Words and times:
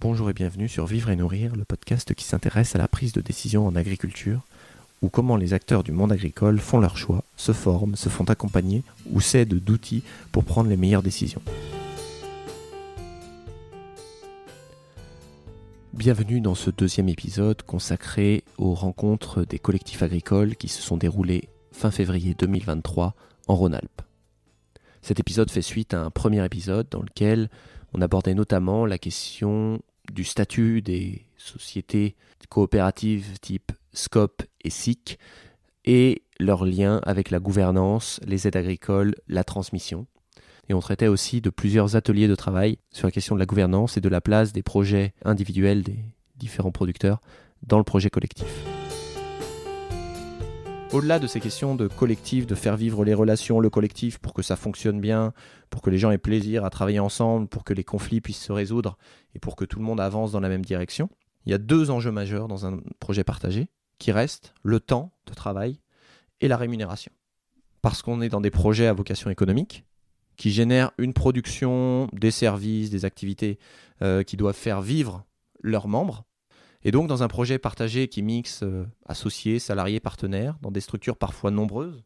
Bonjour 0.00 0.30
et 0.30 0.32
bienvenue 0.32 0.68
sur 0.68 0.86
Vivre 0.86 1.10
et 1.10 1.16
Nourrir, 1.16 1.56
le 1.56 1.64
podcast 1.64 2.14
qui 2.14 2.22
s'intéresse 2.22 2.76
à 2.76 2.78
la 2.78 2.86
prise 2.86 3.12
de 3.12 3.20
décision 3.20 3.66
en 3.66 3.74
agriculture, 3.74 4.42
ou 5.02 5.08
comment 5.08 5.34
les 5.34 5.54
acteurs 5.54 5.82
du 5.82 5.90
monde 5.90 6.12
agricole 6.12 6.60
font 6.60 6.78
leurs 6.78 6.96
choix, 6.96 7.24
se 7.36 7.50
forment, 7.50 7.96
se 7.96 8.08
font 8.08 8.22
accompagner 8.22 8.84
ou 9.10 9.20
s'aident 9.20 9.58
d'outils 9.58 10.04
pour 10.30 10.44
prendre 10.44 10.70
les 10.70 10.76
meilleures 10.76 11.02
décisions. 11.02 11.42
Bienvenue 15.92 16.40
dans 16.40 16.54
ce 16.54 16.70
deuxième 16.70 17.08
épisode 17.08 17.62
consacré 17.62 18.44
aux 18.56 18.74
rencontres 18.74 19.42
des 19.44 19.58
collectifs 19.58 20.04
agricoles 20.04 20.54
qui 20.54 20.68
se 20.68 20.80
sont 20.80 20.96
déroulées 20.96 21.48
fin 21.72 21.90
février 21.90 22.36
2023 22.38 23.16
en 23.48 23.56
Rhône-Alpes. 23.56 24.02
Cet 25.02 25.18
épisode 25.18 25.50
fait 25.50 25.60
suite 25.60 25.92
à 25.92 26.02
un 26.02 26.10
premier 26.10 26.44
épisode 26.44 26.86
dans 26.88 27.02
lequel 27.02 27.48
on 27.94 28.02
abordait 28.02 28.34
notamment 28.34 28.86
la 28.86 28.98
question 28.98 29.80
du 30.12 30.24
statut 30.24 30.82
des 30.82 31.26
sociétés 31.36 32.16
coopératives 32.48 33.38
type 33.40 33.72
SCOP 33.92 34.42
et 34.62 34.70
SIC 34.70 35.18
et 35.84 36.22
leur 36.38 36.64
lien 36.64 37.00
avec 37.04 37.30
la 37.30 37.38
gouvernance, 37.40 38.20
les 38.26 38.46
aides 38.46 38.56
agricoles, 38.56 39.14
la 39.26 39.44
transmission. 39.44 40.06
Et 40.68 40.74
on 40.74 40.80
traitait 40.80 41.08
aussi 41.08 41.40
de 41.40 41.50
plusieurs 41.50 41.96
ateliers 41.96 42.28
de 42.28 42.34
travail 42.34 42.78
sur 42.90 43.06
la 43.06 43.10
question 43.10 43.34
de 43.34 43.40
la 43.40 43.46
gouvernance 43.46 43.96
et 43.96 44.00
de 44.00 44.08
la 44.08 44.20
place 44.20 44.52
des 44.52 44.62
projets 44.62 45.14
individuels 45.24 45.82
des 45.82 45.98
différents 46.36 46.72
producteurs 46.72 47.20
dans 47.66 47.78
le 47.78 47.84
projet 47.84 48.10
collectif. 48.10 48.77
Au-delà 50.90 51.18
de 51.18 51.26
ces 51.26 51.38
questions 51.38 51.74
de 51.74 51.86
collectif, 51.86 52.46
de 52.46 52.54
faire 52.54 52.78
vivre 52.78 53.04
les 53.04 53.12
relations, 53.12 53.60
le 53.60 53.68
collectif 53.68 54.18
pour 54.18 54.32
que 54.32 54.40
ça 54.40 54.56
fonctionne 54.56 55.00
bien, 55.00 55.34
pour 55.68 55.82
que 55.82 55.90
les 55.90 55.98
gens 55.98 56.10
aient 56.10 56.16
plaisir 56.16 56.64
à 56.64 56.70
travailler 56.70 56.98
ensemble, 56.98 57.46
pour 57.46 57.62
que 57.62 57.74
les 57.74 57.84
conflits 57.84 58.22
puissent 58.22 58.42
se 58.42 58.52
résoudre 58.52 58.96
et 59.34 59.38
pour 59.38 59.54
que 59.54 59.66
tout 59.66 59.78
le 59.78 59.84
monde 59.84 60.00
avance 60.00 60.32
dans 60.32 60.40
la 60.40 60.48
même 60.48 60.64
direction, 60.64 61.10
il 61.44 61.52
y 61.52 61.54
a 61.54 61.58
deux 61.58 61.90
enjeux 61.90 62.10
majeurs 62.10 62.48
dans 62.48 62.64
un 62.64 62.80
projet 63.00 63.22
partagé 63.22 63.68
qui 63.98 64.12
restent 64.12 64.54
le 64.62 64.80
temps 64.80 65.12
de 65.26 65.34
travail 65.34 65.78
et 66.40 66.48
la 66.48 66.56
rémunération. 66.56 67.12
Parce 67.82 68.00
qu'on 68.00 68.22
est 68.22 68.30
dans 68.30 68.40
des 68.40 68.50
projets 68.50 68.86
à 68.86 68.94
vocation 68.94 69.28
économique 69.28 69.84
qui 70.38 70.50
génèrent 70.52 70.92
une 70.96 71.12
production, 71.12 72.08
des 72.14 72.30
services, 72.30 72.88
des 72.88 73.04
activités 73.04 73.58
euh, 74.00 74.22
qui 74.22 74.38
doivent 74.38 74.56
faire 74.56 74.80
vivre 74.80 75.26
leurs 75.60 75.86
membres 75.86 76.24
et 76.88 76.90
donc, 76.90 77.06
dans 77.06 77.22
un 77.22 77.28
projet 77.28 77.58
partagé 77.58 78.08
qui 78.08 78.22
mixe 78.22 78.62
euh, 78.62 78.86
associés, 79.04 79.58
salariés, 79.58 80.00
partenaires, 80.00 80.56
dans 80.62 80.70
des 80.70 80.80
structures 80.80 81.18
parfois 81.18 81.50
nombreuses, 81.50 82.02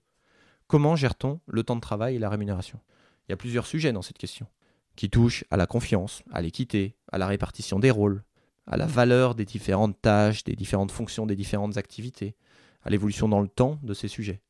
comment 0.67 0.97
gère-t-on 0.97 1.39
le 1.47 1.63
temps 1.63 1.77
de 1.77 1.81
travail 1.81 2.17
et 2.17 2.19
la 2.19 2.29
rémunération? 2.29 2.81
Il 3.29 3.31
y 3.31 3.33
a 3.33 3.37
plusieurs 3.37 3.65
sujets 3.65 3.93
dans 3.93 4.03
cette 4.03 4.19
question, 4.19 4.49
qui 4.97 5.09
touchent 5.09 5.45
à 5.53 5.57
la 5.57 5.69
confiance, 5.69 6.25
à 6.33 6.43
l'équité, 6.43 6.97
à 7.13 7.19
la 7.19 7.29
répartition 7.29 7.79
des 7.79 7.93
rôles, 7.93 8.25
à 8.67 8.77
la 8.77 8.87
valeur 8.87 9.37
des 9.37 9.45
différentes 9.45 10.03
tâches, 10.03 10.43
des 10.43 10.57
différentes 10.57 10.91
fonctions, 10.91 11.27
des 11.27 11.37
différentes 11.37 11.77
activités, 11.77 12.35
à 12.83 12.91
l'évolution 12.91 13.29
dans 13.29 13.41
le 13.41 13.47
temps 13.47 13.79
de 13.85 13.95
ces 13.95 14.09
sujets. 14.09 14.43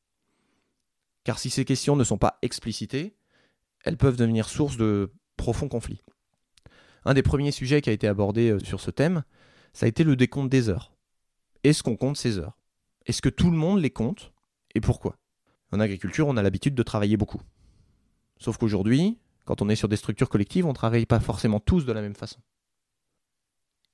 Car 1.25 1.39
si 1.39 1.51
ces 1.51 1.67
questions 1.67 1.95
ne 1.95 2.05
sont 2.05 2.17
pas 2.17 2.39
explicitées, 2.41 3.19
elles 3.85 3.99
peuvent 3.99 4.17
devenir 4.17 4.49
source 4.49 4.79
de 4.79 5.13
profonds 5.37 5.69
conflits. 5.69 6.01
Un 7.05 7.13
des 7.13 7.23
premiers 7.23 7.53
sujets 7.53 7.83
qui 7.83 7.91
a 7.91 7.93
été 7.93 8.09
abordé 8.09 8.49
euh, 8.49 8.61
sur 8.61 8.81
ce 8.81 8.91
thème, 8.91 9.25
ça 9.73 9.87
a 9.87 9.89
été 9.89 10.05
le 10.05 10.17
décompte 10.17 10.51
des 10.51 10.69
heures. 10.69 10.93
Est-ce 11.65 11.83
qu'on 11.83 11.97
compte 11.97 12.17
ces 12.17 12.39
heures? 12.39 12.57
Est-ce 13.07 13.23
que 13.23 13.29
tout 13.29 13.51
le 13.51 13.57
monde 13.57 13.81
les 13.81 13.91
compte? 13.91 14.33
Et 14.75 14.81
pourquoi? 14.81 15.17
En 15.73 15.81
agriculture, 15.81 16.29
on 16.29 16.37
a 16.37 16.43
l'habitude 16.43 16.75
de 16.75 16.83
travailler 16.83 17.17
beaucoup. 17.17 17.41
Sauf 18.39 18.59
qu'aujourd'hui, 18.59 19.19
quand 19.45 19.63
on 19.63 19.69
est 19.69 19.77
sur 19.77 19.89
des 19.89 19.97
structures 19.97 20.29
collectives, 20.29 20.67
on 20.67 20.71
ne 20.71 20.75
travaille 20.75 21.07
pas 21.07 21.21
forcément 21.21 21.61
tous 21.61 21.85
de 21.85 21.93
la 21.93 22.03
même 22.03 22.15
façon. 22.15 22.41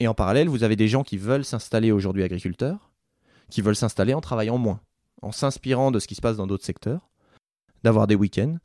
Et 0.01 0.09
en 0.09 0.15
parallèle, 0.15 0.49
vous 0.49 0.63
avez 0.63 0.77
des 0.77 0.89
gens 0.89 1.03
qui 1.03 1.17
veulent 1.17 1.45
s'installer 1.45 1.91
aujourd'hui 1.93 2.23
agriculteurs, 2.23 2.93
qui 3.51 3.63
veulent 3.63 3.77
s'installer 3.77 4.15
en 4.15 4.21
travaillant 4.21 4.59
moins, 4.59 4.81
en 5.23 5.33
s'inspirant 5.33 5.91
de 5.91 5.99
ce 5.99 6.07
qui 6.07 6.15
se 6.15 6.21
passe 6.21 6.37
dans 6.37 6.47
d'autres 6.47 6.65
secteurs, 6.65 7.09
d'avoir 7.83 8.07
des 8.07 8.15
week-ends, 8.15 8.59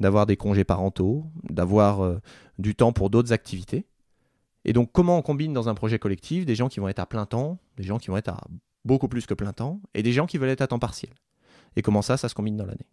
d'avoir 0.00 0.26
des 0.26 0.36
congés 0.36 0.64
parentaux, 0.64 1.26
d'avoir 1.44 2.02
euh, 2.02 2.20
du 2.58 2.74
temps 2.74 2.92
pour 2.92 3.10
d'autres 3.10 3.32
activités. 3.32 3.86
Et 4.68 4.74
donc, 4.74 4.92
comment 4.92 5.16
on 5.16 5.22
combine 5.22 5.54
dans 5.54 5.70
un 5.70 5.74
projet 5.74 5.98
collectif 5.98 6.44
des 6.44 6.54
gens 6.54 6.68
qui 6.68 6.78
vont 6.78 6.88
être 6.88 6.98
à 6.98 7.06
plein 7.06 7.24
temps, 7.24 7.58
des 7.78 7.84
gens 7.84 7.96
qui 7.96 8.08
vont 8.08 8.18
être 8.18 8.28
à 8.28 8.46
beaucoup 8.84 9.08
plus 9.08 9.24
que 9.24 9.32
plein 9.32 9.54
temps, 9.54 9.80
et 9.94 10.02
des 10.02 10.12
gens 10.12 10.26
qui 10.26 10.36
veulent 10.36 10.50
être 10.50 10.60
à 10.60 10.66
temps 10.66 10.78
partiel? 10.78 11.14
Et 11.76 11.80
comment 11.80 12.02
ça, 12.02 12.18
ça 12.18 12.28
se 12.28 12.34
combine 12.34 12.58
dans 12.58 12.66
l'année? 12.66 12.86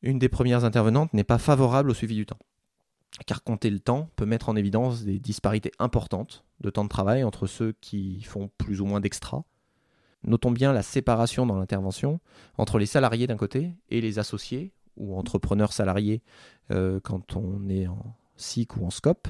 Une 0.00 0.18
des 0.18 0.30
premières 0.30 0.64
intervenantes 0.64 1.12
n'est 1.12 1.24
pas 1.24 1.36
favorable 1.36 1.90
au 1.90 1.94
suivi 1.94 2.14
du 2.14 2.24
temps, 2.24 2.38
car 3.26 3.44
compter 3.44 3.68
le 3.68 3.80
temps 3.80 4.08
peut 4.16 4.24
mettre 4.24 4.48
en 4.48 4.56
évidence 4.56 5.04
des 5.04 5.18
disparités 5.18 5.72
importantes 5.78 6.46
de 6.60 6.70
temps 6.70 6.84
de 6.84 6.88
travail 6.88 7.22
entre 7.22 7.46
ceux 7.46 7.74
qui 7.82 8.22
font 8.22 8.50
plus 8.56 8.80
ou 8.80 8.86
moins 8.86 9.00
d'extra. 9.00 9.44
Notons 10.24 10.52
bien 10.52 10.72
la 10.72 10.82
séparation 10.82 11.44
dans 11.44 11.58
l'intervention 11.58 12.18
entre 12.56 12.78
les 12.78 12.86
salariés 12.86 13.26
d'un 13.26 13.36
côté 13.36 13.74
et 13.90 14.00
les 14.00 14.18
associés 14.18 14.72
ou 14.96 15.18
entrepreneurs 15.18 15.74
salariés 15.74 16.22
euh, 16.70 16.98
quand 17.04 17.36
on 17.36 17.68
est 17.68 17.86
en 17.86 18.16
SIC 18.36 18.78
ou 18.78 18.86
en 18.86 18.90
SCOP, 18.90 19.28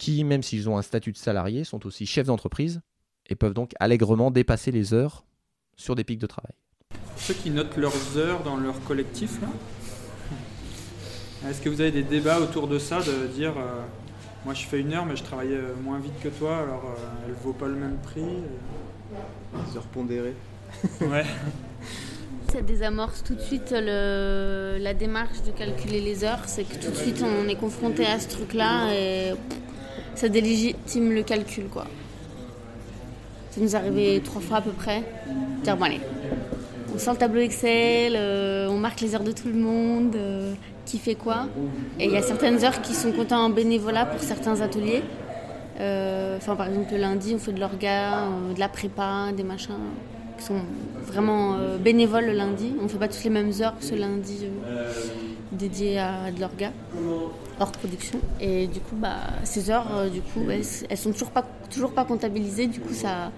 qui, 0.00 0.24
même 0.24 0.42
s'ils 0.42 0.70
ont 0.70 0.78
un 0.78 0.82
statut 0.82 1.12
de 1.12 1.18
salarié, 1.18 1.62
sont 1.62 1.86
aussi 1.86 2.06
chefs 2.06 2.26
d'entreprise 2.26 2.80
et 3.28 3.34
peuvent 3.34 3.52
donc 3.52 3.72
allègrement 3.80 4.30
dépasser 4.30 4.72
les 4.72 4.94
heures 4.94 5.26
sur 5.76 5.94
des 5.94 6.04
pics 6.04 6.18
de 6.18 6.26
travail. 6.26 6.54
Ceux 7.16 7.34
qui 7.34 7.50
notent 7.50 7.76
leurs 7.76 8.16
heures 8.16 8.42
dans 8.42 8.56
leur 8.56 8.82
collectif, 8.84 9.38
est-ce 11.46 11.60
que 11.60 11.68
vous 11.68 11.82
avez 11.82 11.90
des 11.90 12.02
débats 12.02 12.40
autour 12.40 12.66
de 12.66 12.78
ça, 12.78 13.00
de 13.00 13.26
dire 13.26 13.52
euh, 13.58 13.82
moi 14.46 14.54
je 14.54 14.64
fais 14.64 14.80
une 14.80 14.94
heure 14.94 15.04
mais 15.04 15.16
je 15.16 15.22
travaille 15.22 15.52
euh, 15.52 15.74
moins 15.84 15.98
vite 15.98 16.18
que 16.22 16.28
toi, 16.28 16.56
alors 16.56 16.96
euh, 16.96 17.26
elle 17.26 17.34
vaut 17.34 17.52
pas 17.52 17.68
le 17.68 17.76
même 17.76 17.98
prix 18.02 18.22
Des 18.22 19.76
heures 19.76 19.86
pondérées. 19.92 20.34
Ouais. 21.02 21.26
Ça 22.50 22.62
désamorce 22.62 23.22
tout 23.22 23.34
de 23.34 23.40
suite 23.40 23.72
le, 23.76 24.78
la 24.80 24.94
démarche 24.94 25.42
de 25.42 25.50
calculer 25.50 26.00
les 26.00 26.24
heures, 26.24 26.46
c'est 26.46 26.64
que 26.64 26.82
tout 26.82 26.90
de 26.90 26.96
suite 26.96 27.22
on 27.22 27.46
est 27.48 27.56
confronté 27.56 28.06
à 28.06 28.18
ce 28.18 28.28
truc-là 28.28 28.94
et 28.94 29.34
ça 30.14 30.28
délégitime 30.28 31.12
le 31.12 31.22
calcul, 31.22 31.64
quoi. 31.64 31.86
Ça 33.50 33.60
nous 33.60 33.74
est 33.74 33.78
arrivé 33.78 34.20
trois 34.24 34.40
fois 34.40 34.58
à 34.58 34.60
peu 34.60 34.70
près. 34.70 35.02
Bon, 35.64 35.82
allez, 35.82 36.00
on 36.94 36.98
sort 36.98 37.14
le 37.14 37.18
tableau 37.18 37.40
Excel, 37.40 38.14
euh, 38.16 38.68
on 38.68 38.78
marque 38.78 39.00
les 39.00 39.14
heures 39.14 39.24
de 39.24 39.32
tout 39.32 39.48
le 39.48 39.54
monde, 39.54 40.14
euh, 40.16 40.54
qui 40.86 40.98
fait 40.98 41.14
quoi. 41.14 41.46
Et 41.98 42.04
il 42.04 42.10
y 42.10 42.16
a 42.16 42.22
certaines 42.22 42.64
heures 42.64 42.80
qui 42.82 42.94
sont 42.94 43.12
comptées 43.12 43.34
en 43.34 43.50
bénévolat 43.50 44.06
pour 44.06 44.20
certains 44.20 44.60
ateliers. 44.60 45.02
Euh, 45.80 46.36
enfin, 46.36 46.56
par 46.56 46.68
exemple, 46.68 46.92
le 46.92 46.98
lundi, 46.98 47.32
on 47.34 47.38
fait 47.38 47.52
de 47.52 47.60
l'orga, 47.60 48.24
de 48.54 48.60
la 48.60 48.68
prépa, 48.68 49.32
des 49.36 49.44
machins 49.44 49.74
qui 50.38 50.44
sont 50.44 50.60
vraiment 51.06 51.56
bénévoles 51.82 52.26
le 52.26 52.32
lundi. 52.32 52.74
On 52.80 52.84
ne 52.84 52.88
fait 52.88 52.98
pas 52.98 53.08
tous 53.08 53.24
les 53.24 53.30
mêmes 53.30 53.52
heures 53.60 53.74
ce 53.80 53.94
lundi 53.94 54.46
dédié 55.52 55.98
à 55.98 56.30
de 56.30 56.40
l'orga 56.40 56.72
hors 57.58 57.72
production. 57.72 58.18
Et 58.40 58.66
du 58.66 58.80
coup, 58.80 58.96
bah, 58.96 59.16
ces 59.44 59.70
heures, 59.70 59.86
euh, 59.94 60.08
du 60.08 60.20
coup, 60.20 60.42
elles, 60.50 60.64
elles, 60.88 60.96
sont 60.96 61.12
toujours 61.12 61.30
pas, 61.30 61.44
toujours 61.70 61.92
pas 61.92 62.04
comptabilisées. 62.04 62.66
Du 62.66 62.80
coup, 62.80 62.94
ça. 62.94 63.30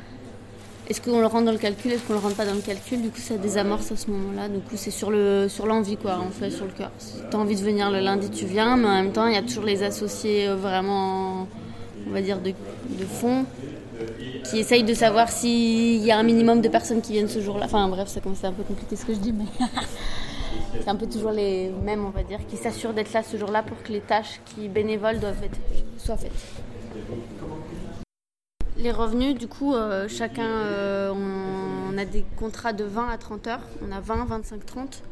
Est-ce 0.89 1.01
qu'on 1.01 1.21
le 1.21 1.27
rentre 1.27 1.45
dans 1.45 1.53
le 1.53 1.59
calcul 1.59 1.93
Est-ce 1.93 2.03
qu'on 2.03 2.13
le 2.13 2.19
rentre 2.19 2.37
pas 2.37 2.45
dans 2.45 2.55
le 2.55 2.61
calcul? 2.61 3.01
Du 3.01 3.11
coup, 3.11 3.21
ça 3.21 3.37
désamorce 3.37 3.93
à 3.93 3.97
ce 3.97 4.11
moment-là. 4.11 4.49
Du 4.49 4.59
coup, 4.59 4.77
c'est 4.77 4.91
sur 4.91 5.11
le 5.11 5.47
sur 5.49 5.67
l'envie, 5.67 5.97
quoi, 5.97 6.19
en 6.19 6.31
fait, 6.31 6.51
sur 6.51 6.65
le 6.65 6.73
cœur. 6.73 6.91
Si 6.99 7.15
tu 7.31 7.37
as 7.37 7.39
envie 7.39 7.57
de 7.57 7.63
venir 7.63 7.91
le 7.91 8.01
lundi, 8.01 8.31
tu 8.31 8.47
viens, 8.47 8.77
mais 8.77 8.89
en 8.89 8.95
même 9.03 9.13
temps, 9.13 9.27
il 9.27 9.35
y 9.35 9.39
a 9.39 9.43
toujours 9.43 9.65
les 9.65 9.83
associés 9.83 10.49
euh, 10.49 10.57
vraiment, 10.57 11.47
on 12.09 12.11
va 12.11 12.21
dire, 12.21 12.39
de, 12.41 12.51
de 12.51 13.05
fond 13.05 13.45
qui 14.45 14.59
essayent 14.59 14.83
de 14.83 14.95
savoir 14.95 15.31
s'il 15.31 16.05
y 16.05 16.11
a 16.11 16.19
un 16.19 16.25
minimum 16.25 16.61
de 16.61 16.69
personnes 16.69 17.01
qui 17.01 17.13
viennent 17.13 17.29
ce 17.29 17.41
jour-là. 17.41 17.67
Enfin, 17.67 17.89
bref, 17.89 18.09
c'est 18.09 18.47
un 18.47 18.53
peu 18.53 18.65
compliqué 18.65 18.97
ce 18.97 19.05
que 19.05 19.15
je 19.15 19.19
dis, 19.19 19.33
mais. 19.33 19.45
c'est 20.73 20.89
un 20.89 20.97
peu 20.97 21.07
toujours 21.07 21.31
les 21.33 21.71
mêmes, 21.71 22.05
on 22.05 22.11
va 22.11 22.23
dire, 22.23 22.41
qui 22.49 22.57
s'assurent 22.57 22.95
d'être 22.95 23.13
là 23.13 23.23
ce 23.23 23.37
jour-là 23.37 23.63
pour 23.63 23.83
que 23.83 23.93
les 23.93 24.01
tâches 24.01 24.41
qui 24.45 24.69
bénévoles 24.69 25.21
doivent 25.21 25.43
être, 25.43 25.59
soient 25.99 26.17
faites. 26.17 26.33
Les 28.77 28.91
revenus, 28.91 29.37
du 29.37 29.47
coup, 29.47 29.75
euh, 29.75 30.09
chacun, 30.09 30.49
euh, 30.49 31.13
on, 31.13 31.97
a 31.99 32.05
des 32.05 32.25
contrats 32.37 32.73
de 32.73 32.85
20 32.85 33.09
à 33.11 33.19
30 33.19 33.47
heures. 33.47 33.69
On 33.87 33.93
a 33.93 34.01
20, 34.01 34.25
25, 34.25 34.67
30. 34.67 35.03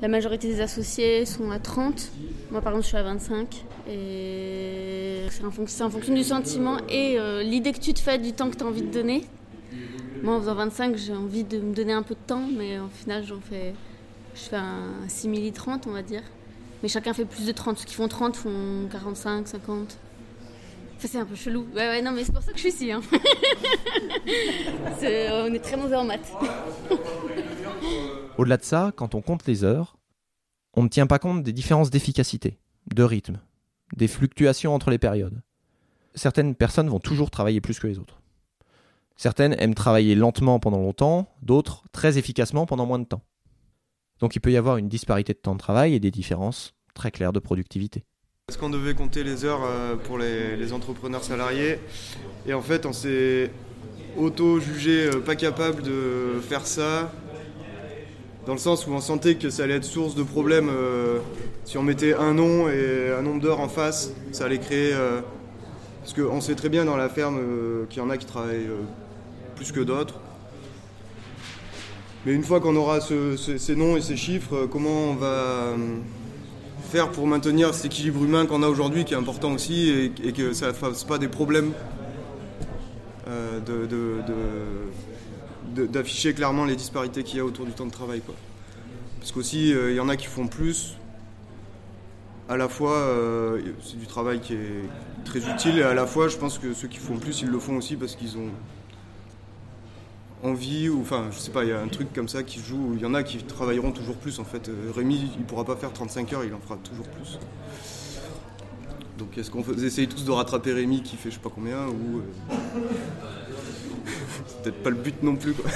La 0.00 0.08
majorité 0.08 0.48
des 0.48 0.60
associés 0.60 1.26
sont 1.26 1.50
à 1.50 1.58
30. 1.58 2.10
Moi, 2.50 2.60
par 2.62 2.72
exemple, 2.72 2.84
je 2.84 2.88
suis 2.88 2.96
à 2.96 3.02
25. 3.02 3.64
Et 3.90 5.26
c'est 5.28 5.44
en, 5.44 5.50
fonction 5.50 6.14
du 6.14 6.24
sentiment 6.24 6.78
et 6.88 7.18
euh, 7.18 7.42
l'idée 7.42 7.72
que 7.72 7.80
tu 7.80 7.92
te 7.92 8.00
fais 8.00 8.18
du 8.18 8.32
temps 8.32 8.48
que 8.48 8.56
tu 8.56 8.64
as 8.64 8.66
envie 8.66 8.82
de 8.82 8.92
donner. 8.92 9.24
Moi, 10.22 10.36
en 10.36 10.40
faisant 10.40 10.54
25, 10.54 10.96
j'ai 10.96 11.14
envie 11.14 11.44
de 11.44 11.58
me 11.58 11.74
donner 11.74 11.92
un 11.92 12.02
peu 12.02 12.14
de 12.14 12.26
temps, 12.26 12.46
mais 12.56 12.78
au 12.78 12.88
final, 12.88 13.24
j'en 13.24 13.40
fais 13.40 13.74
je 14.34 14.40
fais 14.40 14.56
un 14.56 15.08
6030, 15.08 15.86
on 15.86 15.92
va 15.92 16.02
dire. 16.02 16.22
Mais 16.82 16.88
chacun 16.88 17.12
fait 17.12 17.24
plus 17.24 17.46
de 17.46 17.52
30. 17.52 17.78
Ceux 17.78 17.84
qui 17.84 17.94
font 17.94 18.08
30 18.08 18.36
font 18.36 18.88
45, 18.90 19.48
50. 19.48 19.98
Ça, 20.98 21.08
c'est 21.08 21.18
un 21.18 21.24
peu 21.24 21.34
chelou. 21.34 21.66
Ouais, 21.74 21.88
ouais, 21.88 22.02
non, 22.02 22.12
mais 22.12 22.24
c'est 22.24 22.32
pour 22.32 22.42
ça 22.42 22.52
que 22.52 22.58
je 22.58 22.62
suis 22.62 22.70
ici. 22.70 22.92
Hein. 22.92 23.00
on 25.32 25.54
est 25.54 25.62
très 25.62 25.76
mauvais 25.76 25.96
en 25.96 26.04
maths. 26.04 26.32
Au-delà 28.38 28.56
de 28.58 28.64
ça, 28.64 28.92
quand 28.94 29.14
on 29.14 29.22
compte 29.22 29.46
les 29.46 29.64
heures, 29.64 29.96
on 30.74 30.82
ne 30.82 30.88
tient 30.88 31.06
pas 31.06 31.18
compte 31.18 31.42
des 31.42 31.52
différences 31.52 31.90
d'efficacité, 31.90 32.58
de 32.94 33.02
rythme, 33.02 33.40
des 33.96 34.08
fluctuations 34.08 34.74
entre 34.74 34.90
les 34.90 34.98
périodes. 34.98 35.42
certaines 36.14 36.54
personnes 36.54 36.88
vont 36.88 37.00
toujours 37.00 37.30
travailler 37.30 37.60
plus 37.60 37.78
que 37.78 37.86
les 37.86 37.98
autres. 37.98 38.20
Certaines 39.16 39.54
aiment 39.58 39.74
travailler 39.74 40.14
lentement 40.14 40.60
pendant 40.60 40.78
longtemps, 40.78 41.28
d'autres 41.42 41.84
très 41.92 42.18
efficacement 42.18 42.66
pendant 42.66 42.86
moins 42.86 42.98
de 42.98 43.04
temps. 43.04 43.22
Donc 44.20 44.36
il 44.36 44.40
peut 44.40 44.52
y 44.52 44.56
avoir 44.56 44.76
une 44.76 44.88
disparité 44.88 45.32
de 45.32 45.38
temps 45.38 45.54
de 45.54 45.58
travail 45.58 45.94
et 45.94 46.00
des 46.00 46.10
différences 46.10 46.74
très 46.94 47.10
claires 47.10 47.32
de 47.32 47.38
productivité. 47.38 48.04
Est-ce 48.48 48.58
qu'on 48.58 48.70
devait 48.70 48.94
compter 48.94 49.22
les 49.24 49.44
heures 49.44 49.62
euh, 49.64 49.96
pour 49.96 50.18
les, 50.18 50.72
entrepreneurs 50.72 51.24
salariés? 51.24 51.78
Et 52.46 52.52
en 52.52 52.60
fait, 52.60 52.84
on 52.84 52.92
s'est 52.92 53.50
auto-jugé 54.18 55.06
euh, 55.06 55.20
pas 55.20 55.36
capable 55.36 55.82
de 55.82 56.40
faire 56.42 56.66
ça, 56.66 57.12
dans 58.46 58.52
le 58.52 58.58
sens 58.58 58.86
où 58.86 58.90
on 58.90 59.00
sentait 59.00 59.36
que 59.36 59.50
ça 59.50 59.62
allait 59.62 59.76
être 59.76 59.84
source 59.84 60.16
de 60.16 60.24
problèmes. 60.24 60.68
Euh, 60.68 61.20
si 61.64 61.78
on 61.78 61.82
mettait 61.82 62.14
un 62.14 62.34
nom 62.34 62.68
et 62.68 63.12
un 63.16 63.22
nombre 63.22 63.40
d'heures 63.40 63.60
en 63.60 63.68
face, 63.68 64.12
ça 64.32 64.46
allait 64.46 64.58
créer... 64.58 64.92
parce 66.00 66.14
qu'on 66.14 66.40
sait 66.40 66.56
très 66.56 66.68
bien 66.68 66.84
dans 66.84 66.96
la 66.96 67.08
ferme 67.08 67.38
qu'il 67.88 68.02
y 68.02 68.04
en 68.04 68.10
a 68.10 68.16
qui 68.16 68.26
travaillent 68.26 68.70
plus 69.54 69.70
que 69.70 69.78
d'autres. 69.78 70.18
Mais 72.26 72.34
une 72.34 72.44
fois 72.44 72.60
qu'on 72.60 72.76
aura 72.76 73.00
ces 73.00 73.76
noms 73.76 73.96
et 73.96 74.02
ces 74.02 74.16
chiffres, 74.16 74.66
comment 74.70 75.10
on 75.10 75.14
va 75.14 75.74
faire 76.90 77.10
pour 77.10 77.26
maintenir 77.26 77.72
cet 77.72 77.86
équilibre 77.86 78.24
humain 78.24 78.46
qu'on 78.46 78.62
a 78.62 78.68
aujourd'hui, 78.68 79.04
qui 79.04 79.14
est 79.14 79.16
important 79.16 79.52
aussi, 79.52 80.12
et, 80.22 80.32
que 80.32 80.52
ça 80.52 80.68
ne 80.68 80.72
fasse 80.72 81.04
pas 81.04 81.18
des 81.18 81.28
problèmes 81.28 81.72
euh, 83.28 83.60
d'afficher 85.74 86.34
clairement 86.34 86.64
les 86.64 86.76
disparités 86.76 87.22
qu'il 87.22 87.38
y 87.38 87.40
a 87.40 87.44
autour 87.44 87.64
du 87.64 87.72
temps 87.72 87.86
de 87.86 87.92
travail. 87.92 88.20
Quoi. 88.20 88.34
Parce 89.20 89.32
qu'aussi, 89.32 89.72
euh, 89.72 89.90
il 89.90 89.96
y 89.96 90.00
en 90.00 90.08
a 90.08 90.16
qui 90.16 90.26
font 90.26 90.46
plus. 90.46 90.96
À 92.48 92.56
la 92.56 92.68
fois, 92.68 92.96
euh, 92.96 93.60
c'est 93.82 93.98
du 93.98 94.06
travail 94.06 94.40
qui 94.40 94.54
est 94.54 94.84
très 95.24 95.38
utile, 95.38 95.78
et 95.78 95.84
à 95.84 95.94
la 95.94 96.06
fois, 96.06 96.28
je 96.28 96.36
pense 96.36 96.58
que 96.58 96.74
ceux 96.74 96.88
qui 96.88 96.98
font 96.98 97.16
plus, 97.16 97.40
ils 97.42 97.48
le 97.48 97.60
font 97.60 97.76
aussi 97.76 97.96
parce 97.96 98.16
qu'ils 98.16 98.36
ont 98.36 98.50
envie 100.42 100.88
ou 100.88 101.00
enfin 101.02 101.26
je 101.32 101.38
sais 101.38 101.50
pas 101.50 101.64
il 101.64 101.70
y 101.70 101.72
a 101.72 101.80
un 101.80 101.88
truc 101.88 102.12
comme 102.12 102.28
ça 102.28 102.42
qui 102.42 102.60
joue 102.60 102.94
il 102.94 103.02
y 103.02 103.04
en 103.04 103.14
a 103.14 103.22
qui 103.22 103.38
travailleront 103.38 103.92
toujours 103.92 104.16
plus 104.16 104.38
en 104.38 104.44
fait 104.44 104.68
euh, 104.68 104.90
Rémi 104.94 105.30
il 105.36 105.44
pourra 105.44 105.64
pas 105.64 105.76
faire 105.76 105.92
35 105.92 106.32
heures 106.32 106.44
il 106.44 106.54
en 106.54 106.60
fera 106.60 106.76
toujours 106.76 107.06
plus 107.06 107.38
donc 109.18 109.36
est-ce 109.36 109.50
qu'on 109.50 109.62
essaye 109.82 110.08
tous 110.08 110.24
de 110.24 110.30
rattraper 110.30 110.72
Rémi 110.72 111.02
qui 111.02 111.16
fait 111.16 111.30
je 111.30 111.34
sais 111.34 111.40
pas 111.40 111.50
combien 111.54 111.86
ou 111.86 112.20
euh, 112.20 112.54
c'est 114.46 114.62
peut-être 114.62 114.82
pas 114.82 114.90
le 114.90 114.96
but 114.96 115.22
non 115.22 115.36
plus 115.36 115.52
quoi. 115.52 115.70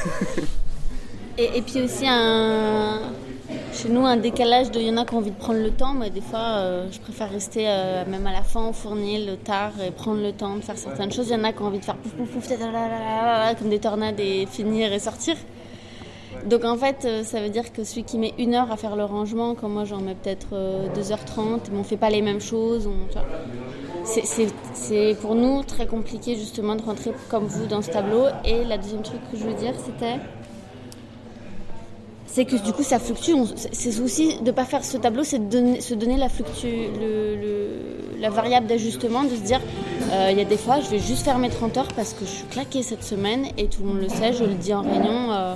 et, 1.38 1.58
et, 1.58 1.62
puis 1.62 1.82
aussi 1.82 2.06
un 2.06 3.12
chez 3.74 3.88
nous, 3.88 4.06
un 4.06 4.16
décalage 4.16 4.70
de. 4.70 4.80
Il 4.80 4.86
y 4.86 4.90
en 4.90 4.96
a 4.96 5.04
qui 5.04 5.14
ont 5.14 5.18
envie 5.18 5.30
de 5.30 5.36
prendre 5.36 5.60
le 5.60 5.70
temps, 5.70 5.94
mais 5.94 6.10
des 6.10 6.20
fois, 6.20 6.58
euh, 6.58 6.86
je 6.90 7.00
préfère 7.00 7.30
rester 7.30 7.64
euh, 7.66 8.04
même 8.06 8.26
à 8.26 8.32
la 8.32 8.42
fin, 8.42 8.72
fournir 8.72 9.26
le 9.26 9.36
tard 9.36 9.72
et 9.84 9.90
prendre 9.90 10.22
le 10.22 10.32
temps 10.32 10.56
de 10.56 10.60
faire 10.60 10.78
certaines 10.78 11.12
choses. 11.12 11.28
Il 11.28 11.32
y 11.32 11.40
en 11.40 11.44
a 11.44 11.52
qui 11.52 11.60
ont 11.62 11.66
envie 11.66 11.80
de 11.80 11.84
faire 11.84 11.96
pouf 11.96 12.12
pouf 12.12 12.28
pouf, 12.28 12.48
comme 13.58 13.68
des 13.68 13.78
tornades 13.78 14.20
et 14.20 14.46
finir 14.46 14.92
et 14.92 14.98
sortir. 14.98 15.36
Donc 16.46 16.64
en 16.64 16.76
fait, 16.76 17.04
euh, 17.04 17.24
ça 17.24 17.40
veut 17.40 17.48
dire 17.48 17.72
que 17.72 17.84
celui 17.84 18.04
qui 18.04 18.18
met 18.18 18.34
une 18.38 18.54
heure 18.54 18.70
à 18.70 18.76
faire 18.76 18.96
le 18.96 19.04
rangement, 19.04 19.54
comme 19.54 19.72
moi 19.72 19.84
j'en 19.84 20.00
mets 20.00 20.14
peut-être 20.14 20.48
2h30, 20.94 21.70
mais 21.72 21.78
on 21.78 21.84
fait 21.84 21.96
pas 21.96 22.10
les 22.10 22.22
mêmes 22.22 22.40
choses. 22.40 22.88
C'est 24.04 25.16
pour 25.20 25.34
nous 25.34 25.62
très 25.62 25.86
compliqué 25.86 26.36
justement 26.36 26.76
de 26.76 26.82
rentrer 26.82 27.12
comme 27.30 27.46
vous 27.46 27.66
dans 27.66 27.82
ce 27.82 27.90
tableau. 27.90 28.26
Et 28.44 28.64
la 28.64 28.78
deuxième 28.78 29.02
truc 29.02 29.20
que 29.30 29.38
je 29.38 29.44
veux 29.44 29.54
dire, 29.54 29.74
c'était 29.84 30.20
c'est 32.26 32.44
que 32.44 32.56
du 32.56 32.72
coup 32.72 32.82
ça 32.82 32.98
fluctue. 32.98 33.32
C'est 33.72 34.00
aussi 34.00 34.38
de 34.38 34.46
ne 34.46 34.50
pas 34.50 34.64
faire 34.64 34.84
ce 34.84 34.96
tableau, 34.96 35.24
c'est 35.24 35.48
de 35.48 35.80
se 35.80 35.94
donner 35.94 36.16
la, 36.16 36.28
fluctue, 36.28 36.90
la 38.18 38.30
variable 38.30 38.66
d'ajustement, 38.66 39.24
de 39.24 39.30
se 39.30 39.40
dire 39.40 39.60
euh, 40.12 40.28
il 40.30 40.38
y 40.38 40.40
a 40.40 40.44
des 40.44 40.56
fois 40.56 40.80
je 40.80 40.88
vais 40.88 40.98
juste 40.98 41.24
faire 41.24 41.38
mes 41.38 41.50
30 41.50 41.76
heures 41.76 41.88
parce 41.94 42.12
que 42.12 42.24
je 42.24 42.30
suis 42.30 42.46
claquée 42.46 42.82
cette 42.82 43.04
semaine 43.04 43.46
et 43.58 43.68
tout 43.68 43.82
le 43.82 43.88
monde 43.88 44.00
le 44.00 44.08
sait, 44.08 44.32
je 44.32 44.44
le 44.44 44.54
dis 44.54 44.74
en 44.74 44.82
réunion. 44.82 45.32
Euh, 45.32 45.54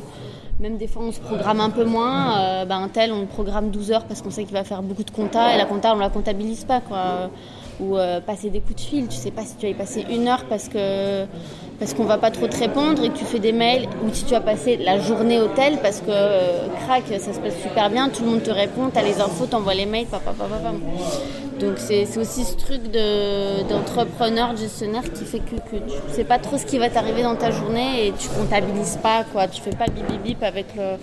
même 0.61 0.77
des 0.77 0.89
fois 0.89 1.03
on 1.05 1.13
se 1.13 1.21
programme 1.21 1.61
un 1.61 1.71
peu 1.71 1.85
moins, 1.85 2.39
euh, 2.39 2.65
ben, 2.65 2.79
un 2.79 2.89
tel 2.89 3.13
on 3.13 3.21
le 3.21 3.27
programme 3.27 3.71
12 3.71 3.93
heures 3.93 4.05
parce 4.05 4.23
qu'on 4.23 4.31
sait 4.31 4.43
qu'il 4.45 4.55
va 4.55 4.65
faire 4.65 4.83
beaucoup 4.83 5.05
de 5.05 5.11
compta 5.11 5.55
et 5.55 5.57
la 5.57 5.67
compta 5.67 5.95
on 5.95 5.99
la 5.99 6.11
comptabilise 6.11 6.65
pas 6.65 6.81
quoi. 6.81 7.31
Ou 7.81 7.97
passer 8.27 8.51
des 8.51 8.61
coups 8.61 8.75
de 8.75 8.81
fil, 8.81 9.07
tu 9.07 9.17
sais 9.17 9.31
pas 9.31 9.43
si 9.43 9.55
tu 9.55 9.67
vas 9.67 9.71
y 9.71 9.75
passer 9.75 10.05
une 10.11 10.27
heure 10.27 10.45
parce 10.49 10.69
que 10.69 11.27
parce 11.79 11.95
qu'on 11.95 12.05
va 12.05 12.19
pas 12.19 12.31
trop 12.31 12.49
te 12.49 12.57
répondre 12.57 13.05
et 13.05 13.11
tu 13.11 13.25
fais 13.25 13.39
des 13.39 13.53
mails 13.53 13.89
ou 14.05 14.13
si 14.13 14.25
tu 14.25 14.35
as 14.35 14.41
passé 14.41 14.77
la 14.77 14.99
journée 14.99 15.41
au 15.41 15.49
tel 15.49 15.79
parce 15.79 16.01
que 16.01 16.07
euh, 16.09 16.67
crac 16.85 17.05
ça 17.07 17.33
se 17.33 17.39
passe 17.39 17.57
super 17.63 17.89
bien, 17.91 18.09
tout 18.09 18.25
le 18.25 18.31
monde 18.31 18.43
te 18.43 18.51
répond, 18.51 18.91
tu 18.91 18.99
as 18.99 19.03
les 19.03 19.21
infos, 19.21 19.47
tu 19.47 19.55
envoies 19.55 19.75
les 19.75 19.87
mails, 19.87 20.07
papa, 20.07 20.33
papa, 20.37 20.57
papa. 20.57 20.75
Donc 21.61 21.75
c'est 21.79 22.05
aussi 22.19 22.45
ce 22.45 22.57
truc 22.57 22.83
d'entrepreneur, 23.69 24.53
de, 24.53 24.59
gestionnaire 24.59 25.03
qui 25.13 25.25
fait 25.25 25.41
que, 25.41 25.57
que 25.57 25.77
tu 25.77 26.15
sais 26.15 26.25
pas 26.25 26.39
trop 26.39 26.59
ce 26.59 26.67
qui 26.67 26.79
va 26.79 26.89
t'arriver 26.89 27.23
dans 27.23 27.37
ta 27.37 27.51
journée 27.51 28.07
et 28.07 28.13
tu 28.13 28.29
comptabilises 28.29 28.99
pas 29.03 29.25
quoi, 29.25 29.47
tu 29.47 29.61
fais 29.63 29.71
pas 29.71 29.87
bip 29.87 30.07
bip 30.09 30.23
bip 30.23 30.43
avec 30.43 30.67
le, 30.77 30.97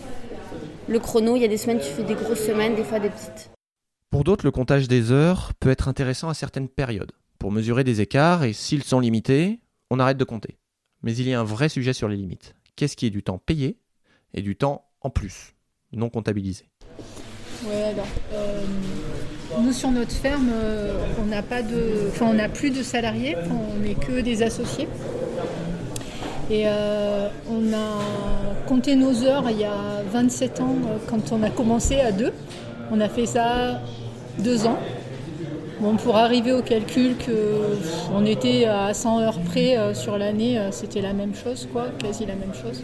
le 0.87 0.99
chrono, 0.99 1.35
il 1.35 1.41
y 1.41 1.45
a 1.45 1.49
des 1.49 1.57
semaines 1.57 1.79
tu 1.79 1.89
fais 1.89 2.03
des 2.03 2.15
grosses 2.15 2.45
semaines, 2.45 2.75
des 2.75 2.83
fois 2.83 2.99
des 2.99 3.09
petites. 3.09 3.54
Pour 4.15 4.23
d'autres, 4.23 4.45
le 4.45 4.51
comptage 4.51 4.87
des 4.87 5.11
heures 5.11 5.51
peut 5.59 5.69
être 5.69 5.89
intéressant 5.89 6.29
à 6.29 6.33
certaines 6.33 6.69
périodes 6.69 7.11
pour 7.37 7.51
mesurer 7.51 7.83
des 7.83 7.99
écarts 7.99 8.45
et 8.45 8.53
s'ils 8.53 8.85
sont 8.85 9.01
limités, 9.01 9.59
on 9.89 9.99
arrête 9.99 10.15
de 10.15 10.23
compter 10.23 10.57
mais 11.03 11.13
il 11.17 11.27
y 11.27 11.33
a 11.33 11.39
un 11.41 11.43
vrai 11.43 11.67
sujet 11.67 11.91
sur 11.91 12.07
les 12.07 12.15
limites. 12.15 12.55
Qu'est-ce 12.77 12.95
qui 12.95 13.07
est 13.07 13.09
du 13.09 13.23
temps 13.23 13.37
payé 13.37 13.77
et 14.33 14.41
du 14.41 14.55
temps 14.55 14.85
en 15.01 15.09
plus, 15.09 15.53
non 15.91 16.09
comptabilisé? 16.09 16.69
Oui, 17.65 17.75
alors, 17.75 18.07
euh, 18.31 18.63
nous 19.59 19.73
sur 19.73 19.91
notre 19.91 20.13
ferme, 20.13 20.49
euh, 20.49 20.97
on 21.21 21.25
n'a 21.25 21.43
pas 21.43 21.61
de, 21.61 22.07
enfin, 22.07 22.27
on 22.29 22.35
n'a 22.35 22.47
plus 22.47 22.69
de 22.69 22.83
salariés, 22.83 23.35
on 23.51 23.81
n'est 23.81 23.95
que 23.95 24.21
des 24.21 24.43
associés. 24.43 24.87
Et 26.49 26.63
euh, 26.67 27.27
on 27.49 27.73
a 27.73 28.65
compté 28.65 28.95
nos 28.95 29.25
heures 29.25 29.49
il 29.49 29.59
y 29.59 29.65
a 29.65 30.03
27 30.09 30.61
ans 30.61 30.77
quand 31.09 31.33
on 31.33 31.43
a 31.43 31.49
commencé 31.49 31.99
à 31.99 32.13
deux. 32.13 32.31
On 32.91 33.01
a 33.01 33.09
fait 33.09 33.25
ça 33.25 33.81
deux 34.39 34.65
ans. 34.65 34.77
Bon, 35.81 35.97
pour 35.97 36.15
arriver 36.15 36.53
au 36.53 36.61
calcul 36.61 37.15
qu'on 37.17 38.25
était 38.25 38.63
à 38.65 38.93
100 38.93 39.19
heures 39.19 39.39
près 39.39 39.77
euh, 39.77 39.93
sur 39.93 40.17
l'année, 40.17 40.57
euh, 40.57 40.71
c'était 40.71 41.01
la 41.01 41.11
même 41.11 41.35
chose, 41.35 41.67
quoi, 41.71 41.87
quasi 41.99 42.25
la 42.25 42.35
même 42.35 42.53
chose. 42.53 42.81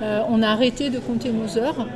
Euh, 0.00 0.20
on 0.30 0.40
a 0.40 0.48
arrêté 0.48 0.90
de 0.90 1.00
compter 1.00 1.30
nos 1.30 1.58
heures. 1.58 1.88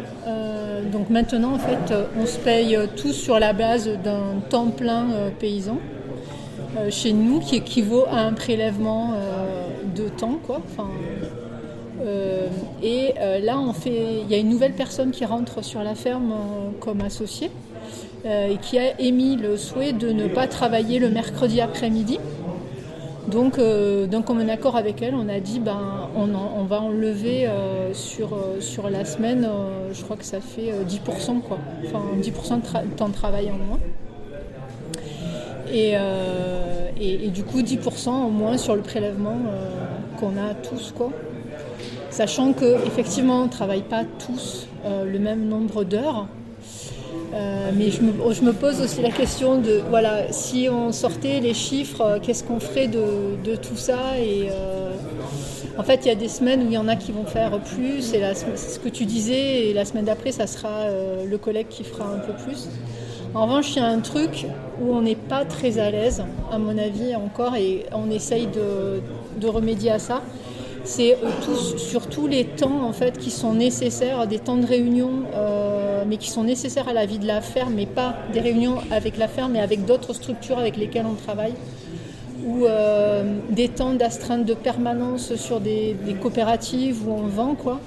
donc 0.92 1.08
maintenant, 1.10 1.54
en 1.54 1.58
fait, 1.58 1.94
on 2.20 2.26
se 2.26 2.38
paye 2.38 2.76
tous 2.96 3.12
sur 3.12 3.38
la 3.38 3.52
base 3.52 3.88
d'un 4.02 4.40
temps 4.48 4.68
plein 4.68 5.06
paysan 5.38 5.78
chez 6.90 7.12
nous, 7.12 7.40
qui 7.40 7.56
équivaut 7.56 8.04
à 8.10 8.20
un 8.20 8.32
prélèvement 8.32 9.14
de 9.96 10.08
temps, 10.08 10.38
quoi. 10.46 10.60
et 12.82 13.14
là, 13.42 13.58
on 13.58 13.72
fait, 13.72 14.22
il 14.22 14.30
y 14.30 14.34
a 14.34 14.38
une 14.38 14.48
nouvelle 14.48 14.74
personne 14.74 15.10
qui 15.10 15.24
rentre 15.24 15.64
sur 15.64 15.82
la 15.82 15.94
ferme 15.94 16.34
comme 16.80 17.00
associée. 17.00 17.50
Euh, 18.26 18.48
et 18.48 18.56
qui 18.56 18.78
a 18.78 19.00
émis 19.00 19.36
le 19.36 19.56
souhait 19.56 19.92
de 19.92 20.10
ne 20.10 20.26
pas 20.26 20.48
travailler 20.48 20.98
le 20.98 21.08
mercredi 21.08 21.60
après-midi. 21.60 22.18
Donc, 23.28 23.58
euh, 23.58 24.06
d'un 24.06 24.22
commun 24.22 24.48
accord 24.48 24.74
avec 24.74 25.02
elle, 25.02 25.14
on 25.14 25.28
a 25.28 25.38
dit 25.38 25.60
ben, 25.60 26.08
on, 26.16 26.64
va 26.64 26.80
enlever 26.80 27.46
euh, 27.46 27.94
sur, 27.94 28.30
sur 28.58 28.90
la 28.90 29.04
semaine, 29.04 29.48
je 29.92 30.02
crois 30.02 30.16
que 30.16 30.24
ça 30.24 30.40
fait 30.40 30.72
10%, 30.84 31.40
quoi. 31.42 31.58
Enfin, 31.86 32.02
10% 32.20 32.86
de, 32.86 32.94
temps 32.94 33.08
de 33.08 33.14
travail 33.14 33.50
en 33.50 33.58
moins. 33.58 33.78
Et, 35.70 37.28
du 37.28 37.44
coup, 37.44 37.60
10% 37.60 38.08
au 38.08 38.30
moins 38.30 38.56
sur 38.56 38.74
le 38.74 38.82
prélèvement 38.82 39.36
qu'on 40.18 40.36
a 40.38 40.54
tous, 40.54 40.92
quoi. 40.96 41.12
Sachant 42.10 42.52
qu'effectivement, 42.52 43.42
on 43.42 43.44
ne 43.44 43.50
travaille 43.50 43.82
pas 43.82 44.04
tous 44.26 44.66
le 44.84 45.18
même 45.18 45.46
nombre 45.46 45.84
d'heures. 45.84 46.26
Euh, 47.34 47.70
mais 47.76 47.90
je 47.90 48.02
me, 48.02 48.52
pose 48.52 48.80
aussi 48.80 49.02
la 49.02 49.10
question 49.10 49.60
de, 49.60 49.82
voilà, 49.90 50.32
si 50.32 50.68
on 50.70 50.92
sortait 50.92 51.40
les 51.40 51.52
chiffres, 51.52 52.00
euh, 52.00 52.18
qu'est-ce 52.20 52.42
qu'on 52.42 52.58
ferait 52.58 52.88
de, 52.88 53.56
tout 53.56 53.76
ça 53.76 54.18
et, 54.18 54.48
euh, 54.50 54.92
En 55.76 55.82
fait, 55.82 56.00
il 56.04 56.08
y 56.08 56.10
a 56.10 56.14
des 56.14 56.28
semaines 56.28 56.62
où 56.62 56.66
il 56.66 56.72
y 56.72 56.78
en 56.78 56.88
a 56.88 56.96
qui 56.96 57.12
vont 57.12 57.24
faire 57.24 57.58
plus, 57.60 58.14
et 58.14 58.22
c'est 58.34 58.56
ce 58.56 58.78
que 58.78 58.88
tu 58.88 59.04
disais, 59.04 59.68
et 59.68 59.74
la 59.74 59.84
semaine 59.84 60.06
d'après, 60.06 60.32
ça 60.32 60.46
sera 60.46 60.86
le 61.24 61.38
collègue 61.38 61.68
qui 61.68 61.84
fera 61.84 62.04
un 62.04 62.18
peu 62.18 62.32
plus. 62.44 62.68
En 63.34 63.44
revanche, 63.44 63.76
il 63.76 63.82
y 63.82 63.84
a 63.84 63.88
un 63.88 64.00
truc 64.00 64.46
où 64.80 64.94
on 64.94 65.02
n'est 65.02 65.14
pas 65.14 65.44
très 65.44 65.78
à 65.78 65.90
l'aise, 65.90 66.24
à 66.50 66.58
mon 66.58 66.78
avis, 66.78 67.14
encore, 67.14 67.56
et 67.56 67.84
on 67.92 68.10
essaye 68.10 68.46
de, 68.46 69.46
remédier 69.46 69.90
à 69.92 69.98
ça 69.98 70.22
c'est 70.84 71.18
surtout 71.76 72.26
les 72.26 72.44
temps 72.44 72.82
en 72.82 72.92
fait 72.92 73.18
qui 73.18 73.30
sont 73.30 73.52
nécessaires, 73.52 74.26
des 74.26 74.38
temps 74.38 74.56
de 74.56 74.64
réunion, 74.64 75.24
mais 76.06 76.16
qui 76.16 76.30
sont 76.30 76.44
nécessaires 76.44 76.88
à 76.88 76.92
la 76.92 77.06
vie 77.06 77.18
de 77.18 77.26
la 77.26 77.40
ferme, 77.40 77.74
mais 77.74 77.86
pas 77.86 78.16
des 78.32 78.40
réunions 78.40 78.78
avec 78.90 79.16
la 79.16 79.28
ferme, 79.28 79.52
mais 79.52 79.60
avec 79.60 79.84
d'autres 79.84 80.12
structures 80.12 80.58
avec 80.58 80.76
lesquelles 80.76 81.06
on 81.06 81.14
travaille, 81.14 81.54
ou 82.44 82.66
euh, 82.66 83.38
des 83.50 83.68
temps 83.68 83.94
d'astreinte 83.94 84.44
de 84.44 84.54
permanence 84.54 85.34
sur 85.36 85.60
des, 85.60 85.96
coopératives 86.20 87.06
où 87.06 87.12
on 87.12 87.26
vend 87.26 87.54
quoi, 87.54 87.80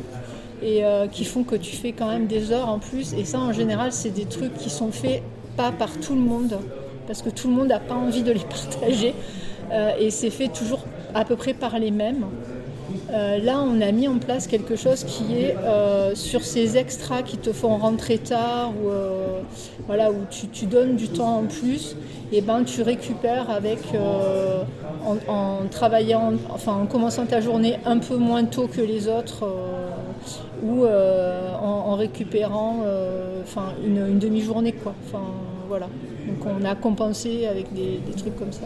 et 0.64 0.84
qui 1.12 1.26
font 1.26 1.44
que 1.44 1.56
tu 1.56 1.76
fais 1.76 1.92
quand 1.92 2.08
même 2.08 2.28
des 2.28 2.52
heures 2.52 2.70
en 2.70 2.78
plus. 2.78 3.14
Et 3.14 3.26
ça, 3.26 3.40
en 3.40 3.52
général, 3.52 3.92
c'est 3.92 4.12
des 4.12 4.26
trucs 4.26 4.56
qui 4.56 4.70
sont 4.70 4.92
faits 4.92 5.24
pas 5.58 5.72
par 5.72 6.00
tout 6.00 6.14
le 6.14 6.22
monde, 6.22 6.60
parce 7.08 7.24
que 7.24 7.30
tout 7.30 7.48
le 7.48 7.56
monde 7.56 7.70
n'a 7.70 7.80
pas 7.80 7.96
envie 7.96 8.22
de 8.22 8.32
les 8.32 8.40
partager. 8.50 9.16
et 10.00 10.12
c'est 10.12 10.30
fait 10.30 10.50
toujours 10.50 10.82
à 11.14 11.26
peu 11.26 11.36
près 11.36 11.54
par 11.54 11.80
les 11.80 11.92
mêmes. 11.92 12.26
Là, 13.10 13.64
on 13.66 13.82
a 13.82 13.92
mis 13.92 14.08
en 14.08 14.18
place 14.18 14.48
quelque 14.48 14.76
chose 14.76 15.04
qui 15.04 15.36
est 15.36 15.56
sur 16.16 16.44
ces 16.44 16.78
extras 16.78 17.22
qui 17.22 17.38
te 17.38 17.52
font 17.52 17.78
rentrer 17.78 18.18
tard 18.18 18.72
ou 18.72 18.90
voilà, 19.88 20.12
où 20.12 20.20
tu, 20.30 20.66
donnes 20.66 20.96
du 20.96 21.10
temps 21.10 21.40
en 21.40 21.44
plus, 21.44 21.96
et 22.32 22.42
ben 22.42 22.64
tu 22.64 22.82
récupères 22.82 23.50
avec 23.50 23.80
en, 25.28 25.68
travaillant, 25.70 26.34
enfin 26.50 26.74
en 26.74 26.86
commençant 26.86 27.26
ta 27.26 27.42
journée 27.42 27.78
un 27.86 27.98
peu 27.98 28.16
moins 28.16 28.46
tôt 28.46 28.68
que 28.68 28.82
les 28.82 29.08
autres 29.08 29.48
ou 30.64 30.86
en, 30.86 31.96
récupérant 31.96 32.84
une, 33.86 34.20
demi-journée 34.20 34.74
quoi. 34.74 34.94
Voilà. 35.68 35.88
Donc 36.28 36.46
on 36.46 36.66
a 36.66 36.76
compensé 36.76 37.48
avec 37.48 37.74
des, 37.74 38.02
trucs 38.18 38.36
comme 38.38 38.52
ça. 38.52 38.66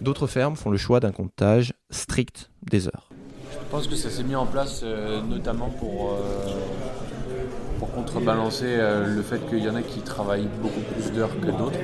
Euh, 0.00 0.04
D'autres 0.04 0.26
fermes 0.26 0.56
font 0.56 0.70
le 0.70 0.76
choix 0.76 1.00
d'un 1.00 1.12
comptage 1.12 1.72
strict 1.90 2.50
des 2.70 2.86
heures. 2.86 3.08
Je 3.52 3.70
pense 3.70 3.86
que 3.86 3.96
ça 3.96 4.10
s'est 4.10 4.22
mis 4.22 4.34
en 4.34 4.46
place 4.46 4.80
euh, 4.82 5.20
notamment 5.22 5.68
pour, 5.68 6.12
euh, 6.12 7.86
contrebalancer 7.94 8.76
le 8.76 9.22
fait 9.22 9.38
qu'il 9.48 9.58
y 9.58 9.68
en 9.68 9.74
a 9.74 9.82
qui 9.82 10.00
travaillent 10.00 10.48
beaucoup 10.62 10.80
plus 10.92 11.10
d'heures 11.10 11.34
que 11.40 11.46
d'autres, 11.46 11.78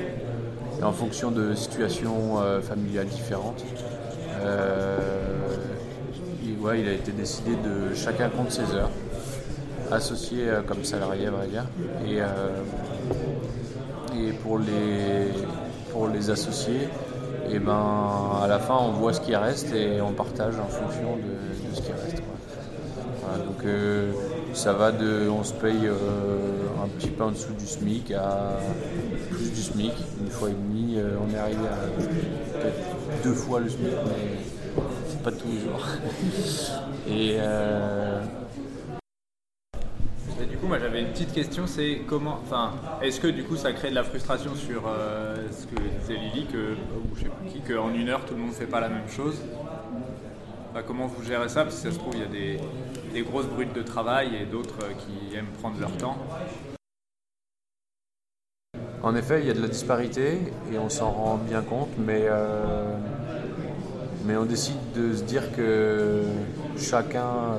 et 0.79 0.83
en 0.83 0.93
fonction 0.93 1.29
de 1.31 1.55
situations 1.55 2.37
familiales 2.61 3.07
différentes. 3.07 3.65
il 6.73 6.87
a 6.87 6.93
été 6.93 7.11
décidé 7.11 7.51
de 7.51 7.93
chacun 7.93 8.29
compte 8.29 8.51
ses 8.51 8.73
heures 8.73 8.89
associés 9.91 10.49
euh, 10.49 10.61
comme 10.61 10.79
dire. 10.79 11.65
Et, 12.05 12.21
euh, 12.21 12.25
et 14.17 14.31
pour 14.33 14.59
les 16.09 16.29
associés, 16.29 16.87
et 17.47 17.55
eh 17.55 17.59
ben, 17.59 18.39
à 18.43 18.47
la 18.47 18.59
fin, 18.59 18.75
on 18.75 18.91
voit 18.91 19.13
ce 19.13 19.21
qui 19.21 19.35
reste 19.35 19.73
et 19.73 20.01
on 20.01 20.11
partage 20.11 20.55
en 20.59 20.67
fonction 20.67 21.15
de, 21.17 21.75
ce 21.75 21.81
qui 21.81 21.91
reste. 21.91 22.23
donc 23.45 23.63
euh, 23.65 24.11
ça 24.53 24.73
va 24.73 24.91
de, 24.91 25.29
on 25.29 25.43
se 25.43 25.53
paye 25.53 25.87
un 25.87 26.87
petit 26.87 27.09
peu 27.09 27.23
en 27.23 27.31
dessous 27.31 27.53
du 27.53 27.67
SMIC 27.67 28.11
à 28.11 28.57
plus 29.29 29.51
du 29.51 29.61
SMIC, 29.61 29.93
une 30.21 30.29
fois 30.29 30.49
et 30.49 30.53
demi. 30.53 30.97
on 30.99 31.33
est 31.33 31.39
arrivé 31.39 31.67
à 31.67 33.23
deux 33.23 33.33
fois 33.33 33.59
le 33.59 33.69
SMIC, 33.69 33.93
mais 34.05 34.83
c'est 35.07 35.21
pas 35.21 35.31
tous 35.31 35.47
les 35.47 35.59
jours. 35.59 35.85
et 37.09 37.37
moi 40.65 40.79
j'avais 40.79 41.01
une 41.01 41.09
petite 41.09 41.31
question, 41.31 41.67
c'est 41.67 42.01
comment, 42.07 42.39
enfin, 42.43 42.73
est-ce 43.01 43.19
que 43.19 43.27
du 43.27 43.43
coup 43.43 43.55
ça 43.55 43.71
crée 43.73 43.89
de 43.89 43.95
la 43.95 44.03
frustration 44.03 44.55
sur 44.55 44.83
euh, 44.87 45.35
ce 45.51 45.65
que 45.67 45.75
disait 45.99 46.15
Lily, 46.15 46.47
que, 46.47 46.73
ou 46.73 47.15
je 47.15 47.23
sais 47.23 47.29
plus 47.29 47.49
qui, 47.49 47.61
qu'en 47.61 47.93
une 47.93 48.09
heure 48.09 48.25
tout 48.25 48.33
le 48.33 48.41
monde 48.41 48.53
fait 48.53 48.65
pas 48.65 48.79
la 48.79 48.89
même 48.89 49.09
chose? 49.09 49.41
Comment 50.87 51.07
vous 51.07 51.23
gérez 51.23 51.47
ça? 51.47 51.63
Parce 51.63 51.75
que 51.75 51.89
ça 51.89 51.91
se 51.91 51.99
trouve, 51.99 52.15
il 52.15 52.19
y 52.19 52.23
a 52.23 52.57
des, 53.13 53.21
grosses 53.21 53.45
brutes 53.45 53.73
de 53.73 53.81
travail 53.81 54.35
et 54.35 54.45
d'autres 54.45 54.77
euh, 54.83 54.91
qui 54.93 55.35
aiment 55.35 55.45
prendre 55.61 55.79
leur 55.79 55.95
temps. 55.95 56.17
En 59.01 59.15
effet, 59.15 59.39
il 59.39 59.47
y 59.47 59.51
a 59.51 59.53
de 59.53 59.61
la 59.61 59.69
disparité 59.69 60.39
et 60.73 60.77
on 60.77 60.89
s'en 60.89 61.11
rend 61.11 61.37
bien 61.37 61.61
compte, 61.61 61.91
mais, 61.97 62.23
euh, 62.23 62.97
mais 64.25 64.35
on 64.35 64.43
décide 64.43 64.75
de 64.95 65.15
se 65.15 65.23
dire 65.23 65.55
que 65.55 66.23
chacun 66.77 67.55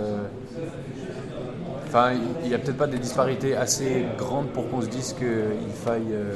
Enfin, 1.87 2.15
il 2.43 2.49
n'y 2.49 2.55
a 2.55 2.59
peut-être 2.59 2.77
pas 2.77 2.89
des 2.89 2.99
disparités 2.99 3.55
assez 3.55 4.05
grandes 4.19 4.49
pour 4.49 4.69
qu'on 4.69 4.83
se 4.83 4.89
dise 4.89 5.13
qu'il 5.13 5.73
faille 5.73 6.13
euh, 6.13 6.35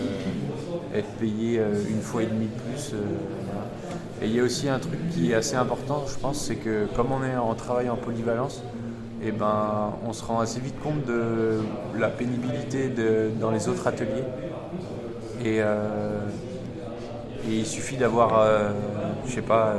être 0.94 1.08
payé 1.18 1.58
euh, 1.58 1.74
une 1.88 2.00
fois 2.00 2.22
et 2.22 2.26
demie 2.26 2.46
de 2.46 2.60
plus. 2.60 2.92
Euh, 2.94 4.22
et 4.22 4.26
il 4.26 4.34
y 4.34 4.38
a 4.38 4.44
aussi 4.44 4.68
un 4.68 4.78
truc 4.78 5.00
qui 5.10 5.32
est 5.32 5.34
assez 5.34 5.56
important, 5.56 6.04
je 6.06 6.16
pense, 6.18 6.40
c'est 6.40 6.54
que 6.54 6.86
comme 6.94 7.10
on 7.10 7.24
est 7.24 7.36
en 7.36 7.54
travail 7.54 7.90
en 7.90 7.96
polyvalence, 7.96 8.62
eh 9.22 9.32
ben, 9.32 9.92
on 10.06 10.12
se 10.12 10.24
rend 10.24 10.40
assez 10.40 10.60
vite 10.60 10.78
compte 10.80 11.04
de 11.04 11.58
la 11.98 12.08
pénibilité 12.08 12.90
dans 13.40 13.50
les 13.50 13.68
autres 13.68 13.86
ateliers. 13.86 14.24
Et, 15.44 15.60
il 17.48 17.66
suffit 17.66 17.96
d'avoir, 17.96 18.46
je 19.26 19.32
sais 19.32 19.42
pas, 19.42 19.74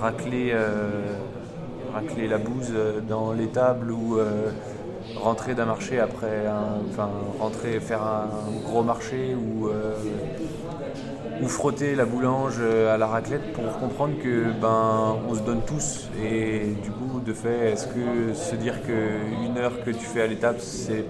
raclé 0.00 0.54
racler 1.94 2.26
la 2.26 2.38
bouse 2.38 2.72
euh, 2.74 3.00
dans 3.00 3.32
l'étable 3.32 3.90
ou 3.92 4.18
euh, 4.18 4.50
rentrer 5.16 5.54
d'un 5.54 5.66
marché 5.66 6.00
après, 6.00 6.44
enfin 6.90 7.08
rentrer 7.38 7.78
faire 7.80 8.02
un 8.02 8.28
gros 8.68 8.82
marché 8.82 9.34
ou, 9.34 9.68
euh, 9.68 9.94
ou 11.40 11.46
frotter 11.48 11.94
la 11.94 12.04
boulange 12.04 12.60
à 12.60 12.96
la 12.96 13.06
raclette 13.06 13.52
pour 13.52 13.78
comprendre 13.78 14.14
que 14.22 14.50
ben 14.60 15.16
on 15.28 15.34
se 15.34 15.40
donne 15.40 15.62
tous 15.64 16.08
et 16.20 16.74
du 16.82 16.90
coup 16.90 17.20
de 17.24 17.32
fait 17.32 17.72
est-ce 17.72 17.86
que 17.86 18.34
se 18.34 18.56
dire 18.56 18.82
qu'une 18.82 19.56
heure 19.58 19.82
que 19.84 19.90
tu 19.90 20.04
fais 20.04 20.22
à 20.22 20.26
l'étable 20.26 20.58
c'est 20.60 21.04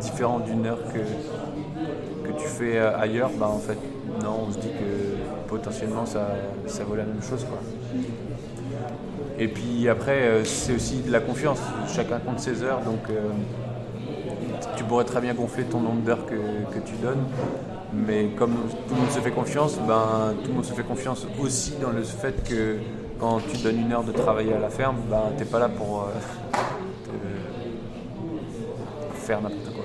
différent 0.00 0.40
d'une 0.40 0.66
heure 0.66 0.82
que, 0.92 2.28
que 2.28 2.32
tu 2.36 2.46
fais 2.46 2.78
ailleurs? 2.78 3.30
Ben 3.38 3.46
en 3.46 3.58
fait 3.58 3.78
non 4.22 4.46
on 4.48 4.52
se 4.52 4.58
dit 4.58 4.72
que 4.72 5.48
potentiellement 5.48 6.06
ça, 6.06 6.28
ça 6.66 6.84
vaut 6.84 6.96
la 6.96 7.04
même 7.04 7.22
chose 7.22 7.44
quoi. 7.44 7.58
Et 9.38 9.46
puis 9.46 9.88
après, 9.88 10.22
euh, 10.22 10.44
c'est 10.44 10.74
aussi 10.74 10.96
de 10.96 11.12
la 11.12 11.20
confiance. 11.20 11.60
Chacun 11.94 12.18
compte 12.18 12.40
ses 12.40 12.64
heures, 12.64 12.80
donc 12.80 12.98
euh, 13.08 13.20
tu 14.76 14.82
pourrais 14.82 15.04
très 15.04 15.20
bien 15.20 15.32
gonfler 15.32 15.62
ton 15.64 15.80
nombre 15.80 16.02
d'heures 16.02 16.26
que, 16.26 16.78
tu 16.80 16.94
donnes. 17.00 17.24
Mais 17.92 18.26
comme 18.36 18.54
tout 18.88 18.94
le 18.94 19.00
monde 19.00 19.10
se 19.10 19.20
fait 19.20 19.30
confiance, 19.30 19.78
ben, 19.86 20.34
tout 20.42 20.48
le 20.48 20.54
monde 20.54 20.64
se 20.64 20.72
fait 20.72 20.82
confiance 20.82 21.26
aussi 21.40 21.74
dans 21.80 21.90
le 21.90 22.02
fait 22.02 22.42
que 22.42 22.76
quand 23.20 23.38
tu 23.48 23.56
donnes 23.58 23.80
une 23.80 23.92
heure 23.92 24.02
de 24.02 24.12
travail 24.12 24.52
à 24.52 24.58
la 24.58 24.70
ferme, 24.70 24.96
ben, 25.08 25.22
tu 25.36 25.44
n'es 25.44 25.50
pas 25.50 25.60
là 25.60 25.68
pour 25.68 26.02
euh, 26.02 26.08
faire 29.14 29.40
n'importe 29.40 29.72
quoi. 29.72 29.84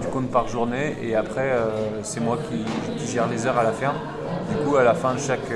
Tu 0.00 0.08
comptes 0.08 0.30
par 0.30 0.48
journée 0.48 0.96
et 1.02 1.14
après, 1.14 1.52
c'est 2.02 2.20
moi 2.20 2.38
qui, 2.48 2.64
qui, 2.98 3.12
gère 3.12 3.28
les 3.28 3.46
heures 3.46 3.58
à 3.58 3.62
la 3.62 3.72
ferme. 3.72 3.96
Du 4.50 4.56
coup, 4.64 4.76
à 4.76 4.84
la 4.84 4.94
fin 4.94 5.14
de 5.14 5.18
chaque 5.18 5.50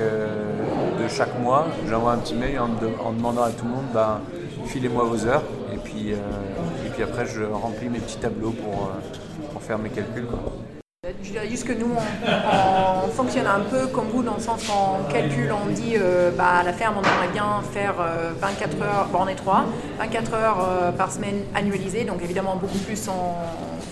chaque 1.09 1.39
mois, 1.39 1.67
j'envoie 1.89 2.13
un 2.13 2.17
petit 2.17 2.35
mail 2.35 2.59
en, 2.59 3.11
demandant 3.11 3.43
à 3.43 3.51
tout 3.51 3.65
le 3.65 3.71
monde, 3.71 3.85
ben, 3.93 4.21
filez-moi 4.65 5.03
vos 5.03 5.25
heures. 5.25 5.43
Et 5.73 5.77
puis, 5.77 6.13
euh, 6.13 6.17
et 6.85 6.89
puis 6.89 7.03
après, 7.03 7.25
je 7.25 7.43
remplis 7.43 7.89
mes 7.89 7.99
petits 7.99 8.17
tableaux 8.17 8.51
pour, 8.51 8.73
euh, 8.73 9.49
pour 9.51 9.61
faire 9.61 9.77
mes 9.77 9.89
calculs. 9.89 10.25
Quoi. 10.25 10.39
Je 11.23 11.31
dirais 11.31 11.47
juste 11.49 11.67
que 11.67 11.73
nous, 11.73 11.91
on, 11.91 13.07
fonctionne 13.09 13.47
un 13.47 13.61
peu 13.61 13.87
comme 13.87 14.07
vous, 14.07 14.23
dans 14.23 14.35
le 14.35 14.41
sens 14.41 14.63
qu'on 14.65 15.11
calcule, 15.11 15.51
on 15.51 15.71
dit 15.71 15.95
euh, 15.97 16.31
bah, 16.37 16.57
à 16.59 16.63
la 16.63 16.73
ferme, 16.73 16.95
on 16.97 17.01
aimerait 17.01 17.33
bien 17.33 17.61
faire 17.71 17.95
24 18.39 18.81
heures, 18.81 19.07
bon, 19.11 19.19
on 19.21 19.27
est 19.27 19.35
3, 19.35 19.65
24 19.99 20.33
heures 20.33 20.93
par 20.97 21.11
semaine 21.11 21.43
annualisées, 21.55 22.03
donc 22.03 22.21
évidemment 22.23 22.55
beaucoup 22.55 22.77
plus 22.77 23.09
en, 23.09 23.35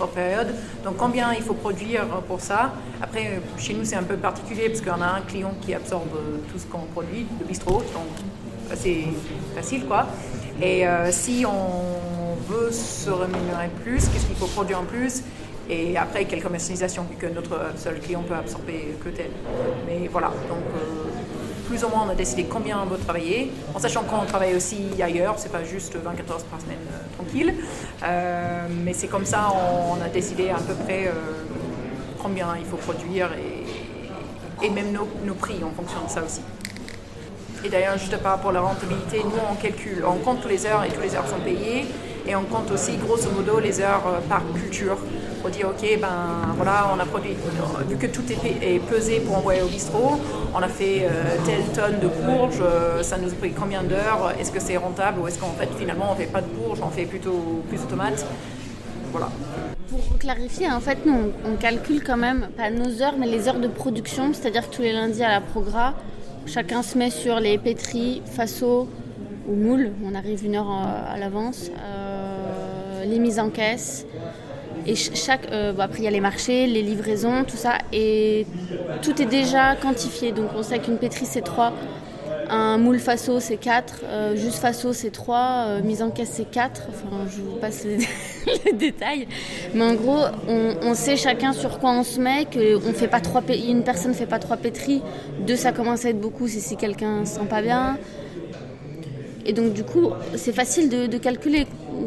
période. 0.08 0.48
Donc 0.84 0.98
combien 0.98 1.34
il 1.34 1.42
faut 1.42 1.54
produire 1.54 2.06
pour 2.28 2.40
ça? 2.40 2.74
Après, 3.02 3.42
chez 3.58 3.74
nous, 3.74 3.84
c'est 3.84 3.96
un 3.98 4.04
peu 4.04 4.16
particulier 4.16 4.70
parce 4.70 4.82
qu'on 4.82 5.02
a 5.02 5.18
un 5.18 5.22
client 5.22 5.54
qui 5.62 5.74
absorbe 5.74 6.10
tout 6.52 6.58
ce 6.58 6.66
qu'on 6.66 6.86
produit, 6.94 7.26
le 7.40 7.46
bistrot, 7.46 7.84
donc 7.94 8.08
c'est 8.76 9.06
facile 9.56 9.86
quoi. 9.86 10.08
Et 10.62 10.88
euh, 10.88 11.12
si 11.12 11.46
on 11.46 12.36
veut 12.52 12.72
se 12.72 13.10
rémunérer 13.10 13.70
plus, 13.84 14.08
qu'est-ce 14.08 14.26
qu'il 14.26 14.36
faut 14.36 14.48
produire 14.48 14.80
en 14.80 14.86
plus? 14.86 15.24
Et 15.70 15.96
après, 15.98 16.26
quelle 16.26 16.42
commercialisation, 16.42 17.06
vu 17.10 17.16
que 17.16 17.28
notre 17.28 17.78
seul 17.78 18.00
client 18.00 18.24
peut 18.24 18.34
absorber 18.34 18.96
que 19.04 19.10
tel. 19.10 19.30
Mais 19.86 20.08
voilà, 20.12 20.28
donc 20.28 20.58
euh, 20.76 21.10
plus 21.70 21.84
ou 21.84 21.90
moins 21.90 22.06
on 22.08 22.10
a 22.10 22.16
décidé 22.16 22.46
combien 22.46 22.82
on 22.82 22.86
veut 22.86 22.98
travailler, 22.98 23.52
en 23.76 23.80
sachant 23.80 24.04
qu'on 24.04 24.26
travaille 24.26 24.56
aussi 24.56 24.88
ailleurs, 25.02 25.36
c'est 25.38 25.52
pas 25.52 25.64
juste 25.64 25.96
24 25.96 26.32
heures 26.32 26.44
par 26.46 26.60
semaine 26.60 26.78
euh, 26.92 27.16
tranquille. 27.16 27.54
Euh, 28.04 28.68
mais 28.84 28.94
c'est 28.94 29.08
comme 29.08 29.26
ça, 29.26 29.54
on, 29.54 30.04
a 30.04 30.10
décidé 30.10 30.50
à 30.50 30.56
peu 30.56 30.74
près 30.74 31.08
euh, 31.08 31.12
combien 32.22 32.58
il 32.58 32.66
faut 32.66 32.78
produire 32.78 33.30
et, 34.62 34.70
même 34.72 34.92
nos, 34.92 35.34
prix 35.36 35.64
en 35.64 35.70
fonction 35.70 36.04
de 36.06 36.10
ça 36.10 36.24
aussi. 36.24 36.42
Et 37.64 37.70
d'ailleurs, 37.70 37.98
juste 37.98 38.18
par 38.18 38.34
rapport 38.34 38.50
à 38.50 38.54
la 38.54 38.62
rentabilité, 38.62 39.22
nous 39.24 39.40
on 39.50 39.56
calcule, 39.56 40.04
on 40.06 40.18
compte 40.18 40.42
toutes 40.42 40.52
les 40.52 40.66
heures 40.66 40.84
et 40.84 40.90
toutes 40.90 41.04
les 41.04 41.16
heures 41.16 41.28
sont 41.28 41.40
payées. 41.40 41.86
Et 42.30 42.36
on 42.36 42.44
compte 42.44 42.72
aussi 42.72 42.96
grosso 42.98 43.30
modo 43.32 43.60
les 43.60 43.82
heures 43.82 44.22
par 44.30 44.44
culture. 44.54 44.98
Pour 45.42 45.50
dire 45.50 45.68
ok 45.70 46.00
ben 46.02 46.54
voilà 46.58 46.92
on 46.94 47.00
a 47.00 47.06
produit 47.06 47.34
vu 47.88 47.96
que 47.96 48.08
tout 48.08 48.24
est, 48.30 48.80
pesé 48.80 49.22
pour 49.22 49.38
envoyer 49.38 49.62
au 49.62 49.68
bistrot 49.68 50.20
on 50.54 50.58
a 50.58 50.68
fait 50.68 51.04
euh, 51.04 51.38
telle 51.46 51.64
tonne 51.74 52.00
de 52.02 52.10
courges 52.10 52.60
euh, 52.62 53.02
ça 53.04 53.18
nous 53.18 53.30
a 53.30 53.36
pris 53.36 53.54
combien 53.54 53.84
d'heures 53.84 54.34
est-ce 54.38 54.52
que 54.52 54.60
c'est 54.60 54.76
rentable 54.76 55.22
ou 55.22 55.28
est-ce 55.30 55.40
qu'en 55.40 55.54
fait 55.54 55.70
finalement 55.78 56.10
on 56.12 56.16
fait 56.16 56.26
pas 56.26 56.42
de 56.42 56.48
courges 56.48 56.80
on 56.84 56.90
fait 56.90 57.06
plutôt 57.06 57.64
plus 57.70 57.78
de 57.78 57.86
tomates. 57.86 58.26
Voilà. 59.12 59.30
Pour 59.90 60.18
clarifier, 60.20 60.70
en 60.72 60.80
fait, 60.80 61.06
nous, 61.06 61.32
on, 61.46 61.56
calcule 61.56 62.04
quand 62.04 62.18
même, 62.18 62.50
pas 62.56 62.70
nos 62.70 63.02
heures, 63.02 63.16
mais 63.18 63.26
les 63.26 63.48
heures 63.48 63.60
de 63.60 63.68
production, 63.68 64.34
c'est-à-dire 64.34 64.70
que 64.70 64.76
tous 64.76 64.82
les 64.84 64.94
lundis 64.94 65.24
à 65.24 65.30
la 65.30 65.42
progra, 65.42 65.96
chacun 66.46 66.84
se 66.84 66.98
met 66.98 67.10
sur 67.10 67.40
les 67.40 67.58
pétris, 67.58 68.22
faso 68.26 68.88
ou 69.48 69.56
moules, 69.56 69.92
on 70.06 70.14
arrive 70.14 70.46
une 70.46 70.56
heure 70.56 70.70
euh, 70.70 71.16
à 71.16 71.18
l'avance, 71.18 71.72
les 73.06 73.20
mises 73.20 73.40
en 73.40 73.50
caisse, 73.50 74.06
Et 74.86 74.96
chaque, 74.96 75.48
après, 75.52 76.00
il 76.00 76.04
y 76.04 76.08
a 76.08 76.12
les 76.12 76.22
marchés, 76.22 76.68
les 76.68 76.82
livraisons, 76.82 77.44
tout 77.44 77.58
ça. 77.58 77.74
Et 77.92 78.46
tout 79.02 79.22
est 79.22 79.26
déjà 79.26 79.76
quantifié. 79.76 80.32
Donc, 80.32 80.50
on 80.56 80.64
sait 80.64 80.80
qu'une 80.80 80.98
pétrie, 80.98 81.26
c'est 81.26 81.42
3. 81.42 81.74
Un 82.52 82.78
moule 82.80 83.00
faso, 83.00 83.40
c'est 83.40 83.58
4. 83.58 84.04
juste 84.36 84.58
faso, 84.58 84.94
c'est 84.94 85.12
3. 85.12 85.82
mise 85.84 86.02
en 86.02 86.10
caisse, 86.10 86.32
c'est 86.34 86.50
4. 86.50 86.88
Enfin, 86.90 87.26
je 87.30 87.42
vous 87.42 87.58
passe 87.58 87.86
les, 87.86 88.74
détails. 88.74 89.28
Mais 89.74 89.84
en 89.84 89.94
gros, 89.94 90.22
on, 90.48 90.94
sait 90.96 91.18
chacun 91.18 91.54
sur 91.54 91.80
quoi 91.80 91.92
on 91.92 92.04
se 92.04 92.20
met, 92.20 92.46
qu'on 92.46 92.94
fait 92.94 93.08
pas 93.08 93.22
trois 93.22 93.44
une 93.50 93.84
personne 93.84 94.12
ne 94.12 94.16
fait 94.16 94.26
pas 94.26 94.40
trois 94.40 94.58
pétries. 94.58 95.02
Deux, 95.46 95.56
ça 95.56 95.72
commence 95.72 96.06
à 96.06 96.10
être 96.10 96.20
beaucoup, 96.20 96.48
c'est 96.48 96.60
si 96.60 96.76
quelqu'un 96.76 97.26
se 97.26 97.36
sent 97.36 97.48
pas 97.50 97.62
bien. 97.62 97.98
Et 99.46 99.54
donc 99.54 99.74
du 99.74 99.84
coup, 99.84 100.12
c'est 100.36 100.54
facile 100.54 100.90
de, 100.90 101.18
calculer 101.18 101.66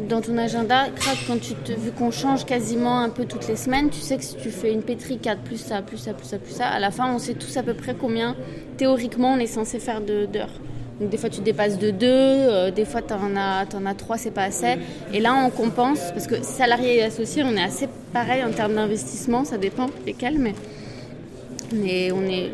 dans 0.09 0.21
ton 0.21 0.37
agenda. 0.37 0.85
quand 1.27 1.39
tu 1.39 1.53
te, 1.55 1.71
vu 1.71 1.91
qu'on 1.91 2.11
change 2.11 2.45
quasiment 2.45 2.99
un 2.99 3.09
peu 3.09 3.25
toutes 3.25 3.47
les 3.47 3.55
semaines, 3.55 3.89
tu 3.89 3.99
sais 3.99 4.17
que 4.17 4.23
si 4.23 4.35
tu 4.35 4.49
fais 4.49 4.71
une 4.71 4.81
pétrie 4.81 5.17
4 5.17 5.41
plus 5.41 5.57
ça, 5.57 5.81
plus 5.81 5.97
ça, 5.97 6.13
plus 6.13 6.27
ça, 6.27 6.37
plus 6.37 6.53
ça, 6.53 6.67
à 6.67 6.79
la 6.79 6.91
fin, 6.91 7.13
on 7.13 7.19
sait 7.19 7.33
tous 7.33 7.57
à 7.57 7.63
peu 7.63 7.73
près 7.73 7.95
combien 7.99 8.35
théoriquement 8.77 9.33
on 9.33 9.37
est 9.37 9.47
censé 9.47 9.79
faire 9.79 10.01
d'heures. 10.01 10.59
Donc 10.99 11.09
des 11.09 11.17
fois 11.17 11.29
tu 11.29 11.41
dépasses 11.41 11.79
de 11.79 11.89
2, 11.89 12.07
euh, 12.07 12.71
des 12.71 12.85
fois 12.85 13.01
tu 13.01 13.13
en 13.13 13.35
as, 13.35 13.65
en 13.75 13.85
as 13.85 13.95
3, 13.95 14.17
c'est 14.17 14.31
pas 14.31 14.43
assez. 14.43 14.75
Et 15.11 15.19
là 15.19 15.33
on 15.33 15.49
compense, 15.49 15.99
parce 16.13 16.27
que 16.27 16.43
salarié 16.43 16.97
et 16.97 17.03
associé, 17.03 17.43
on 17.43 17.55
est 17.55 17.63
assez 17.63 17.89
pareil 18.13 18.43
en 18.43 18.51
termes 18.51 18.75
d'investissement, 18.75 19.43
ça 19.43 19.57
dépend 19.57 19.87
lesquels, 20.05 20.37
mais, 20.37 20.53
mais 21.73 22.11
on 22.11 22.23
est 22.23 22.51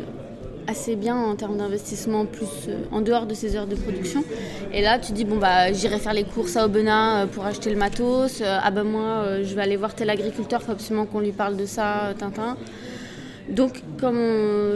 assez 0.70 0.94
bien 0.94 1.16
en 1.16 1.34
termes 1.34 1.56
d'investissement 1.56 2.24
plus 2.24 2.68
euh, 2.68 2.84
en 2.92 3.00
dehors 3.00 3.26
de 3.26 3.34
ces 3.34 3.56
heures 3.56 3.66
de 3.66 3.74
production. 3.74 4.24
Et 4.72 4.80
là, 4.82 4.98
tu 4.98 5.12
dis 5.12 5.24
bon 5.24 5.36
bah 5.36 5.72
j'irai 5.72 5.98
faire 5.98 6.14
les 6.14 6.24
courses 6.24 6.56
à 6.56 6.64
Aubenas 6.64 7.22
euh, 7.22 7.26
pour 7.26 7.44
acheter 7.44 7.70
le 7.70 7.76
matos. 7.76 8.40
Euh, 8.40 8.58
ah 8.62 8.70
ben 8.70 8.84
moi, 8.84 9.42
je 9.42 9.54
vais 9.54 9.62
aller 9.62 9.76
voir 9.76 9.94
tel 9.94 10.08
agriculteur, 10.08 10.62
faut 10.62 10.72
absolument 10.72 11.06
qu'on 11.06 11.20
lui 11.20 11.32
parle 11.32 11.56
de 11.56 11.66
ça, 11.66 12.14
Tintin. 12.18 12.56
Donc, 13.48 13.82
comme 14.00 14.14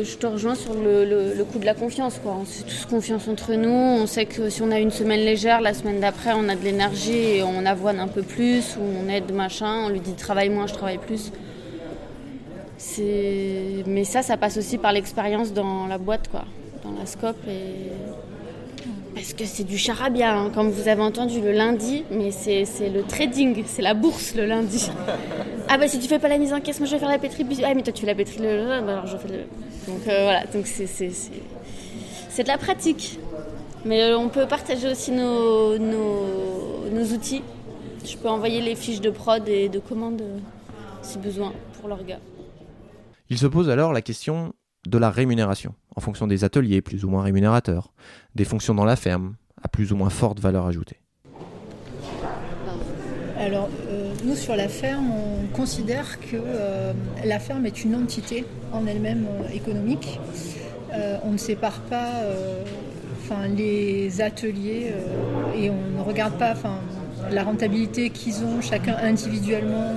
je 0.02 0.16
te 0.16 0.26
rejoins 0.26 0.56
sur 0.56 0.74
le, 0.74 1.04
le, 1.04 1.44
coup 1.44 1.60
de 1.60 1.64
la 1.64 1.74
confiance, 1.74 2.18
quoi. 2.20 2.36
On 2.40 2.44
fait 2.44 2.64
tous 2.64 2.86
confiance 2.86 3.28
entre 3.28 3.54
nous. 3.54 3.68
On 3.68 4.06
sait 4.08 4.26
que 4.26 4.50
si 4.50 4.62
on 4.62 4.72
a 4.72 4.80
une 4.80 4.90
semaine 4.90 5.20
légère, 5.20 5.60
la 5.60 5.74
semaine 5.74 6.00
d'après, 6.00 6.32
on 6.34 6.48
a 6.48 6.56
de 6.56 6.64
l'énergie 6.64 7.36
et 7.36 7.42
on 7.44 7.64
avoine 7.66 8.00
un 8.00 8.08
peu 8.08 8.22
plus, 8.22 8.76
ou 8.76 8.82
on 9.00 9.08
aide 9.08 9.32
machin. 9.32 9.84
On 9.84 9.90
lui 9.90 10.00
dit 10.00 10.14
travaille 10.14 10.48
moins, 10.48 10.66
je 10.66 10.74
travaille 10.74 10.98
plus. 10.98 11.30
Mais 13.86 14.04
ça, 14.04 14.22
ça 14.22 14.36
passe 14.36 14.56
aussi 14.56 14.78
par 14.78 14.92
l'expérience 14.92 15.52
dans 15.52 15.86
la 15.86 15.98
boîte, 15.98 16.28
quoi, 16.28 16.44
dans 16.84 16.92
la 16.98 17.06
scope. 17.06 17.36
Et... 17.48 17.90
Parce 19.14 19.32
que 19.32 19.44
c'est 19.44 19.64
du 19.64 19.78
charabia, 19.78 20.36
hein, 20.36 20.50
comme 20.52 20.70
vous 20.70 20.88
avez 20.88 21.02
entendu 21.02 21.40
le 21.40 21.52
lundi, 21.52 22.04
mais 22.10 22.30
c'est 22.32 22.64
le 22.88 23.04
trading, 23.04 23.62
c'est 23.66 23.82
la 23.82 23.94
bourse 23.94 24.34
le 24.34 24.44
lundi. 24.44 24.90
ah 25.68 25.78
bah 25.78 25.86
si 25.86 26.00
tu 26.00 26.08
fais 26.08 26.18
pas 26.18 26.28
la 26.28 26.36
mise 26.36 26.52
en 26.52 26.60
caisse, 26.60 26.80
moi 26.80 26.86
je 26.86 26.92
vais 26.92 26.98
faire 26.98 27.08
la 27.08 27.18
pétrie. 27.18 27.46
Ah 27.64 27.74
mais 27.74 27.82
toi 27.82 27.92
tu 27.92 28.00
fais 28.00 28.08
la 28.08 28.16
pétrie 28.16 28.40
le. 28.40 28.66
Bah, 28.84 28.92
alors 28.92 29.06
je 29.06 29.16
fais 29.16 29.28
le. 29.28 29.38
Donc 29.86 30.08
euh, 30.08 30.22
voilà, 30.24 30.44
donc 30.46 30.66
c'est 30.66 32.42
de 32.42 32.48
la 32.48 32.58
pratique. 32.58 33.18
Mais 33.84 34.02
euh, 34.02 34.18
on 34.18 34.28
peut 34.28 34.46
partager 34.46 34.88
aussi 34.90 35.12
nos, 35.12 35.78
nos, 35.78 36.88
nos, 36.90 37.04
outils. 37.14 37.42
Je 38.04 38.16
peux 38.16 38.28
envoyer 38.28 38.60
les 38.60 38.74
fiches 38.74 39.00
de 39.00 39.10
prod 39.10 39.46
et 39.46 39.68
de 39.68 39.78
commande 39.78 40.22
euh, 40.22 40.38
si 41.02 41.18
besoin 41.18 41.52
pour 41.78 41.88
leur 41.88 42.02
gars. 42.02 42.18
Il 43.31 43.38
se 43.38 43.47
pose 43.47 43.71
alors 43.71 43.95
la 43.95 44.02
question 44.02 44.52
de 44.87 44.99
la 44.99 45.11
rémunération, 45.11 45.75
en 45.97 46.00
fonction 46.02 46.26
des 46.26 46.45
ateliers 46.45 46.83
plus 46.83 47.04
ou 47.04 47.09
moins 47.09 47.23
rémunérateurs, 47.23 47.95
des 48.35 48.45
fonctions 48.45 48.75
dans 48.75 48.85
la 48.85 48.97
ferme, 48.97 49.37
à 49.62 49.69
plus 49.69 49.93
ou 49.93 49.97
moins 49.97 50.11
forte 50.11 50.40
valeur 50.40 50.66
ajoutée. 50.66 50.99
Alors, 53.38 53.71
euh, 53.88 54.12
nous, 54.25 54.37
sur 54.37 54.57
la 54.57 54.69
ferme, 54.69 55.11
on 55.11 55.47
considère 55.57 56.21
que 56.21 56.37
euh, 56.37 56.93
la 57.25 57.38
ferme 57.38 57.64
est 57.64 57.83
une 57.83 57.95
entité 57.95 58.45
en 58.73 58.87
elle-même 58.87 59.26
euh, 59.26 59.49
économique. 59.54 60.21
on 61.25 61.33
ne 61.33 61.38
sépare 61.38 61.81
pas 61.81 62.12
les 63.56 64.21
ateliers 64.21 64.93
et 65.56 65.69
on 65.69 65.99
ne 65.99 66.02
regarde 66.02 66.39
pas 66.39 66.54
la 67.32 67.43
rentabilité 67.43 68.10
qu'ils 68.10 68.45
ont 68.45 68.60
chacun 68.60 68.97
individuellement 69.02 69.93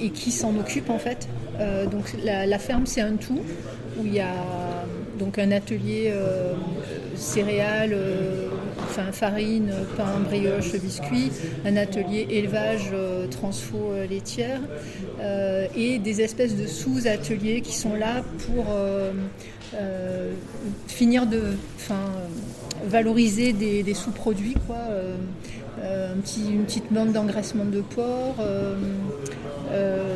et 0.00 0.10
qui 0.10 0.30
s'en 0.30 0.56
occupe 0.56 0.90
en 0.90 0.98
fait. 0.98 1.28
Euh, 1.60 1.86
donc 1.86 2.14
la, 2.24 2.58
ferme 2.58 2.86
c'est 2.86 3.00
un 3.00 3.16
tout 3.16 3.40
où 3.98 4.06
il 4.06 4.14
y 4.14 4.20
a 4.20 4.34
donc 5.18 5.38
un 5.38 5.50
atelier 5.50 6.12
euh, 6.12 6.52
céréales, 7.16 7.92
euh, 7.92 8.48
enfin 8.84 9.10
farine, 9.10 9.72
pain, 9.96 10.20
brioche, 10.24 10.72
biscuits, 10.76 11.32
un 11.64 11.76
atelier 11.76 12.26
élevage, 12.30 12.92
transfo 13.30 13.92
laitière 14.08 14.60
et 15.76 15.98
des 15.98 16.20
espèces 16.20 16.56
de 16.56 16.66
sous-ateliers 16.66 17.60
qui 17.60 17.74
sont 17.74 17.94
là 17.94 18.22
pour 18.46 18.66
finir 20.86 21.26
de 21.26 21.42
valoriser 22.86 23.52
des, 23.52 23.82
des 23.82 23.94
sous-produits 23.94 24.54
quoi 24.66 24.78
euh, 25.82 26.14
une 26.50 26.64
petite 26.64 26.92
bande 26.92 27.12
d'engraissement 27.12 27.64
de 27.64 27.80
porc. 27.80 28.36
Euh, 28.40 28.74
euh, 29.72 30.06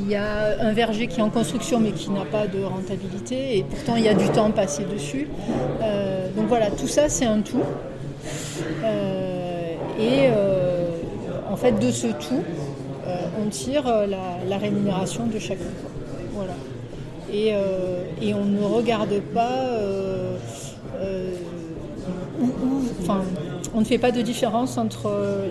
il 0.00 0.12
y 0.12 0.16
a 0.16 0.58
un 0.60 0.72
verger 0.72 1.06
qui 1.06 1.20
est 1.20 1.22
en 1.22 1.28
construction 1.28 1.80
mais 1.80 1.92
qui 1.92 2.10
n'a 2.10 2.24
pas 2.24 2.46
de 2.46 2.62
rentabilité 2.62 3.58
et 3.58 3.62
pourtant 3.62 3.96
il 3.96 4.04
y 4.04 4.08
a 4.08 4.14
du 4.14 4.26
temps 4.30 4.50
passé 4.50 4.84
dessus. 4.84 5.28
donc 6.34 6.46
voilà, 6.48 6.70
tout 6.70 6.86
ça 6.86 7.08
c'est 7.08 7.26
un 7.26 7.40
tout. 7.40 7.62
et 10.00 10.28
en 11.50 11.56
fait 11.56 11.72
de 11.72 11.90
ce 11.90 12.06
tout, 12.06 12.42
on 13.38 13.48
tire 13.50 13.84
la, 14.48 14.58
rémunération 14.58 15.26
de 15.26 15.38
chacun. 15.38 15.72
Voilà. 16.32 16.54
Et, 17.30 17.52
et, 18.22 18.32
on 18.32 18.44
ne 18.46 18.62
regarde 18.62 19.20
pas 19.34 19.66
enfin, 23.02 23.22
on 23.78 23.82
ne 23.82 23.86
fait 23.86 23.98
pas 23.98 24.10
de 24.10 24.22
différence 24.22 24.76
entre 24.76 25.06
euh, 25.06 25.48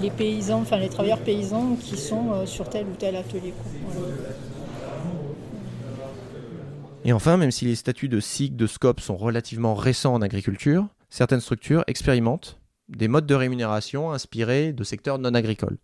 les, 0.00 0.10
paysans, 0.10 0.62
enfin 0.62 0.78
les 0.78 0.88
travailleurs 0.88 1.18
paysans 1.18 1.76
qui 1.78 1.98
sont 1.98 2.32
euh, 2.32 2.46
sur 2.46 2.70
tel 2.70 2.86
ou 2.86 2.94
tel 2.98 3.14
atelier. 3.16 3.52
Et 7.04 7.12
enfin, 7.12 7.36
même 7.36 7.50
si 7.50 7.66
les 7.66 7.74
statuts 7.74 8.08
de 8.08 8.18
SIG, 8.18 8.56
de 8.56 8.66
SCOP 8.66 9.00
sont 9.00 9.18
relativement 9.18 9.74
récents 9.74 10.14
en 10.14 10.22
agriculture, 10.22 10.86
certaines 11.10 11.40
structures 11.40 11.84
expérimentent 11.86 12.58
des 12.88 13.08
modes 13.08 13.26
de 13.26 13.34
rémunération 13.34 14.10
inspirés 14.10 14.72
de 14.72 14.82
secteurs 14.82 15.18
non 15.18 15.34
agricoles, 15.34 15.76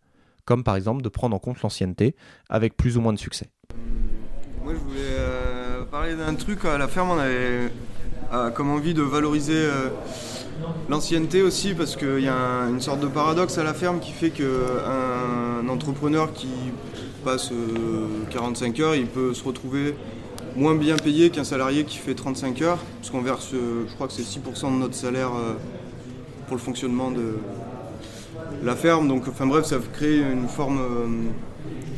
comme 0.47 0.65
par 0.65 0.77
exemple 0.77 1.03
de 1.03 1.11
prendre 1.11 1.37
en 1.37 1.39
compte 1.39 1.61
l'ancienneté 1.61 2.17
avec 2.49 2.75
plus 2.75 2.97
ou 2.97 3.03
moins 3.03 3.13
de 3.13 3.19
succès. 3.19 3.51
Moi 4.65 4.73
je 4.73 4.79
voulais 4.79 5.01
euh, 5.03 5.85
parler 5.85 6.17
d'un 6.17 6.37
truc, 6.37 6.65
à 6.65 6.79
la 6.79 6.89
ferme 6.89 7.11
on 7.11 7.19
avait 7.19 7.71
comme 8.55 8.71
envie 8.71 8.95
de 8.95 9.03
valoriser 9.03 9.69
L'ancienneté 10.89 11.43
aussi, 11.43 11.75
parce 11.75 11.97
qu'il 11.97 12.21
y 12.21 12.29
a 12.29 12.69
une 12.69 12.81
sorte 12.81 13.01
de 13.01 13.09
paradoxe 13.09 13.59
à 13.59 13.65
la 13.65 13.75
ferme 13.75 13.99
qui 13.99 14.13
fait 14.13 14.31
qu'un 14.31 15.69
entrepreneur 15.69 16.33
qui 16.33 16.49
passe 17.25 17.51
45 18.31 18.79
euh, 18.79 18.83
heures, 18.85 18.95
il 18.95 19.07
peut 19.07 19.35
se 19.35 19.43
retrouver 19.43 19.97
moins 20.55 20.77
bien 20.77 20.97
payé 20.97 21.31
qu'un 21.31 21.43
salarié 21.43 21.85
qui 21.85 21.99
fait 21.99 22.15
35 22.15 22.63
heures, 22.63 22.79
parce 23.01 23.11
qu'on 23.11 23.21
verse, 23.21 23.53
euh, 23.53 23.85
je 23.89 23.95
crois 23.95 24.07
que 24.07 24.13
c'est 24.13 24.23
6% 24.23 24.73
de 24.73 24.79
notre 24.79 24.95
salaire 24.95 25.31
euh, 25.35 25.55
pour 26.47 26.57
le 26.57 26.63
fonctionnement 26.63 27.11
de 27.11 27.39
la 28.63 28.77
ferme. 28.77 29.09
Donc, 29.09 29.25
enfin 29.29 29.47
bref, 29.47 29.65
ça 29.67 29.79
crée 29.93 30.19
une 30.19 30.49
forme 30.49 30.79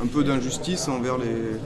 un 0.03 0.07
peu 0.07 0.25
d'injustice 0.25 0.89
envers 0.89 1.19
les, 1.19 1.59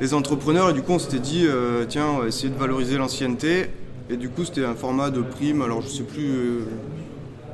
les 0.00 0.14
entrepreneurs. 0.14 0.70
Et 0.70 0.72
du 0.72 0.82
coup, 0.82 0.94
on 0.94 0.98
s'était 0.98 1.20
dit, 1.20 1.46
tiens, 1.88 2.06
on 2.16 2.18
va 2.18 2.26
essayer 2.26 2.48
de 2.48 2.58
valoriser 2.58 2.98
l'ancienneté 2.98 3.70
et 4.10 4.16
du 4.16 4.28
coup, 4.28 4.44
c'était 4.44 4.64
un 4.64 4.74
format 4.74 5.10
de 5.10 5.22
prime, 5.22 5.62
alors 5.62 5.82
je 5.82 5.88
sais 5.88 6.02
plus, 6.02 6.30
euh, 6.30 6.60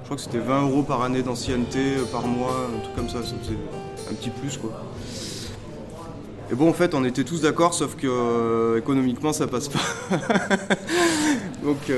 je 0.01 0.05
crois 0.05 0.17
que 0.17 0.23
c'était 0.23 0.39
20 0.39 0.63
euros 0.63 0.83
par 0.83 1.03
année 1.03 1.23
d'ancienneté, 1.23 1.97
euh, 1.99 2.05
par 2.11 2.27
mois, 2.27 2.69
un 2.75 2.81
truc 2.81 2.97
comme 2.97 3.09
ça, 3.11 3.23
ça 3.23 3.35
faisait 3.43 3.59
un 4.11 4.15
petit 4.15 4.31
plus 4.31 4.57
quoi. 4.57 4.71
Et 6.51 6.55
bon, 6.55 6.71
en 6.71 6.73
fait, 6.73 6.95
on 6.95 7.05
était 7.05 7.25
tous 7.25 7.43
d'accord, 7.43 7.75
sauf 7.75 7.97
que 7.97 8.07
euh, 8.07 8.79
économiquement, 8.79 9.35
ça 9.35 9.47
passe 9.47 9.69
pas. 9.69 9.81
Donc, 11.63 11.91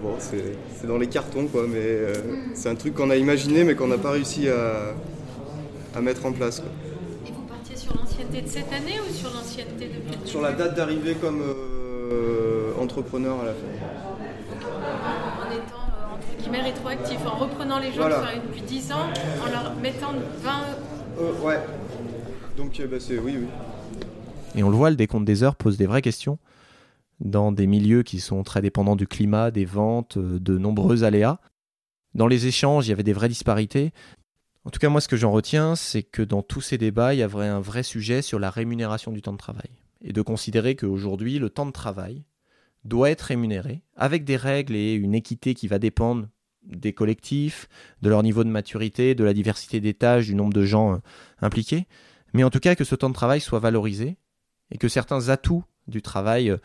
bon, 0.00 0.14
c'est 0.18 0.86
dans 0.86 0.96
les 0.96 1.08
cartons, 1.08 1.48
quoi, 1.48 1.64
mais 1.68 1.98
c'est 2.54 2.68
un 2.68 2.76
truc 2.76 2.94
qu'on 2.94 3.10
a 3.10 3.16
imaginé, 3.16 3.64
mais 3.64 3.74
qu'on 3.74 3.88
n'a 3.88 3.98
pas 3.98 4.12
réussi 4.12 4.46
à, 4.48 6.00
mettre 6.00 6.24
en 6.24 6.30
place. 6.30 6.62
Et 7.26 7.32
vous 7.32 7.42
partiez 7.42 7.76
sur 7.76 7.96
l'ancienneté 7.96 8.42
de 8.42 8.48
cette 8.48 8.72
année 8.72 9.00
ou 9.00 9.12
sur 9.12 9.30
l'ancienneté 9.34 9.90
depuis 9.92 10.30
Sur 10.30 10.40
la 10.40 10.52
date 10.52 10.76
d'arrivée 10.76 11.16
comme 11.20 11.42
entrepreneur 12.84 13.40
à 13.40 13.44
la 13.46 13.52
fin. 13.52 13.66
En 15.40 15.50
étant 15.50 15.62
euh, 15.62 16.14
entre 16.14 16.42
guillemets 16.42 16.62
rétroactif, 16.62 17.18
en 17.26 17.36
reprenant 17.36 17.78
les 17.78 17.92
gens 17.92 18.06
qui 18.08 18.14
sont 18.14 18.46
depuis 18.46 18.62
10 18.62 18.92
ans, 18.92 19.06
en 19.42 19.50
leur 19.50 19.74
mettant 19.76 20.12
20. 20.42 20.50
Euh, 21.20 21.32
ouais. 21.40 21.58
Donc 22.56 22.78
euh, 22.78 22.86
bah, 22.86 22.96
c'est 23.00 23.18
oui, 23.18 23.36
oui. 23.38 23.46
Et 24.54 24.62
on 24.62 24.70
le 24.70 24.76
voit, 24.76 24.90
le 24.90 24.96
décompte 24.96 25.24
des 25.24 25.42
heures 25.42 25.56
pose 25.56 25.76
des 25.76 25.86
vraies 25.86 26.02
questions 26.02 26.38
dans 27.20 27.52
des 27.52 27.66
milieux 27.66 28.02
qui 28.02 28.20
sont 28.20 28.42
très 28.42 28.60
dépendants 28.60 28.96
du 28.96 29.06
climat, 29.06 29.50
des 29.50 29.64
ventes, 29.64 30.18
de 30.18 30.58
nombreux 30.58 31.04
aléas. 31.04 31.38
Dans 32.14 32.26
les 32.26 32.46
échanges, 32.46 32.86
il 32.86 32.90
y 32.90 32.92
avait 32.92 33.02
des 33.02 33.12
vraies 33.12 33.28
disparités. 33.28 33.92
En 34.64 34.70
tout 34.70 34.78
cas, 34.78 34.88
moi, 34.88 35.00
ce 35.00 35.08
que 35.08 35.16
j'en 35.16 35.30
retiens, 35.30 35.74
c'est 35.74 36.02
que 36.02 36.22
dans 36.22 36.42
tous 36.42 36.60
ces 36.60 36.78
débats, 36.78 37.14
il 37.14 37.18
y 37.18 37.22
avait 37.22 37.46
un 37.46 37.60
vrai 37.60 37.82
sujet 37.82 38.20
sur 38.20 38.38
la 38.38 38.50
rémunération 38.50 39.10
du 39.10 39.22
temps 39.22 39.32
de 39.32 39.38
travail. 39.38 39.70
Et 40.02 40.12
de 40.12 40.22
considérer 40.22 40.76
qu'aujourd'hui, 40.76 41.38
le 41.38 41.50
temps 41.50 41.66
de 41.66 41.72
travail 41.72 42.24
doit 42.84 43.10
être 43.10 43.22
rémunéré, 43.22 43.82
avec 43.96 44.24
des 44.24 44.36
règles 44.36 44.76
et 44.76 44.92
une 44.94 45.14
équité 45.14 45.54
qui 45.54 45.68
va 45.68 45.78
dépendre 45.78 46.28
des 46.64 46.92
collectifs, 46.92 47.68
de 48.02 48.08
leur 48.08 48.22
niveau 48.22 48.44
de 48.44 48.48
maturité, 48.48 49.14
de 49.14 49.24
la 49.24 49.34
diversité 49.34 49.80
des 49.80 49.94
tâches, 49.94 50.26
du 50.26 50.34
nombre 50.34 50.52
de 50.52 50.64
gens 50.64 50.94
euh, 50.94 50.98
impliqués, 51.40 51.86
mais 52.32 52.44
en 52.44 52.50
tout 52.50 52.60
cas 52.60 52.74
que 52.74 52.84
ce 52.84 52.94
temps 52.94 53.10
de 53.10 53.14
travail 53.14 53.40
soit 53.40 53.58
valorisé 53.58 54.16
et 54.70 54.78
que 54.78 54.88
certains 54.88 55.28
atouts 55.28 55.64
du 55.86 56.02
travail 56.02 56.50
euh, 56.50 56.56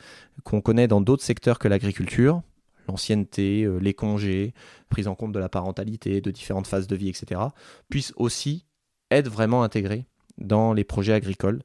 qu'on 0.44 0.62
connaît 0.62 0.88
dans 0.88 1.02
d'autres 1.02 1.24
secteurs 1.24 1.60
que 1.60 1.68
l'agriculture, 1.68 2.42
l'ancienneté, 2.88 3.64
euh, 3.64 3.78
les 3.78 3.94
congés, 3.94 4.54
prise 4.90 5.08
en 5.08 5.16
compte 5.16 5.32
de 5.32 5.40
la 5.40 5.50
parentalité, 5.50 6.22
de 6.22 6.32
différentes 6.32 6.68
phases 6.68 6.88
de 6.88 6.96
vie, 6.96 7.10
etc., 7.10 7.42
puissent 7.90 8.14
aussi 8.16 8.66
être 9.12 9.30
vraiment 9.30 9.64
intégrés 9.64 10.06
dans 10.38 10.74
les 10.74 10.84
projets 10.86 11.14
agricoles, 11.14 11.64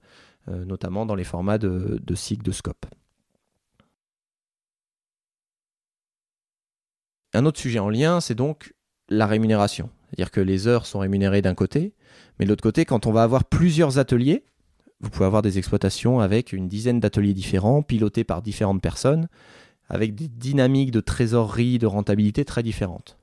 notamment 0.48 1.06
dans 1.06 1.14
les 1.14 1.24
formats 1.24 1.58
de, 1.58 2.00
de 2.02 2.14
cycle 2.14 2.42
de 2.42 2.52
scope. 2.52 2.86
Un 7.34 7.46
autre 7.46 7.58
sujet 7.58 7.80
en 7.80 7.90
lien, 7.90 8.20
c'est 8.20 8.36
donc 8.36 8.74
la 9.08 9.26
rémunération. 9.26 9.90
C'est-à-dire 10.06 10.30
que 10.30 10.40
les 10.40 10.68
heures 10.68 10.86
sont 10.86 11.00
rémunérées 11.00 11.42
d'un 11.42 11.54
côté, 11.54 11.92
mais 12.38 12.44
de 12.44 12.50
l'autre 12.50 12.62
côté, 12.62 12.84
quand 12.84 13.06
on 13.06 13.12
va 13.12 13.24
avoir 13.24 13.44
plusieurs 13.44 13.98
ateliers, 13.98 14.44
vous 15.00 15.10
pouvez 15.10 15.26
avoir 15.26 15.42
des 15.42 15.58
exploitations 15.58 16.20
avec 16.20 16.52
une 16.52 16.68
dizaine 16.68 17.00
d'ateliers 17.00 17.34
différents, 17.34 17.82
pilotés 17.82 18.22
par 18.22 18.40
différentes 18.40 18.80
personnes, 18.80 19.28
avec 19.88 20.14
des 20.14 20.28
dynamiques 20.28 20.92
de 20.92 21.00
trésorerie, 21.00 21.78
de 21.78 21.86
rentabilité 21.86 22.44
très 22.44 22.62
différentes. 22.62 23.18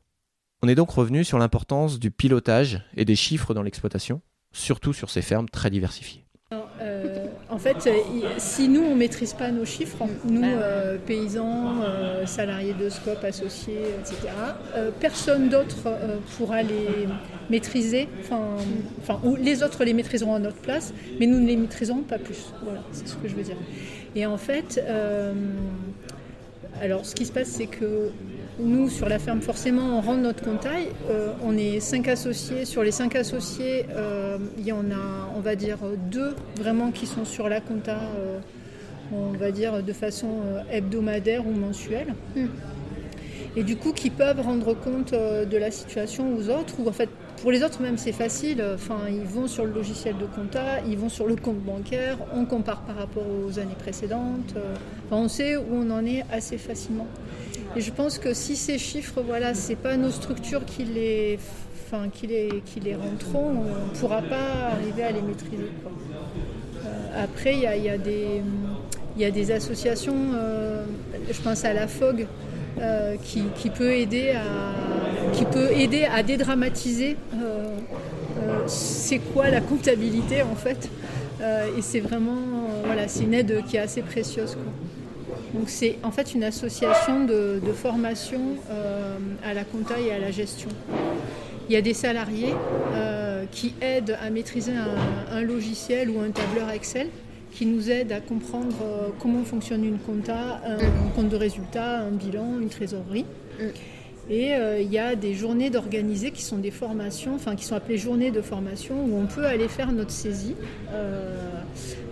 On 0.61 0.67
est 0.67 0.75
donc 0.75 0.91
revenu 0.91 1.23
sur 1.23 1.39
l'importance 1.39 1.97
du 1.97 2.11
pilotage 2.11 2.83
et 2.97 3.05
des 3.05 3.15
chiffres 3.15 3.53
dans 3.53 3.63
l'exploitation, 3.63 4.21
surtout 4.51 4.91
sur 4.91 5.09
ces 5.09 5.21
fermes 5.21 5.49
très 5.49 5.69
diversifiées. 5.69 6.20
Euh, 7.51 7.55
en 7.55 7.57
fait, 7.57 7.89
si 8.37 8.67
nous, 8.67 8.81
on 8.81 8.91
ne 8.91 8.95
maîtrise 8.95 9.33
pas 9.33 9.51
nos 9.51 9.65
chiffres, 9.65 10.05
nous, 10.25 10.43
euh, 10.43 10.97
paysans, 11.05 11.81
euh, 11.83 12.25
salariés 12.25 12.73
de 12.73 12.89
SCOP, 12.89 13.23
associés, 13.23 13.81
etc., 13.99 14.33
personne 14.99 15.49
d'autre 15.49 15.89
pourra 16.37 16.63
les 16.63 17.07
maîtriser, 17.49 18.07
enfin, 18.21 19.19
ou 19.23 19.35
les 19.35 19.63
autres 19.63 19.83
les 19.83 19.93
maîtriseront 19.93 20.35
à 20.35 20.39
notre 20.39 20.57
place, 20.57 20.93
mais 21.19 21.27
nous 21.27 21.39
ne 21.39 21.47
les 21.47 21.57
maîtriserons 21.57 22.03
pas 22.03 22.17
plus. 22.17 22.53
Voilà, 22.63 22.81
c'est 22.91 23.07
ce 23.07 23.15
que 23.15 23.27
je 23.27 23.35
veux 23.35 23.43
dire. 23.43 23.57
Et 24.15 24.25
en 24.25 24.37
fait, 24.37 24.81
alors 26.81 27.05
ce 27.05 27.15
qui 27.15 27.25
se 27.25 27.31
passe, 27.31 27.47
c'est 27.47 27.67
que 27.67 28.11
nous, 28.59 28.89
sur 28.89 29.07
la 29.07 29.19
ferme, 29.19 29.41
forcément, 29.41 29.97
on 29.97 30.01
rentre 30.01 30.21
notre 30.21 30.43
comptail. 30.43 30.87
Euh, 31.09 31.31
on 31.43 31.57
est 31.57 31.79
cinq 31.79 32.07
associés. 32.07 32.65
Sur 32.65 32.83
les 32.83 32.91
cinq 32.91 33.15
associés, 33.15 33.85
euh, 33.91 34.37
il 34.57 34.65
y 34.65 34.71
en 34.71 34.91
a, 34.91 35.29
on 35.35 35.39
va 35.39 35.55
dire, 35.55 35.77
deux 36.09 36.35
vraiment 36.57 36.91
qui 36.91 37.07
sont 37.07 37.25
sur 37.25 37.49
la 37.49 37.61
compta, 37.61 37.99
euh, 38.17 38.39
on 39.13 39.31
va 39.31 39.51
dire, 39.51 39.81
de 39.81 39.93
façon 39.93 40.41
hebdomadaire 40.69 41.47
ou 41.47 41.51
mensuelle. 41.51 42.13
Hmm. 42.35 42.47
Et 43.55 43.63
du 43.63 43.75
coup, 43.75 43.91
qui 43.91 44.09
peuvent 44.09 44.39
rendre 44.39 44.73
compte 44.73 45.13
de 45.13 45.57
la 45.57 45.71
situation 45.71 46.35
aux 46.35 46.49
autres, 46.49 46.75
ou 46.79 46.87
en 46.87 46.93
fait, 46.93 47.09
pour 47.41 47.51
les 47.51 47.63
autres 47.63 47.81
même, 47.81 47.97
c'est 47.97 48.11
facile. 48.11 48.63
Enfin, 48.75 48.99
ils 49.09 49.25
vont 49.25 49.47
sur 49.47 49.65
le 49.65 49.73
logiciel 49.73 50.15
de 50.17 50.25
compta, 50.25 50.81
ils 50.87 50.97
vont 50.97 51.09
sur 51.09 51.27
le 51.27 51.35
compte 51.35 51.59
bancaire, 51.59 52.17
on 52.33 52.45
compare 52.45 52.81
par 52.81 52.95
rapport 52.95 53.23
aux 53.23 53.59
années 53.59 53.77
précédentes. 53.77 54.55
on 55.09 55.27
sait 55.27 55.57
où 55.57 55.65
on 55.73 55.89
en 55.89 56.05
est 56.05 56.23
assez 56.31 56.57
facilement. 56.57 57.07
Et 57.75 57.81
je 57.81 57.91
pense 57.91 58.17
que 58.19 58.33
si 58.33 58.55
ces 58.55 58.77
chiffres, 58.77 59.21
voilà, 59.25 59.53
c'est 59.53 59.75
pas 59.75 59.95
nos 59.97 60.11
structures 60.11 60.65
qui 60.65 60.83
les, 60.83 61.39
enfin, 61.85 62.09
qui 62.09 62.27
les, 62.27 62.61
qui 62.65 62.79
les 62.79 62.95
rentreront, 62.95 63.49
on 63.49 63.63
ne 63.63 63.99
pourra 63.99 64.21
pas 64.21 64.71
arriver 64.73 65.03
à 65.03 65.11
les 65.11 65.21
maîtriser. 65.21 65.71
Euh, 66.85 67.23
après, 67.23 67.53
il 67.53 67.61
y 67.61 67.67
a, 67.67 67.77
y, 67.77 67.89
a 67.89 67.95
y 69.17 69.25
a, 69.25 69.31
des 69.31 69.51
associations, 69.51 70.15
euh, 70.35 70.83
je 71.29 71.41
pense 71.41 71.63
à 71.63 71.73
la 71.73 71.87
FOG, 71.87 72.27
euh, 72.79 73.15
qui, 73.23 73.69
peut 73.69 73.91
aider 73.91 74.31
à, 74.31 75.31
qui 75.33 75.45
peut 75.45 75.71
aider 75.71 76.05
à 76.05 76.23
dédramatiser 76.23 77.17
c'est 78.67 79.19
quoi 79.19 79.49
la 79.49 79.61
comptabilité 79.61 80.41
en 80.41 80.55
fait. 80.55 80.89
et 81.41 81.81
c'est 81.81 81.99
vraiment, 81.99 82.41
voilà, 82.85 83.07
c'est 83.07 83.23
une 83.23 83.33
aide 83.33 83.63
qui 83.67 83.77
est 83.77 83.79
assez 83.79 84.01
précieuse. 84.01 84.55
Quoi. 84.55 84.71
Donc 85.53 85.69
c'est 85.69 85.97
en 86.03 86.11
fait 86.11 86.33
une 86.33 86.43
association 86.43 87.25
de, 87.25 87.59
formation 87.73 88.39
euh, 88.69 89.17
à 89.43 89.53
la 89.53 89.63
compta 89.63 89.99
et 89.99 90.11
à 90.11 90.19
la 90.19 90.31
gestion. 90.31 90.69
Il 91.69 91.73
y 91.73 91.75
a 91.75 91.81
des 91.81 91.93
salariés 91.93 92.53
euh, 92.93 93.45
qui 93.51 93.73
aident 93.81 94.17
à 94.21 94.29
maîtriser 94.29 94.73
un, 95.31 95.41
logiciel 95.41 96.09
ou 96.09 96.19
un 96.19 96.31
tableur 96.31 96.69
Excel 96.69 97.07
qui 97.51 97.65
nous 97.65 97.89
aident 97.91 98.11
à 98.11 98.21
comprendre 98.21 98.75
euh, 98.81 99.09
comment 99.19 99.43
fonctionne 99.43 99.83
une 99.83 99.99
compta, 99.99 100.61
un, 100.65 101.09
compte 101.15 101.29
de 101.29 101.35
résultat, 101.35 101.99
un 101.99 102.11
bilan, 102.11 102.59
une 102.59 102.69
trésorerie. 102.69 103.25
Mm. 103.59 103.63
Et 104.29 104.53
il 104.79 104.89
y 104.89 104.99
a 104.99 105.15
des 105.15 105.33
journées 105.33 105.69
d'organiser 105.69 106.31
qui 106.31 106.43
sont 106.43 106.59
des 106.59 106.71
formations, 106.71 107.35
enfin 107.35 107.55
qui 107.57 107.65
sont 107.65 107.75
appelées 107.75 107.97
journées 107.97 108.31
de 108.31 108.41
formation 108.41 109.03
où 109.03 109.17
on 109.17 109.25
peut 109.25 109.45
aller 109.45 109.67
faire 109.67 109.91
notre 109.91 110.11
saisie. 110.11 110.55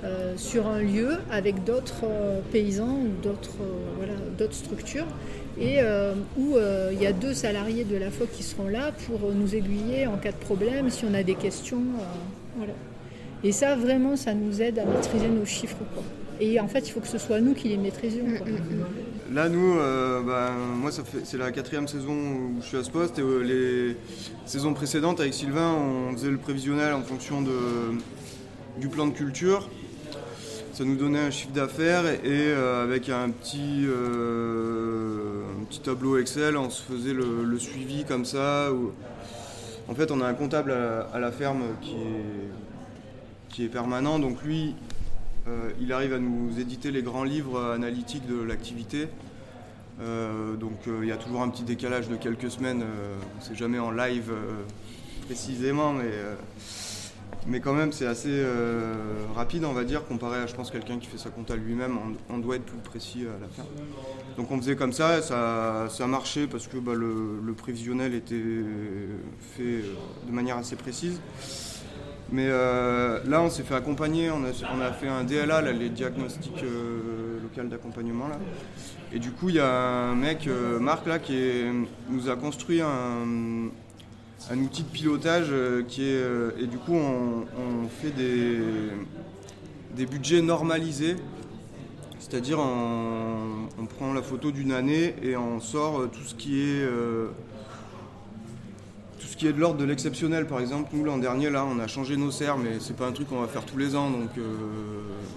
Euh, 0.05 0.35
sur 0.37 0.65
un 0.67 0.79
lieu 0.79 1.17
avec 1.29 1.65
d'autres 1.65 2.05
euh, 2.05 2.39
paysans 2.53 2.99
ou 3.01 3.09
d'autres 3.21 3.57
euh, 3.61 4.47
structures 4.51 5.07
et 5.59 5.79
où 6.37 6.55
il 6.93 7.01
y 7.01 7.05
a 7.05 7.11
deux 7.11 7.33
salariés 7.33 7.83
de 7.83 7.97
la 7.97 8.09
FOC 8.09 8.31
qui 8.31 8.43
seront 8.43 8.69
là 8.69 8.93
pour 9.05 9.19
nous 9.33 9.55
aiguiller 9.55 10.07
en 10.07 10.15
cas 10.15 10.31
de 10.31 10.37
problème, 10.37 10.89
si 10.89 11.03
on 11.03 11.13
a 11.13 11.21
des 11.21 11.35
questions. 11.35 11.81
Et 13.43 13.51
ça, 13.51 13.75
vraiment, 13.75 14.15
ça 14.15 14.33
nous 14.33 14.61
aide 14.61 14.79
à 14.79 14.85
maîtriser 14.85 15.29
nos 15.29 15.45
chiffres. 15.45 15.77
Et 16.41 16.59
en 16.59 16.67
fait, 16.67 16.87
il 16.87 16.91
faut 16.91 16.99
que 16.99 17.07
ce 17.07 17.17
soit 17.17 17.41
nous 17.41 17.53
qui 17.53 17.69
les 17.69 17.77
maîtrisions. 17.77 18.25
Mm, 18.25 18.49
mm, 18.49 19.31
mm. 19.31 19.35
Là, 19.35 19.49
nous, 19.49 19.75
ben, 19.75 20.51
moi, 20.75 20.91
c'est 21.23 21.37
la 21.37 21.51
quatrième 21.51 21.87
saison 21.87 22.13
où 22.13 22.61
je 22.61 22.65
suis 22.67 22.77
à 22.77 22.83
ce 22.83 22.89
poste. 22.89 23.19
Et 23.19 23.23
les 23.43 23.97
saisons 24.45 24.73
précédentes, 24.73 25.19
avec 25.19 25.33
Sylvain, 25.33 25.73
on 25.73 26.13
faisait 26.13 26.31
le 26.31 26.37
prévisionnel 26.37 26.93
en 26.93 27.01
fonction 27.01 27.41
de, 27.41 27.51
du 28.77 28.87
plan 28.87 29.07
de 29.07 29.13
culture 29.13 29.69
ça 30.79 30.85
nous 30.85 30.95
donnait 30.95 31.19
un 31.19 31.29
chiffre 31.29 31.51
d'affaires 31.51 32.05
et, 32.05 32.19
euh, 32.23 32.85
avec 32.85 33.09
un 33.09 33.29
petit, 33.31 33.83
euh, 33.85 35.41
un 35.59 35.65
petit 35.65 35.81
tableau 35.81 36.17
Excel, 36.17 36.55
on 36.55 36.69
se 36.69 36.81
faisait 36.83 37.11
le, 37.11 37.59
suivi 37.59 38.05
comme 38.05 38.23
ça. 38.23 38.69
En 39.89 39.93
fait, 39.93 40.09
on 40.09 40.21
a 40.21 40.25
un 40.25 40.33
comptable 40.33 40.71
à, 40.71 41.19
la 41.19 41.33
ferme 41.33 41.63
qui 41.81 41.95
est, 41.95 42.68
qui 43.49 43.63
est 43.65 43.69
permanent, 43.69 44.19
donc 44.19 44.43
lui, 44.43 44.75
euh, 45.47 45.71
il 45.81 45.91
arrive 45.93 46.13
à 46.13 46.19
nous 46.19 46.59
éditer 46.59 46.91
les 46.91 47.01
grands 47.01 47.23
livres 47.23 47.61
analytiques 47.71 48.27
de 48.27 48.41
l'activité. 48.41 49.07
donc 50.59 50.87
il 50.87 51.07
y 51.07 51.11
a 51.11 51.17
toujours 51.17 51.41
un 51.41 51.49
petit 51.49 51.63
décalage 51.63 52.07
de 52.07 52.15
quelques 52.15 52.49
semaines, 52.49 52.83
on 52.83 53.39
ne 53.39 53.43
sait 53.43 53.55
jamais 53.55 53.79
en 53.79 53.91
live 53.91 54.31
précisément, 55.25 55.93
mais 57.47 57.61
quand 57.61 57.73
même, 57.73 57.91
c'est 57.91 58.05
assez 58.05 58.29
euh, 58.31 58.93
rapide, 59.35 59.63
on 59.63 59.73
va 59.73 59.83
dire, 59.83 60.05
comparé 60.05 60.39
à, 60.39 60.47
je 60.47 60.53
pense, 60.53 60.71
quelqu'un 60.71 60.99
qui 60.99 61.07
fait 61.07 61.17
sa 61.17 61.29
compta 61.29 61.55
lui-même. 61.55 61.97
On, 62.29 62.37
doit 62.37 62.57
être 62.57 62.65
plus 62.65 62.77
précis 62.77 63.23
à 63.23 63.39
la 63.41 63.47
fin. 63.47 63.63
Donc 64.37 64.51
on 64.51 64.57
faisait 64.57 64.75
comme 64.75 64.93
ça, 64.93 65.21
ça, 65.21 65.87
ça 65.89 66.07
marchait 66.07 66.47
parce 66.47 66.67
que 66.67 66.77
bah, 66.77 66.93
le, 66.93 67.53
prévisionnel 67.57 68.13
était 68.13 68.35
fait 68.35 69.63
euh, 69.63 69.95
de 70.27 70.31
manière 70.31 70.57
assez 70.57 70.75
précise. 70.75 71.19
Mais 72.31 72.45
euh, 72.47 73.19
là, 73.25 73.41
on 73.41 73.49
s'est 73.49 73.63
fait 73.63 73.75
accompagner, 73.75 74.29
on 74.29 74.43
a, 74.43 74.91
fait 74.91 75.07
un 75.07 75.23
DLA, 75.23 75.61
les 75.71 75.89
diagnostics 75.89 76.61
locaux 76.61 77.67
d'accompagnement. 77.67 78.27
Et 79.11 79.19
du 79.19 79.31
coup, 79.31 79.49
il 79.49 79.55
y 79.55 79.59
a 79.59 79.69
un 80.11 80.15
mec, 80.15 80.47
Marc, 80.79 81.07
là, 81.07 81.19
qui 81.19 81.63
nous 82.09 82.29
a 82.29 82.35
construit 82.35 82.81
un 82.81 84.57
outil 84.57 84.83
de 84.83 84.89
pilotage 84.89 85.47
euh, 85.51 85.83
qui 85.83 86.03
est. 86.03 86.15
Euh, 86.15 86.51
et 86.59 86.67
du 86.67 86.77
coup, 86.77 86.95
on, 86.95 87.87
fait 87.89 88.11
des 89.95 90.05
budgets 90.05 90.41
normalisés. 90.41 91.15
C'est-à-dire, 92.19 92.59
on, 92.59 93.85
prend 93.85 94.13
la 94.13 94.21
photo 94.21 94.51
d'une 94.51 94.71
année 94.71 95.15
et 95.23 95.35
on 95.35 95.59
sort 95.59 96.09
tout 96.11 96.23
ce 96.23 96.35
qui 96.35 96.61
est. 96.61 96.85
Euh, 99.39 99.41
qui 99.41 99.47
est 99.47 99.53
de 99.53 99.59
l'ordre 99.59 99.79
de 99.79 99.85
l'exceptionnel, 99.85 100.47
par 100.47 100.59
exemple, 100.59 100.89
nous 100.93 101.03
l'an 101.03 101.17
dernier, 101.17 101.49
là, 101.49 101.65
on 101.65 101.79
a 101.79 101.87
changé 101.87 102.17
nos 102.17 102.31
serres, 102.31 102.57
mais 102.57 102.79
c'est 102.79 102.95
pas 102.95 103.07
un 103.07 103.13
truc 103.13 103.29
qu'on 103.29 103.39
va 103.39 103.47
faire 103.47 103.65
tous 103.65 103.77
les 103.77 103.95
ans, 103.95 104.09
donc 104.09 104.29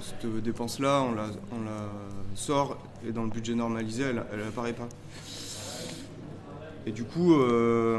cette 0.02 0.42
dépense-là, 0.42 1.02
on 1.02 1.14
la, 1.14 1.26
on 1.52 1.64
la, 1.64 1.88
sort 2.34 2.78
et 3.06 3.12
dans 3.12 3.24
le 3.24 3.30
budget 3.30 3.54
normalisé, 3.54 4.04
elle 4.04 4.38
n'apparaît 4.44 4.72
pas. 4.72 4.88
Et 6.86 6.90
du 6.90 7.04
coup, 7.04 7.34
euh, 7.34 7.98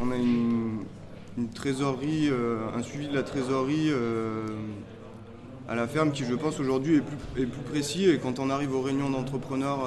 on 0.00 0.10
a 0.10 0.16
une, 0.16 0.84
trésorerie, 1.54 2.28
euh, 2.30 2.58
un 2.76 2.82
suivi 2.82 3.08
de 3.08 3.14
la 3.14 3.22
trésorerie 3.22 3.90
euh, 3.90 4.46
à 5.68 5.74
la 5.74 5.86
ferme 5.86 6.10
qui, 6.10 6.24
je 6.24 6.34
pense, 6.34 6.58
aujourd'hui 6.60 6.96
est 7.36 7.46
plus, 7.46 7.62
précis. 7.70 8.10
Et 8.10 8.18
quand 8.18 8.40
on 8.40 8.50
arrive 8.50 8.74
aux 8.74 8.82
réunions 8.82 9.08
d'entrepreneurs 9.08 9.86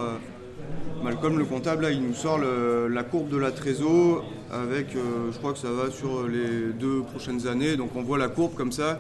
Malcolm, 1.04 1.40
le 1.40 1.46
comptable, 1.46 1.84
là, 1.84 1.92
il 1.92 2.02
nous 2.02 2.14
sort 2.14 2.40
la 2.40 3.04
courbe 3.04 3.30
de 3.30 3.38
la 3.38 3.52
trésor 3.52 4.24
avec, 4.52 4.96
euh, 4.96 5.32
je 5.32 5.38
crois 5.38 5.54
que 5.54 5.60
ça 5.60 5.72
va 5.72 5.90
sur 5.90 6.28
les 6.28 6.74
deux 6.74 7.02
prochaines 7.02 7.48
années. 7.48 7.76
Donc 7.76 7.96
on 7.96 8.04
voit 8.04 8.18
la 8.18 8.28
courbe 8.28 8.54
comme 8.54 8.72
ça. 8.72 9.00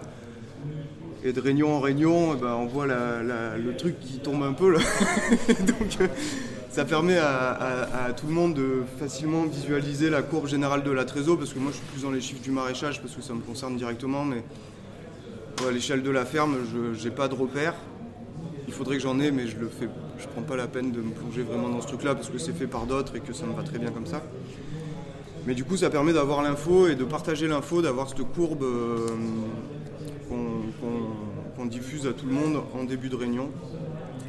Et 1.23 1.33
de 1.33 1.39
réunion 1.39 1.75
en 1.75 1.79
réunion, 1.79 2.33
eh 2.35 2.41
ben, 2.41 2.55
on 2.55 2.65
voit 2.65 2.87
le 2.87 3.75
truc 3.77 3.99
qui 3.99 4.19
tombe 4.19 4.41
un 4.41 4.53
peu. 4.53 4.71
Là. 4.71 4.79
Donc 5.47 5.97
euh, 6.01 6.07
ça 6.71 6.85
permet 6.85 7.17
à, 7.17 8.11
tout 8.17 8.25
le 8.25 8.33
monde 8.33 8.55
de 8.55 8.81
facilement 8.99 9.43
visualiser 9.43 10.09
la 10.09 10.23
courbe 10.23 10.47
générale 10.47 10.83
de 10.83 10.91
la 10.91 11.05
trésor. 11.05 11.37
Parce 11.37 11.53
que 11.53 11.59
moi 11.59 11.71
je 11.71 11.77
suis 11.77 11.85
plus 11.85 12.01
dans 12.01 12.11
les 12.11 12.21
chiffres 12.21 12.41
du 12.41 12.51
maraîchage 12.51 13.01
parce 13.01 13.13
que 13.13 13.21
ça 13.21 13.33
me 13.33 13.41
concerne 13.41 13.77
directement. 13.77 14.25
Mais 14.25 14.43
à 15.67 15.71
l'échelle 15.71 16.01
de 16.01 16.09
la 16.09 16.25
ferme, 16.25 16.57
je 16.95 17.03
n'ai 17.03 17.13
pas 17.13 17.27
de 17.27 17.35
repère. 17.35 17.75
Il 18.67 18.73
faudrait 18.73 18.97
que 18.97 19.03
j'en 19.03 19.19
ai, 19.19 19.31
mais 19.31 19.47
je 19.47 19.57
le 19.57 19.67
fais. 19.67 19.89
Je 20.19 20.27
prends 20.27 20.43
pas 20.43 20.55
la 20.55 20.67
peine 20.67 20.91
de 20.91 21.01
me 21.01 21.11
plonger 21.11 21.41
vraiment 21.43 21.69
dans 21.69 21.81
ce 21.81 21.87
truc-là 21.87 22.15
parce 22.15 22.29
que 22.29 22.37
c'est 22.37 22.53
fait 22.53 22.67
par 22.67 22.85
d'autres 22.85 23.15
et 23.15 23.19
que 23.19 23.33
ça 23.33 23.45
me 23.45 23.53
va 23.53 23.63
très 23.63 23.79
bien 23.79 23.91
comme 23.91 24.05
ça. 24.05 24.21
Mais 25.45 25.55
du 25.55 25.63
coup, 25.63 25.75
ça 25.77 25.89
permet 25.89 26.13
d'avoir 26.13 26.43
l'info 26.43 26.87
et 26.87 26.95
de 26.95 27.03
partager 27.03 27.47
l'info, 27.47 27.81
d'avoir 27.81 28.07
cette 28.09 28.21
courbe 28.33 28.63
euh, 28.63 29.07
qu'on 30.29 31.65
diffuse 31.65 32.05
à 32.07 32.13
tout 32.13 32.25
le 32.27 32.33
monde 32.33 32.61
en 32.75 32.83
début 32.83 33.09
de 33.09 33.15
réunion. 33.15 33.49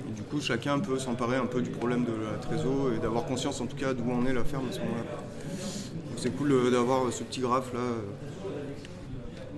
Et 0.08 0.12
du 0.12 0.22
coup, 0.22 0.40
chacun 0.40 0.78
peut 0.80 0.98
s'emparer 0.98 1.36
un 1.36 1.46
peu 1.46 1.60
du 1.62 1.70
problème 1.70 2.04
de 2.04 2.12
la 2.12 2.38
trésor 2.38 2.92
et 2.96 2.98
d'avoir 2.98 3.24
conscience 3.24 3.60
en 3.60 3.66
tout 3.66 3.76
cas 3.76 3.92
d'où 3.94 4.10
en 4.10 4.24
est 4.26 4.32
la 4.32 4.44
ferme 4.44 4.64
à 4.68 4.72
ce 4.72 4.80
moment-là. 4.80 5.02
Donc 6.08 6.16
C'est 6.16 6.30
cool 6.36 6.52
euh, 6.52 6.70
d'avoir 6.70 7.12
ce 7.12 7.22
petit 7.22 7.40
graphe 7.40 7.72
là. 7.74 7.80
euh, 7.80 8.00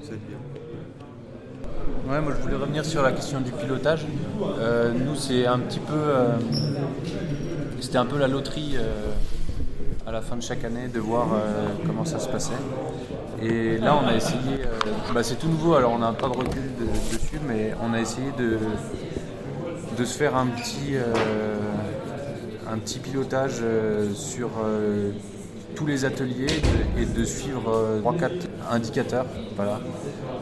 Ça 0.03 0.13
aide 0.15 0.21
bien. 0.29 0.39
Ouais, 2.09 2.21
moi 2.21 2.33
je 2.37 2.43
voulais 2.43 2.57
revenir 2.57 2.85
sur 2.85 3.03
la 3.03 3.13
question 3.13 3.41
du 3.41 3.51
pilotage. 3.51 4.05
Euh, 4.59 4.93
nous, 4.93 5.15
c'est 5.17 5.47
un 5.47 5.59
petit 5.59 5.79
peu. 5.81 5.95
euh, 5.95 6.37
C'était 7.81 7.99
un 7.99 8.07
peu 8.07 8.19
la 8.19 8.29
loterie 8.29 8.75
euh, 8.77 9.11
à 10.07 10.13
la 10.13 10.21
fin 10.21 10.37
de 10.37 10.43
chaque 10.43 10.65
année 10.65 10.89
de 10.89 11.01
voir 11.01 11.29
comment 11.87 12.05
ça 12.05 12.19
se 12.19 12.29
passait. 12.29 12.53
Et 13.43 13.79
là, 13.79 13.99
on 14.03 14.07
a 14.07 14.15
essayé. 14.15 14.61
bah, 15.15 15.23
c'est 15.23 15.37
tout 15.37 15.49
nouveau, 15.49 15.75
alors 15.75 15.93
on 15.93 15.99
n'a 15.99 16.13
pas 16.13 16.29
de 16.29 16.37
recul 16.37 16.63
de- 16.79 17.17
dessus, 17.17 17.41
mais 17.47 17.73
on 17.83 17.93
a 17.95 18.01
essayé 18.01 18.29
de, 18.39 18.59
de 19.99 20.05
se 20.05 20.17
faire 20.17 20.37
un 20.37 20.47
petit, 20.47 20.95
un 22.71 22.79
petit 22.79 22.99
pilotage 22.99 23.63
sur 24.15 24.51
tous 25.75 25.87
les 25.87 26.05
ateliers 26.05 26.63
et 26.99 27.05
de 27.07 27.25
suivre 27.25 28.01
3-4 28.03 28.31
indicateurs. 28.71 29.27
Voilà. 29.57 29.81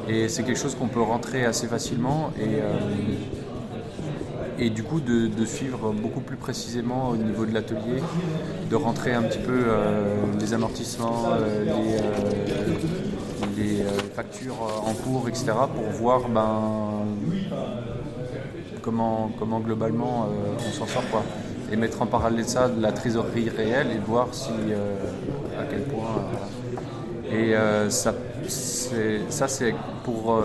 Et 0.09 0.29
c'est 0.29 0.43
quelque 0.43 0.59
chose 0.59 0.75
qu'on 0.75 0.89
peut 0.89 1.03
rentrer 1.03 1.45
assez 1.45 1.67
facilement 1.67 2.33
et, 2.39 2.57
euh, 2.57 2.79
et 4.59 4.71
du 4.71 4.83
coup 4.83 5.01
de, 5.01 5.27
de 5.27 5.45
suivre 5.45 5.93
beaucoup 5.93 6.21
plus 6.21 6.37
précisément 6.37 7.11
au 7.11 7.17
niveau 7.17 7.47
de 7.47 7.55
l'atelier, 7.55 8.03
de 8.71 8.77
rentrer 8.77 9.13
un 9.13 9.23
petit 9.23 9.39
peu 9.39 9.65
euh, 9.67 10.17
les 10.41 10.55
amortissements, 10.55 11.25
euh, 11.33 11.65
les, 11.65 11.71
euh, 11.71 12.09
les, 13.57 13.81
euh, 13.83 13.89
factures 14.15 14.61
en 14.87 14.93
cours, 14.95 15.29
etc. 15.29 15.53
pour 15.75 15.85
voir 15.91 16.29
ben, 16.29 17.07
comment, 18.83 19.31
comment 19.39 19.61
globalement 19.61 20.25
euh, 20.25 20.57
on 20.69 20.73
s'en 20.73 20.87
sort. 20.87 21.05
Quoi. 21.11 21.23
Et 21.73 21.77
mettre 21.77 22.03
en 22.03 22.07
parallèle 22.07 22.47
ça 22.47 22.69
de 22.69 22.83
la 22.83 22.93
trésorerie 22.93 23.49
réelle 23.49 23.87
et 23.93 23.99
voir 24.07 24.29
si, 24.33 24.51
euh, 24.51 24.95
à 25.59 25.65
quel 25.65 25.81
point. 25.85 26.05
euh, 27.33 27.35
et 27.35 27.57
euh, 27.57 27.89
ça, 27.89 28.13
c'est, 28.47 29.21
ça, 29.31 29.49
c'est 29.49 29.75
pour 30.05 30.39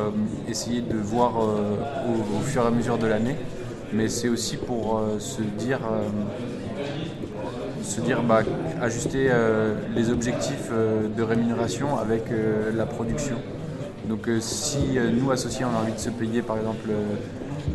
essayer 0.48 0.80
de 0.80 0.96
voir 0.96 1.34
au, 1.38 2.40
fur 2.46 2.64
et 2.64 2.68
à 2.68 2.70
mesure 2.70 2.98
de 2.98 3.08
l'année, 3.08 3.36
mais 3.92 4.08
c'est 4.08 4.30
aussi 4.30 4.56
pour 4.56 5.02
se 5.20 5.42
dire, 5.42 5.80
se 7.84 8.00
dire 8.00 8.24
bah, 8.24 8.44
ajuster 8.82 9.30
les 9.94 10.10
objectifs 10.12 10.72
de 10.72 11.24
rémunération 11.24 11.98
avec 11.98 12.24
la 12.74 12.86
production. 12.86 13.36
Donc 14.08 14.30
si 14.40 14.98
nous, 15.20 15.32
associés, 15.32 15.66
on 15.66 15.76
a 15.78 15.82
envie 15.82 15.94
de 15.94 16.00
se 16.00 16.12
payer 16.12 16.42
par 16.42 16.58
exemple 16.58 16.90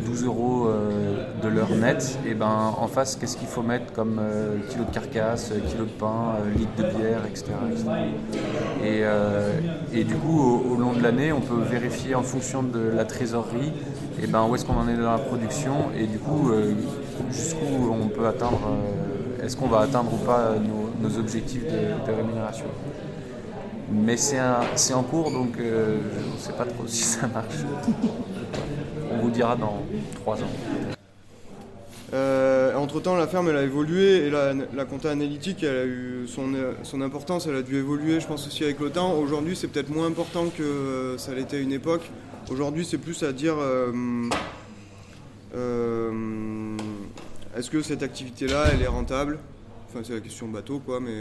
12 0.05 0.25
euros 0.25 0.67
euh, 0.67 1.25
de 1.41 1.47
l'heure 1.47 1.69
net, 1.69 2.17
et 2.25 2.33
ben 2.33 2.73
en 2.77 2.87
face, 2.87 3.15
qu'est-ce 3.15 3.37
qu'il 3.37 3.47
faut 3.47 3.61
mettre 3.61 3.91
comme 3.93 4.19
euh, 4.19 4.57
kilo 4.69 4.85
de 4.85 4.93
carcasse, 4.93 5.51
euh, 5.51 5.59
kilo 5.59 5.85
de 5.85 5.89
pain, 5.91 6.35
litre 6.55 6.71
de 6.77 6.83
bière, 6.83 7.21
etc. 7.25 7.51
Et, 9.93 10.03
du 10.03 10.15
coup, 10.15 10.61
au, 10.71 10.75
long 10.75 10.93
de 10.93 11.01
l'année, 11.01 11.31
on 11.31 11.41
peut 11.41 11.61
vérifier 11.69 12.15
en 12.15 12.23
fonction 12.23 12.63
de 12.63 12.79
la 12.95 13.05
trésorerie, 13.05 13.71
et 14.21 14.27
ben 14.27 14.45
où 14.49 14.55
est-ce 14.55 14.65
qu'on 14.65 14.77
en 14.77 14.87
est 14.87 14.95
dans 14.95 15.11
la 15.11 15.17
production, 15.17 15.73
et 15.97 16.07
du 16.07 16.19
coup, 16.19 16.51
jusqu'où 17.31 17.91
on 17.91 18.07
peut 18.07 18.27
atteindre, 18.27 18.59
est-ce 19.43 19.57
qu'on 19.57 19.67
va 19.67 19.81
atteindre 19.81 20.13
ou 20.13 20.17
pas 20.17 20.55
nos, 21.01 21.17
objectifs 21.17 21.63
de, 21.65 22.11
rémunération. 22.11 22.65
Mais 23.91 24.17
c'est 24.17 24.39
en 24.93 25.03
cours, 25.03 25.31
donc 25.31 25.57
on 25.57 26.35
ne 26.35 26.39
sait 26.39 26.53
pas 26.53 26.65
trop 26.65 26.83
si 26.87 27.03
ça 27.03 27.27
marche. 27.27 27.63
On 29.13 29.17
vous 29.17 29.29
dira 29.29 29.55
dans 29.55 29.83
trois 30.15 30.41
ans. 30.41 30.51
Euh, 32.13 32.75
entre-temps, 32.75 33.15
la 33.15 33.27
ferme 33.27 33.49
elle 33.49 33.57
a 33.57 33.63
évolué 33.63 34.27
et 34.27 34.29
la, 34.29 34.85
compta 34.85 35.09
analytique 35.09 35.63
elle 35.63 35.75
a 35.75 35.85
eu 35.85 36.27
son, 36.27 36.53
son 36.83 37.01
importance, 37.01 37.47
elle 37.47 37.55
a 37.55 37.61
dû 37.63 37.75
évoluer, 37.77 38.19
je 38.19 38.27
pense 38.27 38.45
aussi 38.45 38.63
avec 38.63 38.79
le 38.79 38.91
temps. 38.91 39.13
Aujourd'hui, 39.13 39.55
c'est 39.55 39.67
peut-être 39.67 39.89
moins 39.89 40.07
important 40.07 40.45
que 40.55 40.61
euh, 40.61 41.17
ça 41.17 41.33
l'était 41.33 41.57
à 41.57 41.59
une 41.59 41.71
époque. 41.71 42.09
Aujourd'hui, 42.51 42.85
c'est 42.85 42.97
plus 42.99 43.23
à 43.23 43.31
dire 43.31 43.55
euh, 43.59 44.37
est-ce 47.55 47.69
que 47.69 47.81
cette 47.81 48.03
activité-là, 48.03 48.65
elle 48.73 48.81
est 48.81 48.87
rentable? 48.87 49.39
Enfin, 49.89 50.01
c'est 50.03 50.13
la 50.13 50.19
question 50.19 50.47
bateau, 50.47 50.79
quoi, 50.85 50.99
mais 50.99 51.13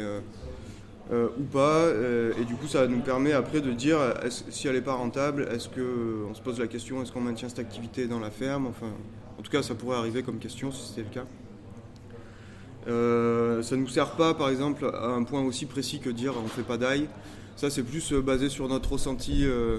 euh, 1.13 1.27
euh, 1.27 1.29
ou 1.39 1.43
pas. 1.45 1.77
euh, 1.77 2.33
et 2.41 2.45
du 2.45 2.55
coup, 2.55 2.67
ça 2.67 2.87
nous 2.87 3.01
permet 3.01 3.33
après 3.33 3.61
de 3.61 3.71
dire 3.73 3.99
si 4.29 4.69
elle 4.69 4.75
n'est 4.75 4.81
pas 4.81 4.95
rentable, 4.95 5.49
est-ce 5.53 5.69
que 5.69 6.25
on 6.31 6.35
se 6.35 6.41
pose 6.41 6.59
la 6.59 6.67
question 6.67 7.03
est-ce 7.03 7.13
qu'on 7.13 7.21
maintient 7.21 7.49
cette 7.49 7.59
activité 7.59 8.07
dans 8.07 8.21
la 8.21 8.31
ferme 8.31 8.67
Enfin, 8.67 8.89
en 9.39 9.43
tout 9.43 9.51
cas, 9.51 9.63
ça 9.63 9.75
pourrait 9.75 9.97
arriver 9.99 10.23
comme 10.23 10.39
question 10.39 10.73
si 10.73 10.89
c'était 10.89 11.03
le 11.03 11.15
cas. 11.15 11.27
Euh, 12.89 13.63
ça 13.63 13.77
ne 13.77 13.83
nous 13.83 13.89
sert 13.89 14.13
pas, 14.13 14.35
par 14.35 14.49
exemple, 14.49 14.91
à 14.93 15.07
un 15.07 15.23
point 15.23 15.43
aussi 15.43 15.67
précis 15.67 16.01
que 16.01 16.11
dire 16.11 16.35
on 16.39 16.43
ne 16.45 16.49
fait 16.49 16.63
pas 16.63 16.77
d'ail. 16.79 17.09
Ça, 17.57 17.71
c'est 17.71 17.83
plus 17.83 18.13
euh, 18.13 18.21
basé 18.21 18.49
sur 18.49 18.69
notre 18.69 18.93
ressenti 18.93 19.45
euh, 19.45 19.79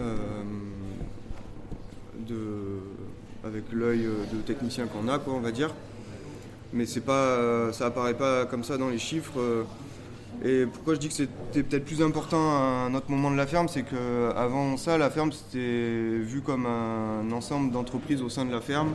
euh, 0.00 0.14
de, 2.28 2.36
avec 3.46 3.64
l'œil 3.72 4.04
euh, 4.06 4.16
de 4.34 4.40
technicien 4.42 4.86
qu'on 4.86 5.08
a, 5.08 5.18
quoi, 5.18 5.32
on 5.34 5.40
va 5.40 5.50
dire. 5.50 5.72
Mais 6.72 6.84
c'est 6.84 7.00
pas, 7.00 7.12
euh, 7.12 7.72
ça 7.72 7.86
apparaît 7.86 8.14
pas 8.14 8.44
comme 8.46 8.64
ça 8.64 8.76
dans 8.76 8.88
les 8.90 8.98
chiffres. 8.98 9.38
Et 10.42 10.66
pourquoi 10.66 10.94
je 10.94 11.00
dis 11.00 11.08
que 11.08 11.14
c'était 11.14 11.62
peut-être 11.62 11.84
plus 11.84 12.02
important 12.02 12.50
à 12.50 12.86
un 12.86 12.94
autre 12.94 13.10
moment 13.10 13.30
de 13.30 13.36
la 13.36 13.46
ferme, 13.46 13.68
c'est 13.68 13.82
que 13.82 14.30
avant 14.36 14.76
ça, 14.76 14.98
la 14.98 15.10
ferme 15.10 15.32
c'était 15.32 16.18
vu 16.22 16.42
comme 16.42 16.66
un 16.66 17.30
ensemble 17.32 17.72
d'entreprises 17.72 18.22
au 18.22 18.28
sein 18.28 18.44
de 18.44 18.52
la 18.52 18.60
ferme. 18.60 18.92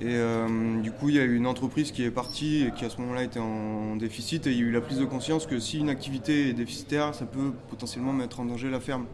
Et 0.00 0.14
euh, 0.14 0.80
du 0.80 0.92
coup, 0.92 1.08
il 1.08 1.16
y 1.16 1.18
a 1.18 1.24
eu 1.24 1.34
une 1.34 1.46
entreprise 1.46 1.90
qui 1.90 2.04
est 2.04 2.10
partie 2.10 2.64
et 2.64 2.70
qui 2.70 2.84
à 2.84 2.90
ce 2.90 3.00
moment-là 3.00 3.24
était 3.24 3.40
en 3.40 3.96
déficit. 3.96 4.46
Et 4.46 4.52
il 4.52 4.58
y 4.58 4.60
a 4.60 4.64
eu 4.64 4.70
la 4.70 4.80
prise 4.80 4.98
de 4.98 5.04
conscience 5.04 5.44
que 5.44 5.58
si 5.58 5.78
une 5.78 5.88
activité 5.88 6.50
est 6.50 6.52
déficitaire, 6.52 7.14
ça 7.16 7.26
peut 7.26 7.52
potentiellement 7.68 8.12
mettre 8.12 8.38
en 8.38 8.44
danger 8.44 8.70
la 8.70 8.78
ferme. 8.78 9.06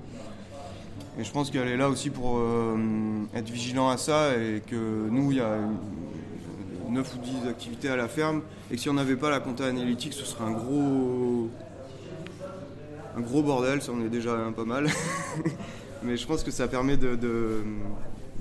Et 1.19 1.25
je 1.25 1.31
pense 1.31 1.51
qu'elle 1.51 1.69
est 1.69 1.77
là 1.79 1.89
aussi 1.89 2.11
pour 2.11 2.37
euh, 2.37 2.77
être 3.35 3.49
vigilant 3.49 3.89
à 3.89 3.97
ça 3.97 4.37
et 4.37 4.61
que 4.67 5.09
nous, 5.11 5.33
il 5.33 5.39
y 5.39 5.41
a 5.41 5.57
9 6.91 7.15
ou 7.15 7.19
10 7.19 7.49
activités 7.49 7.89
à 7.89 7.97
la 7.97 8.09
ferme 8.09 8.43
et 8.71 8.77
que 8.77 8.81
si 8.81 8.89
on 8.89 8.95
n'avait 8.95 9.17
pas 9.17 9.31
la 9.31 9.41
compta 9.41 9.67
analytique, 9.67 10.13
ce 10.13 10.25
serait 10.25 10.45
un 10.45 10.53
gros, 10.53 11.51
un 13.17 13.21
gros 13.21 13.43
bordel, 13.43 13.83
ça 13.83 13.93
en 13.93 14.01
est 14.01 14.09
déjà 14.09 14.33
un 14.33 14.53
pas 14.53 14.65
mal. 14.65 14.89
Mais 16.03 16.17
je 16.17 16.27
pense 16.27 16.45
que 16.45 16.51
ça 16.51 16.69
permet 16.69 16.97
de, 16.97 17.19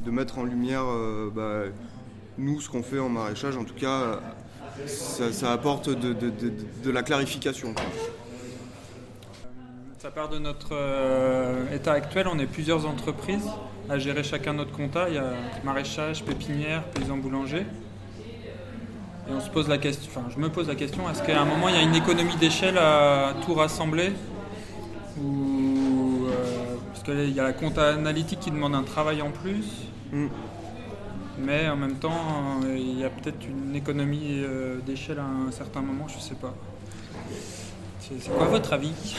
mettre 0.05 0.37
en 0.37 0.43
lumière 0.43 0.83
euh, 0.85 1.31
bah, 1.33 1.71
nous, 2.37 2.59
ce 2.59 2.69
qu'on 2.69 2.83
fait 2.83 2.99
en 2.99 3.09
maraîchage. 3.09 3.55
En 3.57 3.63
tout 3.63 3.75
cas, 3.75 4.19
ça, 4.85 5.51
apporte 5.51 5.89
de, 5.89 6.91
la 6.91 7.03
clarification. 7.03 7.73
Ça 9.99 10.11
part 10.11 10.29
de 10.29 10.39
notre 10.39 10.71
euh, 10.73 11.73
état 11.73 11.93
actuel. 11.93 12.27
On 12.27 12.37
est 12.39 12.45
plusieurs 12.47 12.85
entreprises 12.85 13.49
à 13.89 13.97
gérer 13.97 14.23
chacun 14.23 14.53
notre 14.53 14.71
compta. 14.71 15.07
Il 15.07 15.15
y 15.15 15.17
a 15.17 15.31
maraîchage, 15.63 16.25
pépinière, 16.25 16.83
paysan 16.89 17.17
boulanger. 17.17 17.65
Et 19.29 19.31
on 19.31 19.39
se 19.39 19.49
pose 19.49 19.69
la 19.69 19.77
question, 19.77 20.11
enfin 20.13 20.27
je 20.33 20.39
me 20.39 20.49
pose 20.49 20.67
la 20.67 20.75
question, 20.75 21.09
est-ce 21.09 21.23
qu'à 21.23 21.41
un 21.41 21.45
moment 21.45 21.69
il 21.69 21.75
y 21.75 21.77
a 21.77 21.81
une 21.81 21.95
économie 21.95 22.35
d'échelle 22.35 22.77
à 22.77 23.33
tout 23.45 23.53
rassembler 23.53 24.11
Ou 25.17 26.25
euh, 26.27 26.75
parce 26.91 27.03
qu'il 27.03 27.33
y 27.33 27.39
a 27.39 27.43
la 27.43 27.53
compta 27.53 27.93
analytique 27.93 28.41
qui 28.41 28.51
demande 28.51 28.75
un 28.75 28.83
travail 28.83 29.21
en 29.21 29.31
plus, 29.31 29.65
Mm. 30.13 30.27
mais 31.39 31.67
en 31.69 31.75
même 31.75 31.95
temps 31.95 32.59
euh, 32.63 32.77
il 32.77 32.99
y 32.99 33.03
a 33.03 33.09
peut-être 33.09 33.43
une 33.47 33.75
économie 33.75 34.43
euh, 34.43 34.77
d'échelle 34.85 35.17
à 35.17 35.25
un 35.25 35.51
certain 35.51 35.81
moment, 35.81 36.07
je 36.07 36.19
sais 36.19 36.35
pas. 36.35 36.53
C'est 37.99 38.29
quoi 38.31 38.45
votre 38.45 38.73
avis? 38.73 39.15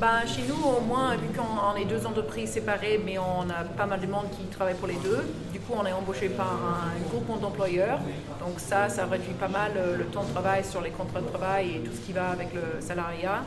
Bah, 0.00 0.26
Chez 0.26 0.42
nous, 0.42 0.62
au 0.62 0.80
moins, 0.80 1.16
vu 1.16 1.28
qu'on 1.28 1.76
est 1.76 1.84
deux 1.84 2.06
entreprises 2.06 2.50
séparées, 2.50 3.00
mais 3.04 3.18
on 3.18 3.48
a 3.50 3.64
pas 3.76 3.86
mal 3.86 4.00
de 4.00 4.06
monde 4.06 4.28
qui 4.30 4.44
travaille 4.46 4.74
pour 4.74 4.88
les 4.88 4.96
deux. 4.96 5.20
Du 5.52 5.60
coup, 5.60 5.74
on 5.78 5.86
est 5.86 5.92
embauché 5.92 6.28
par 6.28 6.52
un 6.52 7.08
groupement 7.08 7.36
d'employeurs. 7.36 7.98
Donc 8.40 8.58
ça, 8.58 8.88
ça 8.88 9.06
réduit 9.06 9.34
pas 9.34 9.48
mal 9.48 9.72
le 9.98 10.04
temps 10.06 10.24
de 10.24 10.30
travail 10.30 10.64
sur 10.64 10.80
les 10.80 10.90
contrats 10.90 11.20
de 11.20 11.28
travail 11.28 11.76
et 11.76 11.78
tout 11.80 11.92
ce 11.94 12.00
qui 12.00 12.12
va 12.12 12.30
avec 12.30 12.52
le 12.54 12.80
salariat. 12.80 13.42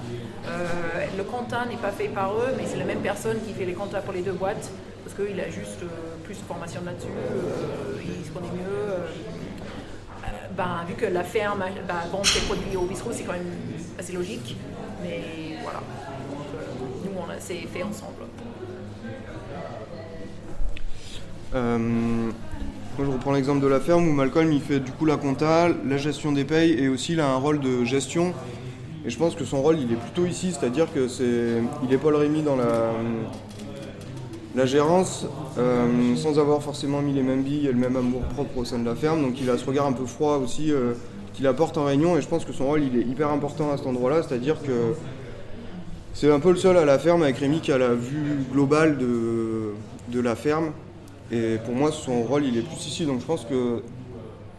Euh, 0.47 1.05
le 1.17 1.23
compta 1.23 1.65
n'est 1.65 1.77
pas 1.77 1.91
fait 1.91 2.07
par 2.07 2.33
eux, 2.33 2.53
mais 2.57 2.65
c'est 2.65 2.77
la 2.77 2.85
même 2.85 3.01
personne 3.01 3.37
qui 3.45 3.53
fait 3.53 3.65
les 3.65 3.73
comptas 3.73 4.01
pour 4.01 4.13
les 4.13 4.21
deux 4.21 4.33
boîtes, 4.33 4.71
parce 5.03 5.15
qu'il 5.15 5.39
a 5.39 5.49
juste 5.49 5.83
euh, 5.83 5.87
plus 6.23 6.35
de 6.35 6.43
formation 6.43 6.81
là-dessus, 6.85 7.07
euh, 7.07 8.01
il 8.03 8.25
se 8.25 8.31
connaît 8.31 8.47
mieux. 8.47 8.93
Ben, 10.55 10.85
vu 10.87 10.95
que 10.95 11.05
la 11.05 11.23
ferme 11.23 11.63
ben, 11.87 11.95
vend 12.11 12.23
ses 12.23 12.39
produits 12.41 12.75
au 12.75 12.85
bistrot, 12.85 13.11
c'est 13.13 13.23
quand 13.23 13.33
même 13.33 13.53
assez 13.99 14.13
logique. 14.13 14.55
Mais 15.03 15.21
voilà 15.61 15.81
c'est 17.39 17.55
fait 17.55 17.83
ensemble. 17.83 18.23
Euh, 21.55 22.29
je 22.99 23.05
reprends 23.05 23.31
l'exemple 23.31 23.61
de 23.61 23.67
la 23.67 23.79
ferme 23.79 24.07
où 24.07 24.13
Malcolm 24.13 24.51
il 24.51 24.61
fait 24.61 24.79
du 24.79 24.91
coup 24.91 25.05
la 25.05 25.17
compta, 25.17 25.69
la 25.69 25.97
gestion 25.97 26.31
des 26.31 26.43
payes 26.43 26.71
et 26.71 26.89
aussi 26.89 27.13
il 27.13 27.19
a 27.19 27.29
un 27.29 27.37
rôle 27.37 27.59
de 27.59 27.83
gestion. 27.83 28.33
Et 29.05 29.09
je 29.09 29.17
pense 29.17 29.35
que 29.35 29.45
son 29.45 29.61
rôle 29.61 29.79
il 29.79 29.91
est 29.91 29.95
plutôt 29.95 30.25
ici, 30.25 30.51
c'est-à-dire 30.51 30.91
que 30.93 31.07
c'est 31.07 31.61
il 31.83 31.93
est 31.93 31.97
Paul 31.97 32.15
Rémy 32.15 32.41
dans 32.41 32.55
la, 32.55 32.91
la 34.55 34.65
gérance 34.65 35.25
euh, 35.57 36.15
sans 36.15 36.39
avoir 36.39 36.61
forcément 36.61 37.01
mis 37.01 37.13
les 37.13 37.23
mêmes 37.23 37.43
billes 37.43 37.67
et 37.67 37.71
le 37.71 37.77
même 37.77 37.95
amour 37.95 38.21
propre 38.23 38.57
au 38.57 38.65
sein 38.65 38.79
de 38.79 38.85
la 38.85 38.95
ferme. 38.95 39.21
Donc 39.21 39.39
il 39.39 39.49
a 39.49 39.57
ce 39.57 39.65
regard 39.65 39.85
un 39.85 39.93
peu 39.93 40.05
froid 40.05 40.37
aussi 40.37 40.71
euh, 40.71 40.93
qu'il 41.33 41.45
apporte 41.47 41.77
en 41.77 41.85
réunion 41.85 42.17
et 42.17 42.21
je 42.21 42.27
pense 42.27 42.43
que 42.43 42.51
son 42.51 42.65
rôle 42.65 42.83
il 42.83 42.97
est 42.97 43.03
hyper 43.03 43.29
important 43.29 43.71
à 43.71 43.77
cet 43.77 43.85
endroit-là, 43.85 44.23
c'est-à-dire 44.23 44.61
que 44.61 44.95
c'est 46.13 46.31
un 46.31 46.39
peu 46.39 46.49
le 46.49 46.57
seul 46.57 46.77
à 46.77 46.85
la 46.85 46.97
ferme 46.97 47.23
avec 47.23 47.37
Rémi 47.37 47.59
qui 47.61 47.71
a 47.71 47.77
la 47.77 47.93
vue 47.93 48.43
globale 48.51 48.97
de, 48.97 49.73
de 50.09 50.19
la 50.19 50.35
ferme. 50.35 50.71
Et 51.31 51.57
pour 51.65 51.75
moi, 51.75 51.91
son 51.91 52.23
rôle, 52.23 52.45
il 52.45 52.57
est 52.57 52.61
plus 52.61 52.87
ici. 52.87 53.05
Donc 53.05 53.19
je 53.21 53.25
pense 53.25 53.45
que 53.45 53.81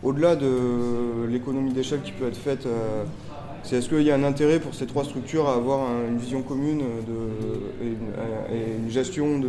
au-delà 0.03 0.37
de 0.37 1.27
l'économie 1.29 1.73
d'échelle 1.73 2.03
qui 2.03 2.13
peut 2.13 2.29
être 2.29 2.37
faite, 2.37 2.67
euh, 2.67 3.05
c'est 3.65 3.77
est-ce 3.77 3.89
qu'il 3.89 4.03
y 4.03 4.11
a 4.11 4.15
un 4.15 4.25
intérêt 4.25 4.61
pour 4.61 4.75
ces 4.75 4.87
trois 4.87 5.05
structures 5.05 5.49
à 5.49 5.55
avoir 5.55 5.89
une 6.09 6.19
vision 6.19 6.43
commune 6.43 6.79
de, 6.79 7.85
et, 7.85 8.83
une, 8.83 8.91
gestion 8.91 9.39
de, 9.41 9.49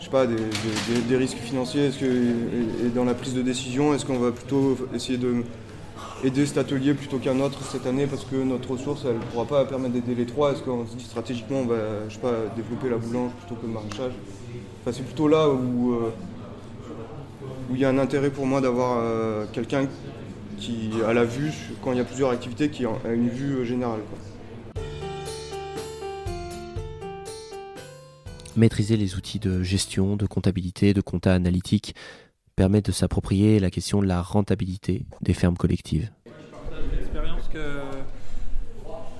je 0.00 0.04
sais 0.04 0.10
pas, 0.10 0.26
des, 0.26 0.36
des 1.08 1.16
risques 1.16 1.36
financiers? 1.36 1.86
Est-ce 1.86 1.98
que, 1.98 2.06
et, 2.06 2.88
dans 2.94 3.04
la 3.04 3.14
prise 3.14 3.34
de 3.34 3.42
décision, 3.42 3.92
est-ce 3.94 4.06
qu'on 4.06 4.18
va 4.18 4.32
plutôt 4.32 4.76
essayer 4.94 5.18
de 5.18 5.44
aider 6.24 6.46
cet 6.46 6.58
atelier 6.58 6.94
plutôt 6.94 7.18
qu'un 7.18 7.38
autre 7.40 7.60
cette 7.62 7.86
année 7.86 8.06
parce 8.06 8.24
que 8.24 8.36
notre 8.36 8.70
ressource 8.70 9.02
elle 9.04 9.16
ne 9.16 9.20
pourra 9.20 9.44
pas 9.44 9.64
permettre 9.64 9.94
d'aider 9.94 10.14
les 10.14 10.26
trois 10.26 10.52
Est-ce 10.52 10.62
qu'on 10.62 10.86
se 10.86 10.96
dit 10.96 11.04
stratégiquement 11.04 11.60
on 11.60 11.66
va 11.66 12.08
je 12.08 12.14
sais 12.14 12.20
pas, 12.20 12.32
développer 12.56 12.88
la 12.88 12.96
boulange 12.96 13.32
plutôt 13.32 13.54
que 13.60 13.66
le 13.66 13.72
maraîchage? 13.72 14.12
Enfin, 14.80 14.92
C'est 14.92 15.04
plutôt 15.04 15.28
là 15.28 15.48
où 15.48 15.92
euh, 15.92 16.12
où 17.70 17.74
il 17.74 17.80
y 17.80 17.84
a 17.84 17.88
un 17.88 17.98
intérêt 17.98 18.30
pour 18.30 18.46
moi 18.46 18.60
d'avoir 18.60 19.00
euh, 19.00 19.44
quelqu'un 19.52 19.86
qui 20.58 20.90
a 21.06 21.12
la 21.12 21.24
vue, 21.24 21.52
quand 21.82 21.92
il 21.92 21.98
y 21.98 22.00
a 22.00 22.04
plusieurs 22.04 22.30
activités, 22.30 22.70
qui 22.70 22.84
a 22.86 23.12
une 23.12 23.28
vue 23.28 23.56
euh, 23.56 23.64
générale. 23.64 24.00
Maîtriser 28.56 28.96
les 28.96 29.16
outils 29.16 29.38
de 29.38 29.62
gestion, 29.62 30.16
de 30.16 30.26
comptabilité, 30.26 30.94
de 30.94 31.02
compta 31.02 31.34
analytique 31.34 31.94
permet 32.56 32.80
de 32.80 32.90
s'approprier 32.90 33.60
la 33.60 33.70
question 33.70 34.00
de 34.00 34.06
la 34.06 34.22
rentabilité 34.22 35.04
des 35.20 35.34
fermes 35.34 35.58
collectives. 35.58 36.10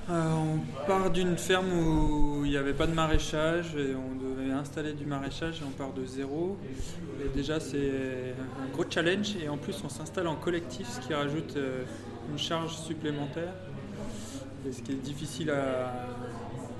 Euh, 0.09 0.31
on 0.33 0.87
part 0.87 1.11
d'une 1.11 1.37
ferme 1.37 1.71
où 1.71 2.45
il 2.45 2.51
n'y 2.51 2.57
avait 2.57 2.73
pas 2.73 2.87
de 2.87 2.93
maraîchage 2.93 3.75
et 3.75 3.93
on 3.93 4.15
devait 4.15 4.51
installer 4.51 4.93
du 4.93 5.05
maraîchage 5.05 5.59
et 5.61 5.65
on 5.67 5.71
part 5.71 5.93
de 5.93 6.05
zéro. 6.05 6.57
Et 7.23 7.29
déjà 7.35 7.59
c'est 7.59 8.33
un 8.59 8.71
gros 8.71 8.85
challenge 8.89 9.35
et 9.35 9.49
en 9.49 9.57
plus 9.57 9.75
on 9.83 9.89
s'installe 9.89 10.27
en 10.27 10.35
collectif 10.35 10.87
ce 10.87 10.99
qui 11.05 11.13
rajoute 11.13 11.57
euh, 11.57 11.83
une 12.31 12.39
charge 12.39 12.75
supplémentaire. 12.75 13.53
Et 14.67 14.71
ce 14.71 14.81
qui 14.81 14.93
est 14.93 14.95
difficile 14.95 15.51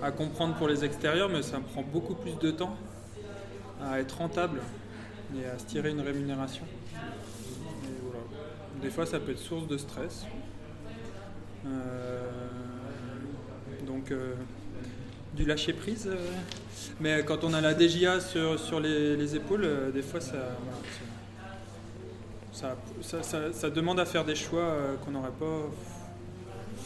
à 0.01 0.11
comprendre 0.11 0.55
pour 0.55 0.67
les 0.67 0.83
extérieurs 0.83 1.29
mais 1.29 1.43
ça 1.43 1.59
prend 1.59 1.83
beaucoup 1.83 2.15
plus 2.15 2.37
de 2.39 2.49
temps 2.49 2.75
à 3.81 3.99
être 3.99 4.17
rentable 4.17 4.61
et 5.35 5.45
à 5.45 5.57
se 5.57 5.65
tirer 5.65 5.89
une 5.91 6.01
rémunération. 6.01 6.65
Des 8.81 8.89
fois, 8.89 9.05
ça 9.05 9.19
peut 9.19 9.31
être 9.31 9.39
source 9.39 9.67
de 9.67 9.77
stress. 9.77 10.25
Euh, 11.65 12.21
donc, 13.85 14.11
euh, 14.11 14.35
du 15.33 15.45
lâcher 15.45 15.73
prise. 15.73 16.07
Euh, 16.07 16.15
mais 16.99 17.23
quand 17.25 17.43
on 17.43 17.53
a 17.53 17.61
la 17.61 17.73
DGA 17.73 18.19
sur, 18.19 18.79
les, 18.79 19.35
épaules, 19.35 19.91
des 19.93 20.01
fois, 20.01 20.21
ça, 20.21 20.37
ça, 23.51 23.69
demande 23.69 23.99
à 23.99 24.05
faire 24.05 24.25
des 24.25 24.35
choix 24.35 24.75
qu'on 25.03 25.11
n'aurait 25.11 25.29
pas 25.31 25.69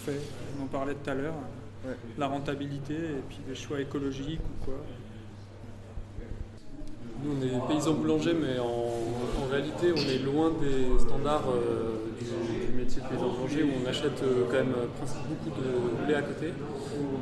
fait. 0.06 0.20
On 0.60 0.64
en 0.64 0.68
parlait 0.68 0.96
tout 0.96 1.10
à 1.10 1.14
l'heure. 1.14 1.36
La 2.18 2.28
rentabilité 2.28 2.94
et 2.94 3.24
puis 3.28 3.40
des 3.48 3.56
choix 3.56 3.82
écologiques 3.82 4.40
ou 4.40 4.66
quoi. 4.66 4.76
Nous, 7.24 7.36
on 7.38 7.46
est 7.46 7.68
paysans 7.68 7.94
boulangers, 7.94 8.34
mais 8.34 8.58
en, 8.58 9.52
réalité, 9.52 9.94
on 9.94 10.10
est 10.10 10.26
loin 10.26 10.52
des 10.60 11.00
standards 11.00 11.50
euh, 11.50 12.10
du, 12.20 12.74
métier 12.74 13.02
de 13.02 13.08
paysan 13.08 13.30
boulanger 13.30 13.64
où 13.64 13.70
on 13.84 13.88
achète 13.88 14.24
euh, 14.24 14.46
quand 14.50 14.58
même 14.58 14.74
beaucoup 15.30 15.62
de 15.62 16.06
blé 16.06 16.16
à 16.16 16.22
côté. 16.24 16.48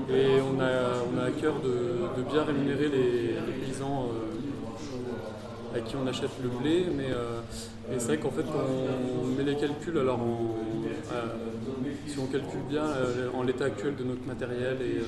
Et 0.09 0.39
on 0.39 0.59
a, 0.62 1.03
on 1.12 1.17
a 1.17 1.23
à 1.23 1.31
cœur 1.31 1.55
de, 1.62 2.21
bien 2.31 2.43
rémunérer 2.43 2.88
les, 2.88 3.65
paysans 3.65 4.07
euh, 4.13 5.77
à 5.77 5.81
qui 5.81 5.95
on 5.95 6.07
achète 6.07 6.31
le 6.41 6.49
blé. 6.49 6.85
Mais 6.95 7.09
c'est 7.97 8.07
vrai 8.07 8.17
qu'en 8.17 8.31
fait, 8.31 8.43
quand 8.43 8.65
on 9.21 9.25
met 9.35 9.43
les 9.43 9.57
calculs, 9.57 9.97
alors 9.97 10.19
si 12.07 12.19
on 12.19 12.27
calcule 12.27 12.62
bien 12.69 12.85
en 13.33 13.43
l'état 13.43 13.65
actuel 13.65 13.95
de 13.95 14.03
notre 14.03 14.25
matériel 14.25 14.77
et 14.81 15.01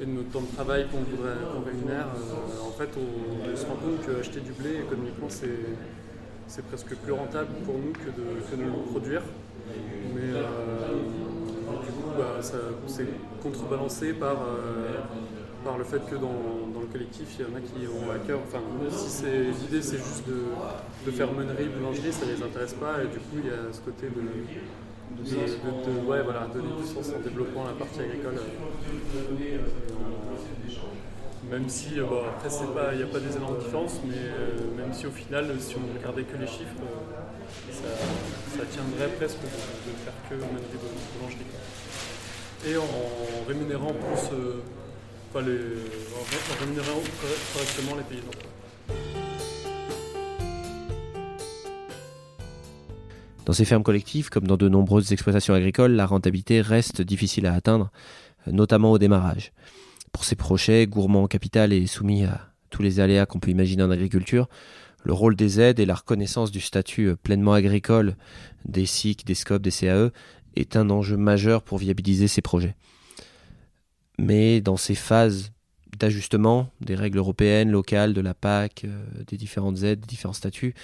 et 0.00 0.04
de 0.04 0.10
notre 0.10 0.30
temps 0.30 0.40
de 0.40 0.54
travail 0.54 0.86
qu'on 0.88 0.98
voudrait 0.98 1.36
qu'on 1.52 1.64
rémunère, 1.64 2.06
euh, 2.06 2.68
en 2.68 2.72
fait, 2.72 2.90
on, 2.96 3.56
se 3.56 3.64
rend 3.66 3.76
compte 3.76 4.04
qu'acheter 4.06 4.40
du 4.40 4.52
blé 4.52 4.80
économiquement, 4.86 5.28
c'est 5.28 6.66
presque 6.66 6.94
plus 6.96 7.12
rentable 7.12 7.48
pour 7.64 7.74
nous 7.74 7.92
que 7.92 8.10
de, 8.10 8.62
le 8.62 8.90
produire. 8.90 9.22
Mais 10.14 10.32
euh, 10.32 10.42
du 11.82 11.92
coup, 11.92 12.10
bah, 12.16 12.40
c'est 12.86 13.06
contrebalancé 13.42 14.12
par, 14.12 14.36
euh, 14.42 15.00
par 15.64 15.78
le 15.78 15.84
fait 15.84 16.04
que 16.08 16.14
dans, 16.14 16.68
dans, 16.72 16.80
le 16.80 16.86
collectif, 16.86 17.36
il 17.38 17.46
y 17.46 17.48
en 17.48 17.56
a 17.56 17.60
qui 17.60 17.88
ont 17.88 18.10
à 18.10 18.18
cœur. 18.18 18.40
Enfin, 18.46 18.60
si 18.90 19.24
l'idée 19.24 19.82
c'est 19.82 19.98
juste 19.98 20.28
de, 20.28 20.44
de, 21.06 21.10
faire 21.10 21.32
meunerie, 21.32 21.68
boulangerie, 21.68 22.12
ça 22.12 22.26
ne 22.26 22.32
les 22.32 22.42
intéresse 22.42 22.74
pas. 22.74 23.02
Et 23.02 23.06
du 23.06 23.18
coup, 23.18 23.38
il 23.42 23.46
y 23.46 23.50
a 23.50 23.72
ce 23.72 23.80
côté 23.80 24.06
de 24.08 24.20
de, 25.14 26.06
ouais, 26.06 26.22
voilà, 26.22 26.48
donner 26.52 26.68
du 26.80 26.86
sens 26.86 27.12
en 27.14 27.20
développant 27.20 27.64
la 27.64 27.72
partie 27.72 28.00
agricole. 28.00 28.40
Même 31.50 31.68
si, 31.68 32.00
euh, 32.00 32.04
bon, 32.04 32.22
après, 32.26 32.48
il 32.92 32.98
n'y 32.98 33.04
a 33.04 33.06
pas 33.06 33.20
des 33.20 33.36
énormes 33.36 33.58
différences, 33.58 34.00
mais 34.04 34.16
euh, 34.16 34.76
même 34.76 34.92
si 34.92 35.06
au 35.06 35.12
final, 35.12 35.46
si 35.60 35.76
on 35.76 35.96
regardait 35.96 36.24
que 36.24 36.36
les 36.36 36.46
chiffres, 36.46 36.82
euh, 36.82 37.84
ça, 38.50 38.64
tiendrait 38.66 39.14
presque 39.16 39.38
de, 39.38 39.46
de 39.46 39.96
faire 40.02 40.14
que 40.28 40.34
mener 40.34 40.66
des 40.72 40.78
boulangeries. 41.14 41.46
Et 42.66 42.76
en, 42.76 43.46
rémunérant 43.46 43.92
plus, 43.92 44.34
enfin, 45.30 45.46
les, 45.46 45.78
en 46.18 46.60
rémunérant 46.60 47.00
correctement 47.52 47.94
les 47.96 48.02
paysans. 48.02 48.55
Dans 53.46 53.52
ces 53.52 53.64
fermes 53.64 53.84
collectives, 53.84 54.28
comme 54.28 54.46
dans 54.46 54.56
de 54.56 54.68
nombreuses 54.68 55.12
exploitations 55.12 55.54
agricoles, 55.54 55.92
la 55.92 56.04
rentabilité 56.04 56.60
reste 56.60 57.00
difficile 57.00 57.46
à 57.46 57.54
atteindre, 57.54 57.92
notamment 58.50 58.90
au 58.90 58.98
démarrage. 58.98 59.52
Pour 60.10 60.24
ces 60.24 60.34
projets, 60.34 60.86
gourmands 60.88 61.22
en 61.22 61.28
capital 61.28 61.72
et 61.72 61.86
soumis 61.86 62.24
à 62.24 62.48
tous 62.70 62.82
les 62.82 62.98
aléas 62.98 63.24
qu'on 63.24 63.38
peut 63.38 63.52
imaginer 63.52 63.84
en 63.84 63.90
agriculture, 63.92 64.48
le 65.04 65.12
rôle 65.12 65.36
des 65.36 65.60
aides 65.60 65.78
et 65.78 65.86
la 65.86 65.94
reconnaissance 65.94 66.50
du 66.50 66.60
statut 66.60 67.14
pleinement 67.22 67.52
agricole 67.52 68.16
des 68.64 68.84
SIC, 68.84 69.24
des 69.24 69.36
SCOP, 69.36 69.62
des 69.62 69.70
CAE 69.70 70.10
est 70.56 70.74
un 70.74 70.90
enjeu 70.90 71.16
majeur 71.16 71.62
pour 71.62 71.78
viabiliser 71.78 72.26
ces 72.26 72.42
projets. 72.42 72.74
Mais 74.18 74.60
dans 74.60 74.76
ces 74.76 74.96
phases 74.96 75.52
d'ajustement 75.96 76.68
des 76.80 76.96
règles 76.96 77.18
européennes, 77.18 77.70
locales, 77.70 78.12
de 78.12 78.20
la 78.20 78.34
PAC, 78.34 78.82
euh, 78.84 79.04
des 79.28 79.36
différentes 79.36 79.84
aides, 79.84 80.00
des 80.00 80.06
différents 80.06 80.32
statuts, 80.32 80.74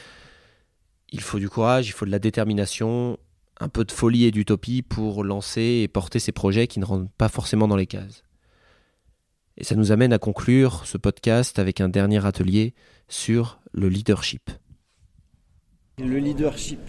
il 1.13 1.21
faut 1.21 1.39
du 1.39 1.49
courage, 1.49 1.87
il 1.89 1.93
faut 1.93 2.07
de 2.07 2.11
la 2.11 2.19
détermination, 2.19 3.19
un 3.61 3.69
peu 3.69 3.85
de 3.85 3.93
folie 3.93 4.25
et 4.25 4.31
d'utopie 4.31 4.83
pour 4.83 5.23
lancer 5.23 5.81
et 5.83 5.89
porter 5.89 6.19
ces 6.19 6.33
projets 6.33 6.67
qui 6.67 6.81
ne 6.81 6.85
rentrent 6.85 7.11
pas 7.19 7.29
forcément 7.29 7.69
dans 7.69 7.77
les 7.77 7.87
cases. 7.87 8.25
Et 9.59 9.65
ça 9.65 9.75
nous 9.75 9.93
amène 9.93 10.15
à 10.15 10.19
conclure 10.19 10.87
ce 10.87 10.97
podcast 10.97 11.59
avec 11.59 11.83
un 11.83 11.91
dernier 11.91 12.25
atelier 12.25 12.75
sur 13.09 13.61
le 13.73 13.91
leadership. 13.91 14.51
Le 15.99 16.17
leadership, 16.19 16.81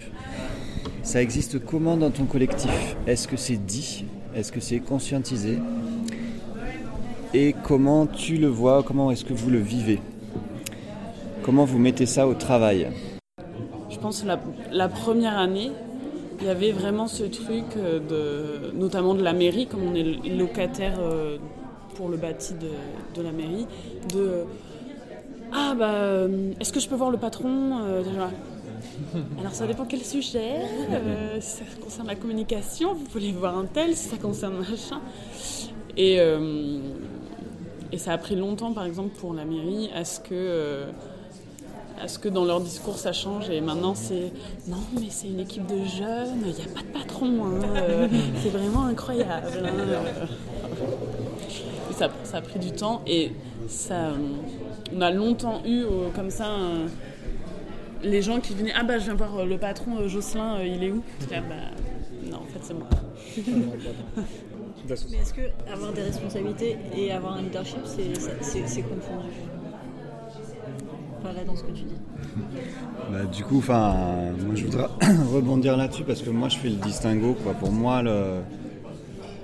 ça 1.02 1.20
existe 1.20 1.62
comment 1.62 1.98
dans 1.98 2.10
ton 2.10 2.24
collectif? 2.24 2.96
Est-ce 3.06 3.28
que 3.28 3.36
c'est 3.36 3.58
dit? 3.58 4.06
Est-ce 4.34 4.50
que 4.50 4.60
c'est 4.60 4.80
conscientisé? 4.80 5.58
Et 7.34 7.54
comment 7.62 8.06
tu 8.06 8.38
le 8.38 8.48
vois, 8.48 8.82
comment 8.82 9.10
est-ce 9.10 9.26
que 9.26 9.34
vous 9.34 9.50
le 9.50 9.60
vivez? 9.60 10.00
Comment 11.42 11.66
vous 11.66 11.78
mettez 11.78 12.06
ça 12.06 12.26
au 12.26 12.34
travail? 12.34 12.88
Je 13.94 14.00
pense 14.00 14.24
la, 14.24 14.40
la 14.72 14.88
première 14.88 15.38
année, 15.38 15.70
il 16.40 16.46
y 16.46 16.50
avait 16.50 16.72
vraiment 16.72 17.06
ce 17.06 17.22
truc, 17.22 17.64
euh, 17.76 18.00
de, 18.00 18.76
notamment 18.76 19.14
de 19.14 19.22
la 19.22 19.32
mairie, 19.32 19.68
comme 19.68 19.84
on 19.84 19.94
est 19.94 20.36
locataire 20.36 20.98
euh, 20.98 21.38
pour 21.94 22.08
le 22.08 22.16
bâti 22.16 22.54
de, 22.54 23.22
la 23.22 23.30
mairie, 23.30 23.68
de 24.12 24.44
Ah, 25.52 25.74
bah, 25.78 25.92
euh, 25.92 26.50
est-ce 26.58 26.72
que 26.72 26.80
je 26.80 26.88
peux 26.88 26.96
voir 26.96 27.12
le 27.12 27.18
patron 27.18 27.78
Alors 29.38 29.52
ça 29.52 29.68
dépend 29.68 29.84
quel 29.84 30.02
sujet. 30.02 30.62
si 31.38 31.58
ça 31.58 31.64
concerne 31.80 32.08
la 32.08 32.16
communication, 32.16 32.94
vous 32.94 33.04
pouvez 33.04 33.30
voir 33.30 33.56
un 33.56 33.66
tel, 33.66 33.94
si 33.94 34.08
ça 34.08 34.16
concerne 34.16 34.56
machin. 34.56 35.00
Et, 35.96 36.18
et 37.92 37.98
ça 37.98 38.12
a 38.12 38.18
pris 38.18 38.34
longtemps, 38.34 38.72
par 38.72 38.86
exemple, 38.86 39.16
pour 39.20 39.34
la 39.34 39.44
mairie, 39.44 39.88
à 39.94 40.04
ce 40.04 40.18
que 40.18 40.86
à 42.00 42.08
ce 42.08 42.18
que 42.18 42.28
dans 42.28 42.44
leur 42.44 42.60
discours 42.60 42.98
ça 42.98 43.12
change 43.12 43.50
et 43.50 43.60
maintenant 43.60 43.94
c'est 43.94 44.32
non 44.68 44.78
mais 44.94 45.08
c'est 45.10 45.28
une 45.28 45.40
équipe 45.40 45.66
de 45.66 45.84
jeunes, 45.84 46.42
il 46.44 46.52
n'y 46.52 46.62
a 46.62 46.74
pas 46.74 46.80
de 46.80 46.98
patron, 46.98 47.46
hein, 47.46 47.62
euh, 47.76 48.08
c'est 48.42 48.50
vraiment 48.50 48.84
incroyable. 48.84 49.48
Hein. 49.64 50.26
ça, 51.92 52.10
ça, 52.24 52.38
a 52.38 52.40
pris 52.40 52.58
du 52.58 52.72
temps 52.72 53.02
et 53.06 53.32
ça, 53.68 54.12
on 54.94 55.00
a 55.00 55.10
longtemps 55.10 55.62
eu 55.64 55.82
euh, 55.82 56.08
comme 56.14 56.30
ça 56.30 56.48
les 58.02 58.22
gens 58.22 58.40
qui 58.40 58.54
venaient 58.54 58.72
ah 58.74 58.82
bah 58.84 58.98
je 58.98 59.04
viens 59.04 59.14
voir 59.14 59.38
euh, 59.38 59.44
le 59.44 59.58
patron 59.58 60.06
Jocelyn, 60.08 60.62
il 60.62 60.84
est 60.84 60.90
où? 60.90 61.02
Bah, 61.30 61.36
Non 62.30 62.38
en 62.38 62.44
fait 62.44 62.60
c'est 62.62 62.74
moi. 62.74 62.88
mais 64.86 65.18
est-ce 65.18 65.32
que 65.32 65.72
avoir 65.72 65.92
des 65.92 66.02
responsabilités 66.02 66.76
et 66.96 67.12
avoir 67.12 67.34
un 67.34 67.42
leadership 67.42 67.80
c'est 67.84 68.82
confondu 68.82 69.30
dans 71.46 71.56
ce 71.56 71.62
que 71.62 71.72
tu 71.72 71.84
dis. 71.84 71.96
Bah, 73.10 73.24
du 73.24 73.44
coup, 73.44 73.62
moi 73.66 74.54
je 74.54 74.64
voudrais 74.64 74.86
rebondir 75.32 75.76
là-dessus 75.76 76.04
parce 76.04 76.22
que 76.22 76.30
moi 76.30 76.48
je 76.48 76.58
fais 76.58 76.68
le 76.68 76.76
distinguo. 76.76 77.34
Quoi. 77.42 77.54
Pour 77.54 77.72
moi, 77.72 78.02
le, 78.02 78.40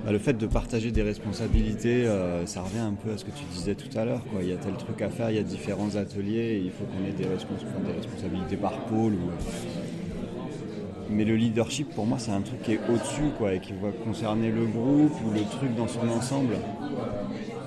bah, 0.04 0.12
le 0.12 0.18
fait 0.18 0.34
de 0.34 0.46
partager 0.46 0.92
des 0.92 1.02
responsabilités, 1.02 2.06
euh, 2.06 2.44
ça 2.46 2.62
revient 2.62 2.80
un 2.80 2.94
peu 2.94 3.12
à 3.12 3.18
ce 3.18 3.24
que 3.24 3.30
tu 3.30 3.44
disais 3.52 3.74
tout 3.74 3.96
à 3.98 4.04
l'heure. 4.04 4.22
Il 4.40 4.48
y 4.48 4.52
a 4.52 4.56
tel 4.56 4.74
truc 4.74 5.00
à 5.00 5.08
faire, 5.08 5.30
il 5.30 5.36
y 5.36 5.40
a 5.40 5.42
différents 5.42 5.96
ateliers, 5.96 6.60
il 6.62 6.70
faut 6.70 6.84
qu'on 6.84 7.04
ait 7.06 7.12
des, 7.12 7.24
des, 7.24 7.92
responsabilités 7.96 8.56
par 8.56 8.72
pôle. 8.86 9.14
Ou, 9.14 9.30
mais 11.08 11.24
le 11.24 11.34
leadership, 11.34 11.92
pour 11.94 12.06
moi, 12.06 12.18
c'est 12.20 12.30
un 12.30 12.42
truc 12.42 12.62
qui 12.62 12.74
est 12.74 12.80
au-dessus, 12.88 13.30
quoi, 13.36 13.54
et 13.54 13.60
qui 13.60 13.72
va 13.72 13.88
concerner 14.04 14.50
le 14.50 14.66
groupe 14.66 15.12
ou 15.26 15.30
le 15.32 15.42
truc 15.50 15.74
dans 15.74 15.88
son 15.88 16.08
ensemble, 16.08 16.54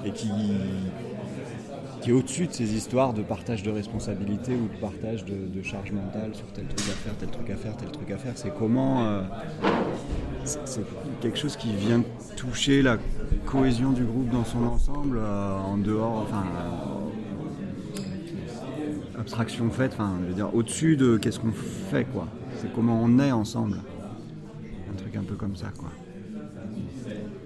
et 0.05 0.11
qui, 0.11 0.29
qui 2.03 2.09
est 2.09 2.13
au-dessus 2.13 2.47
de 2.47 2.51
ces 2.51 2.75
histoires 2.75 3.13
de 3.13 3.21
partage 3.21 3.63
de 3.63 3.71
responsabilités 3.71 4.53
ou 4.53 4.67
de 4.67 4.77
partage 4.81 5.23
de, 5.23 5.63
charge 5.63 5.93
mentale 5.93 6.35
sur 6.35 6.45
tel 6.47 6.65
truc 6.65 6.89
à 6.89 6.91
faire, 6.91 7.15
tel 7.17 7.29
truc 7.29 7.49
à 7.49 7.55
faire, 7.55 7.77
tel 7.77 7.91
truc 7.91 8.11
à 8.11 8.17
faire. 8.17 8.33
C'est 8.35 8.53
comment. 8.53 9.07
Euh, 9.07 9.21
c'est 10.43 10.83
quelque 11.21 11.37
chose 11.37 11.55
qui 11.55 11.73
vient 11.73 12.03
toucher 12.35 12.81
la 12.81 12.97
cohésion 13.45 13.93
du 13.93 14.03
groupe 14.03 14.29
dans 14.29 14.43
son 14.43 14.65
ensemble, 14.65 15.17
euh, 15.17 15.57
en 15.57 15.77
dehors. 15.77 16.27
Enfin. 16.27 16.43
Euh, 16.43 17.21
abstraction 19.21 19.69
faite, 19.69 19.93
enfin, 19.93 20.17
je 20.23 20.27
veux 20.27 20.33
dire, 20.33 20.53
au-dessus 20.53 20.97
de 20.97 21.15
qu'est-ce 21.15 21.39
qu'on 21.39 21.53
fait, 21.53 22.03
quoi. 22.03 22.27
C'est 22.57 22.73
comment 22.73 22.99
on 23.01 23.17
est 23.19 23.31
ensemble. 23.31 23.77
Un 24.91 24.95
truc 24.97 25.15
un 25.15 25.23
peu 25.23 25.35
comme 25.35 25.55
ça, 25.55 25.67
quoi. 25.77 25.89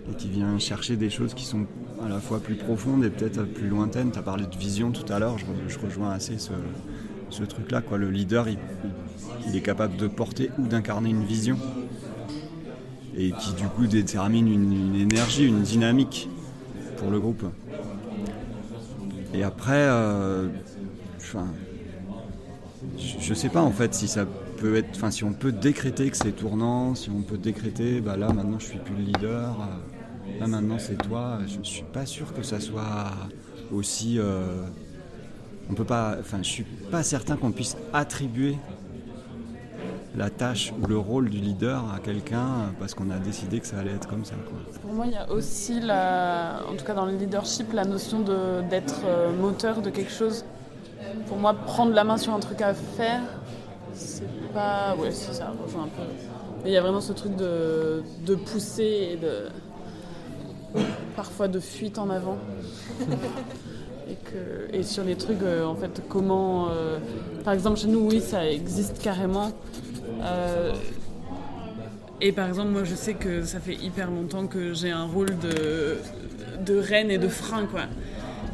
Et 0.09 0.15
qui 0.15 0.29
vient 0.29 0.57
chercher 0.57 0.95
des 0.95 1.11
choses 1.11 1.35
qui 1.35 1.45
sont 1.45 1.67
à 2.03 2.09
la 2.09 2.19
fois 2.19 2.39
plus 2.39 2.55
profonde 2.55 3.03
et 3.03 3.09
peut-être 3.09 3.43
plus 3.43 3.67
lointaine. 3.67 4.11
Tu 4.11 4.19
as 4.19 4.21
parlé 4.21 4.45
de 4.45 4.57
vision 4.57 4.91
tout 4.91 5.11
à 5.11 5.19
l'heure, 5.19 5.37
je, 5.37 5.79
rejoins 5.79 6.11
assez 6.11 6.37
ce, 6.37 7.43
truc-là. 7.43 7.81
Le 7.95 8.09
leader, 8.09 8.47
il, 8.47 9.55
est 9.55 9.61
capable 9.61 9.97
de 9.97 10.07
porter 10.07 10.51
ou 10.59 10.67
d'incarner 10.67 11.09
une 11.09 11.23
vision 11.23 11.57
et 13.17 13.31
qui 13.31 13.53
du 13.53 13.67
coup 13.67 13.87
détermine 13.87 14.47
une, 14.47 14.95
énergie, 14.95 15.45
une 15.45 15.61
dynamique 15.61 16.29
pour 16.97 17.09
le 17.09 17.19
groupe. 17.19 17.43
Et 19.33 19.43
après, 19.43 19.73
euh, 19.73 20.47
je, 22.97 23.29
ne 23.29 23.35
sais 23.35 23.49
pas 23.49 23.61
en 23.61 23.71
fait 23.71 23.93
si 23.93 24.07
ça 24.07 24.25
peut 24.57 24.75
être, 24.75 24.89
enfin 24.95 25.11
si 25.11 25.23
on 25.23 25.33
peut 25.33 25.51
décréter 25.51 26.09
que 26.09 26.17
c'est 26.17 26.31
tournant, 26.31 26.95
si 26.95 27.09
on 27.09 27.21
peut 27.21 27.37
décréter, 27.37 28.01
bah 28.01 28.17
là 28.17 28.31
maintenant 28.31 28.59
je 28.59 28.65
suis 28.65 28.79
plus 28.79 28.95
le 28.95 29.03
leader. 29.03 29.61
Euh, 29.61 29.96
Là 30.39 30.47
maintenant 30.47 30.79
c'est 30.79 30.97
toi. 30.97 31.39
Je 31.47 31.57
ne 31.59 31.63
suis 31.63 31.83
pas 31.83 32.05
sûr 32.05 32.33
que 32.33 32.43
ça 32.43 32.59
soit 32.59 33.11
aussi. 33.71 34.19
Euh, 34.19 34.63
on 35.69 35.73
peut 35.73 35.83
pas. 35.85 36.15
Enfin, 36.19 36.39
je 36.41 36.49
suis 36.49 36.63
pas 36.91 37.03
certain 37.03 37.35
qu'on 37.35 37.51
puisse 37.51 37.75
attribuer 37.93 38.57
la 40.15 40.29
tâche 40.29 40.73
ou 40.81 40.87
le 40.87 40.97
rôle 40.97 41.29
du 41.29 41.37
leader 41.37 41.83
à 41.93 41.99
quelqu'un 41.99 42.73
parce 42.79 42.95
qu'on 42.95 43.11
a 43.11 43.19
décidé 43.19 43.59
que 43.59 43.67
ça 43.67 43.77
allait 43.77 43.91
être 43.91 44.07
comme 44.07 44.25
ça. 44.25 44.33
Pour 44.81 44.93
moi, 44.93 45.05
il 45.05 45.11
y 45.11 45.15
a 45.15 45.29
aussi, 45.31 45.79
la, 45.79 46.61
en 46.67 46.75
tout 46.75 46.85
cas 46.85 46.95
dans 46.95 47.05
le 47.05 47.15
leadership, 47.15 47.71
la 47.73 47.85
notion 47.85 48.21
d'être 48.69 49.01
euh, 49.05 49.31
moteur 49.37 49.81
de 49.81 49.89
quelque 49.89 50.11
chose. 50.11 50.43
Pour 51.27 51.37
moi, 51.37 51.53
prendre 51.53 51.93
la 51.93 52.03
main 52.03 52.17
sur 52.17 52.33
un 52.33 52.39
truc 52.39 52.61
à 52.61 52.73
faire, 52.73 53.21
c'est 53.93 54.27
pas. 54.53 54.95
Ouais, 54.95 55.11
ça 55.11 55.53
rejoint 55.63 55.83
un 55.83 55.87
peu. 55.87 56.03
Il 56.65 56.71
y 56.71 56.77
a 56.77 56.81
vraiment 56.81 57.01
ce 57.01 57.13
truc 57.13 57.35
de, 57.35 58.01
de 58.25 58.35
pousser 58.35 59.09
et 59.13 59.17
de 59.17 59.49
parfois 61.15 61.47
de 61.47 61.59
fuite 61.59 61.97
en 61.97 62.09
avant. 62.09 62.37
et, 64.09 64.15
que, 64.15 64.75
et 64.75 64.83
sur 64.83 65.03
les 65.03 65.15
trucs, 65.15 65.41
euh, 65.41 65.65
en 65.65 65.75
fait, 65.75 66.01
comment. 66.07 66.69
Euh, 66.69 66.99
par 67.43 67.53
exemple, 67.53 67.79
chez 67.79 67.87
nous, 67.87 68.07
oui, 68.07 68.21
ça 68.21 68.49
existe 68.49 69.01
carrément. 69.01 69.51
Euh, 70.21 70.73
et 72.21 72.31
par 72.31 72.47
exemple, 72.47 72.69
moi, 72.69 72.83
je 72.83 72.95
sais 72.95 73.13
que 73.13 73.43
ça 73.43 73.59
fait 73.59 73.75
hyper 73.75 74.09
longtemps 74.09 74.47
que 74.47 74.73
j'ai 74.73 74.91
un 74.91 75.05
rôle 75.05 75.37
de, 75.37 75.97
de 76.65 76.79
reine 76.79 77.11
et 77.11 77.17
de 77.17 77.27
frein, 77.27 77.65
quoi. 77.65 77.81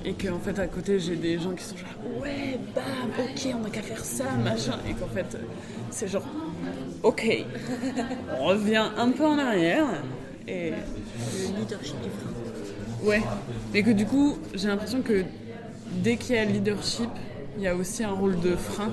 Et 0.06 0.14
qu'en 0.14 0.40
fait, 0.40 0.60
à 0.60 0.68
côté, 0.68 1.00
j'ai 1.00 1.16
des 1.16 1.40
gens 1.40 1.52
qui 1.52 1.64
sont 1.64 1.78
genre, 1.78 2.22
ouais, 2.22 2.60
bam, 2.76 2.84
ok, 3.18 3.56
on 3.56 3.60
n'a 3.60 3.70
qu'à 3.70 3.82
faire 3.82 4.04
ça, 4.04 4.26
machin. 4.44 4.78
Et 4.90 4.94
qu'en 4.94 5.08
fait, 5.08 5.38
c'est 5.92 6.10
genre, 6.10 6.26
ok, 7.04 7.46
on 8.38 8.46
revient 8.46 8.84
un 8.98 9.12
peu 9.12 9.26
en 9.26 9.38
arrière. 9.38 9.86
Et... 10.48 10.72
Le 10.72 11.60
leadership 11.60 11.96
du 12.02 12.10
frein. 12.10 13.08
Ouais. 13.08 13.22
Et 13.74 13.84
que 13.84 13.92
du 13.92 14.06
coup, 14.06 14.38
j'ai 14.54 14.68
l'impression 14.68 15.02
que 15.02 15.24
dès 16.04 16.18
qu'il 16.18 16.36
y 16.36 16.40
a 16.40 16.46
leadership, 16.46 17.10
il 17.58 17.64
y 17.64 17.68
a 17.68 17.76
aussi 17.76 18.04
un 18.04 18.12
rôle 18.12 18.40
de 18.40 18.56
frein. 18.56 18.92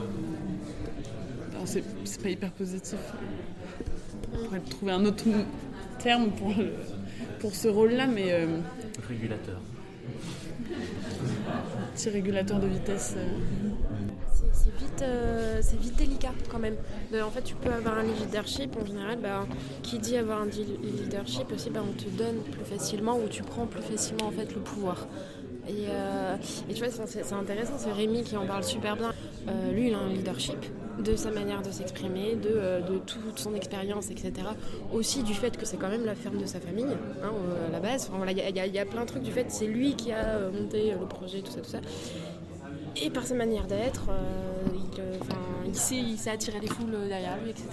C'est 1.64 2.22
pas 2.22 2.28
hyper 2.30 2.50
positif. 2.50 2.98
On 4.32 4.44
pourrait 4.44 4.60
trouver 4.60 4.92
un 4.92 5.04
autre 5.04 5.24
terme 5.98 6.30
pour, 6.30 6.52
pour 7.38 7.54
ce 7.54 7.68
rôle-là, 7.68 8.06
mais. 8.06 8.32
Euh, 8.32 8.58
régulateur. 9.08 9.60
Petit 11.94 12.10
régulateur 12.10 12.58
de 12.58 12.66
vitesse. 12.66 13.14
Euh. 13.16 13.69
C'est 14.52 14.74
vite, 14.76 15.02
euh, 15.02 15.60
vite 15.80 15.96
délicat 15.96 16.32
quand 16.50 16.58
même. 16.58 16.76
en 17.14 17.30
fait, 17.30 17.42
tu 17.42 17.54
peux 17.54 17.70
avoir 17.70 17.98
un 17.98 18.02
leadership 18.02 18.76
en 18.80 18.84
général. 18.84 19.18
Bah, 19.20 19.46
qui 19.82 19.98
dit 19.98 20.16
avoir 20.16 20.42
un 20.42 20.46
leadership 20.46 21.52
aussi, 21.52 21.70
bah, 21.70 21.80
on 21.88 21.92
te 21.92 22.08
donne 22.10 22.42
plus 22.50 22.64
facilement 22.64 23.16
ou 23.16 23.28
tu 23.28 23.42
prends 23.42 23.66
plus 23.66 23.82
facilement 23.82 24.26
en 24.26 24.30
fait 24.30 24.54
le 24.54 24.60
pouvoir. 24.60 25.06
Et, 25.68 25.86
euh, 25.88 26.36
tu 26.68 26.82
vois, 26.82 26.88
c'est 26.90 27.32
intéressant, 27.32 27.74
c'est 27.76 27.92
Rémi 27.92 28.22
qui 28.22 28.36
en 28.36 28.46
parle 28.46 28.64
super 28.64 28.96
bien. 28.96 29.12
Euh, 29.48 29.72
lui, 29.72 29.88
il 29.88 29.94
a 29.94 29.98
un 29.98 30.08
leadership 30.08 30.58
de 30.98 31.16
sa 31.16 31.30
manière 31.30 31.62
de 31.62 31.70
s'exprimer, 31.70 32.34
de, 32.34 32.92
de, 32.92 32.98
toute 32.98 33.38
son 33.38 33.54
expérience, 33.54 34.10
etc. 34.10 34.32
Aussi 34.92 35.22
du 35.22 35.32
fait 35.32 35.56
que 35.56 35.64
c'est 35.64 35.76
quand 35.76 35.88
même 35.88 36.04
la 36.04 36.14
ferme 36.14 36.38
de 36.38 36.46
sa 36.46 36.60
famille, 36.60 36.96
hein, 37.22 37.32
à 37.68 37.72
la 37.72 37.80
base. 37.80 38.10
Il 38.28 38.38
y, 38.38 38.70
y, 38.70 38.78
a 38.78 38.84
plein 38.84 39.02
de 39.02 39.06
trucs 39.06 39.22
du 39.22 39.32
fait 39.32 39.46
c'est 39.48 39.66
lui 39.66 39.94
qui 39.94 40.12
a 40.12 40.50
monté 40.52 40.92
le 40.98 41.06
projet, 41.06 41.40
tout 41.40 41.50
ça, 41.50 41.60
tout 41.60 41.70
ça. 41.70 41.80
Et 43.02 43.10
par 43.10 43.26
sa 43.26 43.34
manière 43.34 43.66
d'être, 43.66 44.10
euh, 44.10 44.98
euh, 44.98 45.16
il 45.66 46.18
sait 46.18 46.30
attirer 46.30 46.60
les 46.60 46.68
foules 46.68 47.08
derrière 47.08 47.38
lui, 47.42 47.50
etc. 47.50 47.66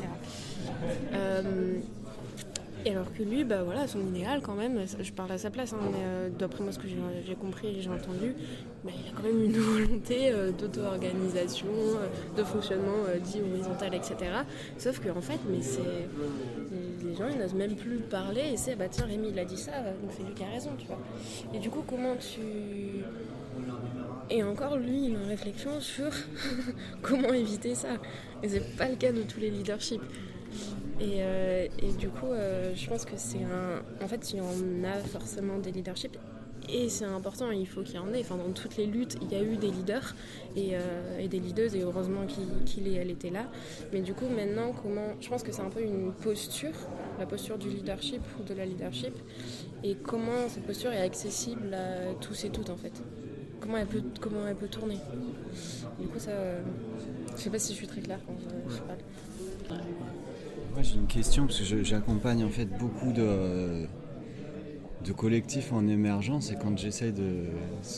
Euh, 2.88 2.90
et 2.90 2.92
alors 2.92 3.12
que 3.14 3.24
lui, 3.24 3.44
bah 3.44 3.64
voilà, 3.64 3.88
son 3.88 4.00
idéal 4.00 4.42
quand 4.42 4.56
même, 4.56 4.80
je 5.00 5.12
parle 5.12 5.32
à 5.32 5.38
sa 5.38 5.50
place, 5.50 5.74
hein, 5.74 5.80
mais 5.92 6.30
d'après 6.38 6.64
moi 6.64 6.72
ce 6.72 6.80
que 6.80 6.88
j'ai 6.88 7.36
compris 7.36 7.68
et 7.68 7.82
j'ai 7.82 7.90
entendu, 7.90 8.34
bah, 8.84 8.92
il 8.96 9.10
a 9.10 9.16
quand 9.16 9.24
même 9.24 9.44
une 9.44 9.52
volonté 9.58 10.32
d'auto-organisation, 10.58 11.68
de 12.36 12.44
fonctionnement 12.44 13.04
dit 13.24 13.42
horizontal, 13.42 13.94
etc. 13.94 14.16
Sauf 14.78 15.00
qu'en 15.00 15.18
en 15.18 15.22
fait, 15.22 15.40
mais 15.50 15.62
c'est 15.62 15.82
les 17.04 17.16
gens 17.16 17.30
ils 17.32 17.40
n'osent 17.40 17.54
même 17.54 17.76
plus 17.76 17.98
parler 17.98 18.42
et 18.54 18.58
c'est 18.58 18.76
bah 18.76 18.88
tiens 18.90 19.06
Rémi 19.06 19.30
il 19.30 19.40
a 19.40 19.46
dit 19.46 19.58
ça, 19.58 19.72
donc 20.02 20.12
c'est 20.16 20.24
lui 20.24 20.34
qui 20.34 20.44
a 20.44 20.50
raison, 20.50 20.72
tu 20.78 20.88
vois. 20.88 21.00
Et 21.54 21.60
du 21.60 21.70
coup 21.70 21.84
comment 21.88 22.16
tu 22.16 22.42
et 24.30 24.44
encore, 24.44 24.76
lui, 24.78 25.06
il 25.06 25.16
a 25.16 25.20
une 25.20 25.28
réflexion 25.28 25.80
sur 25.80 26.10
comment 27.02 27.34
éviter 27.34 27.76
ça. 27.76 27.90
Et 28.44 28.50
c'est 28.50 28.76
pas 28.76 28.90
le 28.90 28.96
cas 28.96 29.12
de 29.12 29.22
tous 29.24 29.40
les 29.40 29.50
leaderships. 29.50 30.02
Et, 31.00 31.18
euh, 31.20 31.68
et 31.80 31.92
du 31.94 32.10
coup, 32.10 32.32
euh, 32.32 32.74
je 32.76 32.90
pense 32.90 33.06
que 33.06 33.18
c'est 33.18 33.44
un. 33.44 34.04
En 34.04 34.08
fait, 34.08 34.32
il 34.32 34.38
y 34.38 34.42
en 34.42 34.84
a 34.84 34.98
forcément 35.00 35.60
des 35.60 35.72
leaderships. 35.72 36.18
et 36.70 36.90
c'est 36.90 37.06
important, 37.06 37.52
il 37.52 37.68
faut 37.68 37.82
qu'il 37.82 37.96
y 37.96 38.00
en 38.00 38.12
ait. 38.14 38.22
Enfin, 38.22 38.38
dans 38.38 38.52
toutes 38.52 38.78
les 38.78 38.88
luttes, 38.88 39.16
il 39.22 39.32
y 39.32 39.36
a 39.36 39.44
eu 39.44 39.58
des 39.58 39.70
leaders 39.70 40.16
et, 40.56 40.72
euh, 40.74 41.28
des 41.28 41.40
leaders, 41.40 41.76
et 41.76 41.82
heureusement 41.82 42.26
qu'il 42.66 42.88
et 42.88 42.96
elle 42.96 43.12
était 43.12 43.30
là. 43.30 43.46
Mais 43.94 44.02
du 44.02 44.14
coup, 44.14 44.26
maintenant, 44.28 44.74
comment 44.74 45.14
Je 45.22 45.30
pense 45.30 45.44
que 45.44 45.52
c'est 45.52 45.62
un 45.62 45.70
peu 45.70 45.82
une 45.82 46.12
posture, 46.14 46.74
la 47.20 47.28
posture 47.28 47.60
du 47.60 47.70
leadership 47.70 48.22
ou 48.40 48.44
de 48.44 48.56
la 48.56 48.66
leadership, 48.66 49.14
et 49.84 49.96
comment 49.96 50.50
cette 50.50 50.66
posture 50.66 50.92
est 50.92 51.02
accessible 51.02 51.74
à 51.76 52.16
tous 52.20 52.44
et 52.44 52.50
toutes 52.50 52.72
en 52.72 52.78
fait. 52.78 53.04
Comment 53.60 53.78
elle 53.78 53.88
peut, 53.88 54.04
comment 54.20 54.48
elle 54.48 54.56
peut 54.56 54.68
tourner. 54.68 54.98
Du 56.00 56.08
coup, 56.08 56.20
ça, 56.20 56.32
je 57.36 57.42
sais 57.42 57.50
pas 57.50 57.60
si 57.60 57.74
je 57.74 57.78
suis 57.78 57.88
très 57.88 58.02
claire 58.02 58.20
quand 58.26 58.36
je, 58.70 58.78
parle. 59.68 59.82
Moi, 60.78 60.84
j'ai 60.84 60.98
une 60.98 61.08
question 61.08 61.48
parce 61.48 61.60
que 61.60 61.84
j'accompagne 61.84 62.44
en 62.44 62.50
fait 62.50 62.68
beaucoup 62.68 63.12
de 63.12 63.88
de 65.04 65.12
collectifs 65.12 65.74
en 65.74 65.88
émergence 65.88 66.52
et 66.52 66.56
quand 66.56 66.78
j'essaye 66.78 67.14
de. 67.14 67.46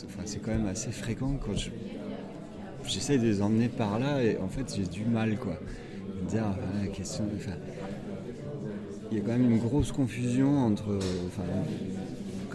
Enfin, 0.06 0.22
c'est 0.24 0.38
quand 0.38 0.52
même 0.52 0.66
assez 0.66 0.90
fréquent 0.90 1.38
quand 1.44 1.54
je. 1.54 1.68
J'essaye 2.86 3.18
de 3.18 3.24
les 3.24 3.42
emmener 3.42 3.68
par 3.68 3.98
là 3.98 4.22
et 4.22 4.38
en 4.38 4.48
fait 4.48 4.74
j'ai 4.74 4.86
du 4.86 5.04
mal 5.04 5.36
quoi. 5.36 5.60
Dire, 6.26 6.46
la 6.80 6.86
question. 6.86 7.28
Enfin, 7.36 7.58
il 9.10 9.18
y 9.18 9.20
a 9.20 9.24
quand 9.24 9.32
même 9.32 9.50
une 9.50 9.58
grosse 9.58 9.92
confusion 9.92 10.64
entre. 10.64 10.98
Enfin, 11.26 11.42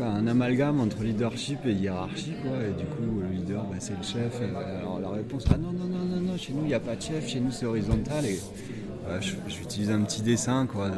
un 0.03 0.25
amalgame 0.25 0.79
entre 0.79 1.03
leadership 1.03 1.59
et 1.67 1.71
hiérarchie 1.71 2.33
quoi. 2.41 2.57
Et 2.63 2.73
du 2.73 2.85
coup 2.85 3.21
le 3.21 3.27
leader 3.27 3.63
bah, 3.65 3.75
c'est 3.77 3.95
le 3.95 4.03
chef. 4.03 4.41
alors 4.41 4.99
la 4.99 5.09
réponse 5.09 5.45
ah 5.53 5.57
non 5.57 5.71
non 5.71 5.85
non 5.85 6.03
non 6.03 6.19
non 6.19 6.37
chez 6.37 6.51
nous 6.51 6.63
il 6.63 6.67
n'y 6.67 6.73
a 6.73 6.81
pas 6.81 6.95
de 6.95 7.01
chef, 7.01 7.29
chez 7.29 7.39
nous 7.39 7.51
c'est 7.51 7.65
horizontal 7.65 8.25
j'utilise 9.47 9.91
un 9.91 10.01
petit 10.01 10.21
dessin 10.21 10.65
quoi. 10.65 10.91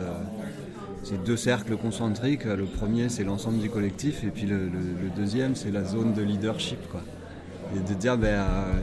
C'est 1.10 1.24
deux 1.24 1.38
cercles 1.38 1.78
concentriques. 1.78 2.44
Le 2.44 2.66
premier, 2.66 3.08
c'est 3.08 3.24
l'ensemble 3.24 3.60
du 3.60 3.70
collectif, 3.70 4.26
et 4.26 4.28
puis 4.28 4.46
le, 4.46 4.70
deuxième, 5.16 5.56
c'est 5.56 5.72
la 5.72 5.86
zone 5.86 6.14
de 6.14 6.22
leadership. 6.22 6.80
Quoi. 6.92 7.02
Et 7.74 7.80
de 7.80 7.94
dire, 7.98 8.18
ben, 8.18 8.28
euh, 8.28 8.74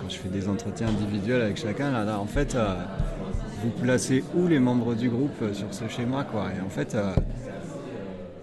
quand 0.00 0.08
je 0.08 0.16
fais 0.16 0.30
des 0.30 0.48
entretiens 0.48 0.88
individuels 0.88 1.42
avec 1.42 1.58
chacun, 1.58 1.90
là, 1.90 2.18
en 2.18 2.24
fait, 2.24 2.54
euh, 2.54 2.74
vous 3.62 3.68
placez 3.70 4.24
où 4.34 4.46
les 4.46 4.58
membres 4.58 4.94
du 4.94 5.10
groupe 5.10 5.36
euh, 5.42 5.52
sur 5.52 5.72
ce 5.74 5.86
schéma 5.86 6.24
quoi. 6.24 6.46
Et 6.56 6.64
en 6.64 6.70
fait, 6.70 6.96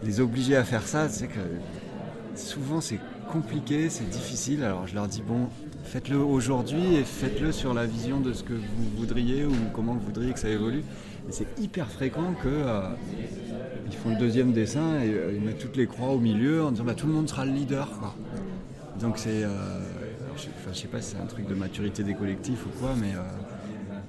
les 0.03 0.19
obliger 0.19 0.55
à 0.55 0.63
faire 0.63 0.85
ça, 0.87 1.09
c'est 1.09 1.27
que 1.27 1.39
souvent 2.35 2.81
c'est 2.81 2.99
compliqué, 3.31 3.89
c'est 3.89 4.09
difficile. 4.11 4.63
Alors 4.63 4.85
je 4.85 4.93
leur 4.93 5.07
dis, 5.07 5.23
bon, 5.27 5.47
faites-le 5.83 6.17
aujourd'hui 6.17 6.95
et 6.95 7.03
faites-le 7.03 7.51
sur 7.51 7.73
la 7.73 7.85
vision 7.85 8.19
de 8.19 8.33
ce 8.33 8.43
que 8.43 8.53
vous 8.53 8.89
voudriez 8.97 9.45
ou 9.45 9.53
comment 9.73 9.93
vous 9.93 10.05
voudriez 10.05 10.33
que 10.33 10.39
ça 10.39 10.49
évolue. 10.49 10.83
C'est 11.29 11.59
hyper 11.59 11.89
fréquent 11.89 12.33
que 12.41 12.47
euh, 12.47 12.89
font 14.03 14.09
le 14.09 14.15
deuxième 14.15 14.53
dessin 14.53 14.99
et 15.01 15.09
euh, 15.09 15.33
ils 15.35 15.41
mettent 15.41 15.59
toutes 15.59 15.77
les 15.77 15.87
croix 15.87 16.09
au 16.09 16.19
milieu 16.19 16.63
en 16.63 16.71
disant 16.71 16.83
bah, 16.83 16.95
tout 16.95 17.07
le 17.07 17.13
monde 17.13 17.29
sera 17.29 17.45
le 17.45 17.51
leader. 17.51 17.87
Donc 18.99 19.17
c'est, 19.17 19.43
euh, 19.43 19.49
je, 20.35 20.73
sais 20.73 20.87
pas 20.87 21.01
si 21.01 21.15
c'est 21.15 21.21
un 21.21 21.25
truc 21.25 21.47
de 21.47 21.55
maturité 21.55 22.03
des 22.03 22.13
collectifs 22.13 22.65
ou 22.65 22.69
quoi, 22.79 22.93
mais, 22.99 23.13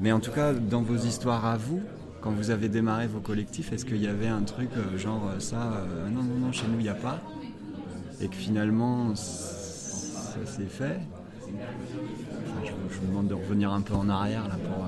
mais 0.01 0.13
en 0.13 0.21
tout 0.21 0.31
cas 0.31 0.53
dans 0.53 0.83
vos 0.83 0.97
histoires 0.97 1.45
à 1.47 1.57
vous, 1.57 1.81
quand 2.21 2.31
vous 2.31 2.51
avez 2.51 2.69
démarré 2.69 3.07
vos 3.07 3.21
collectifs, 3.21 3.73
est-ce 3.73 3.85
qu'il 3.85 4.03
y 4.03 4.07
avait 4.07 4.29
un 4.29 4.43
truc 4.43 4.71
genre 4.97 5.23
ça, 5.39 5.85
non 6.11 6.23
non 6.23 6.47
non 6.47 6.53
chez 6.53 6.67
nous 6.69 6.79
il 6.79 6.85
n'y 6.85 6.89
a 6.89 6.95
pas, 6.95 7.21
et 8.21 8.29
que 8.29 8.37
finalement 8.37 9.15
ça 9.15 10.45
s'est 10.47 10.67
fait? 10.69 11.01
Je, 12.65 12.99
vous 13.01 13.07
demande 13.07 13.29
de 13.29 13.35
revenir 13.35 13.73
un 13.73 13.81
peu 13.81 13.95
en 13.95 14.09
arrière 14.09 14.49
là 14.49 14.57
pour 14.57 14.87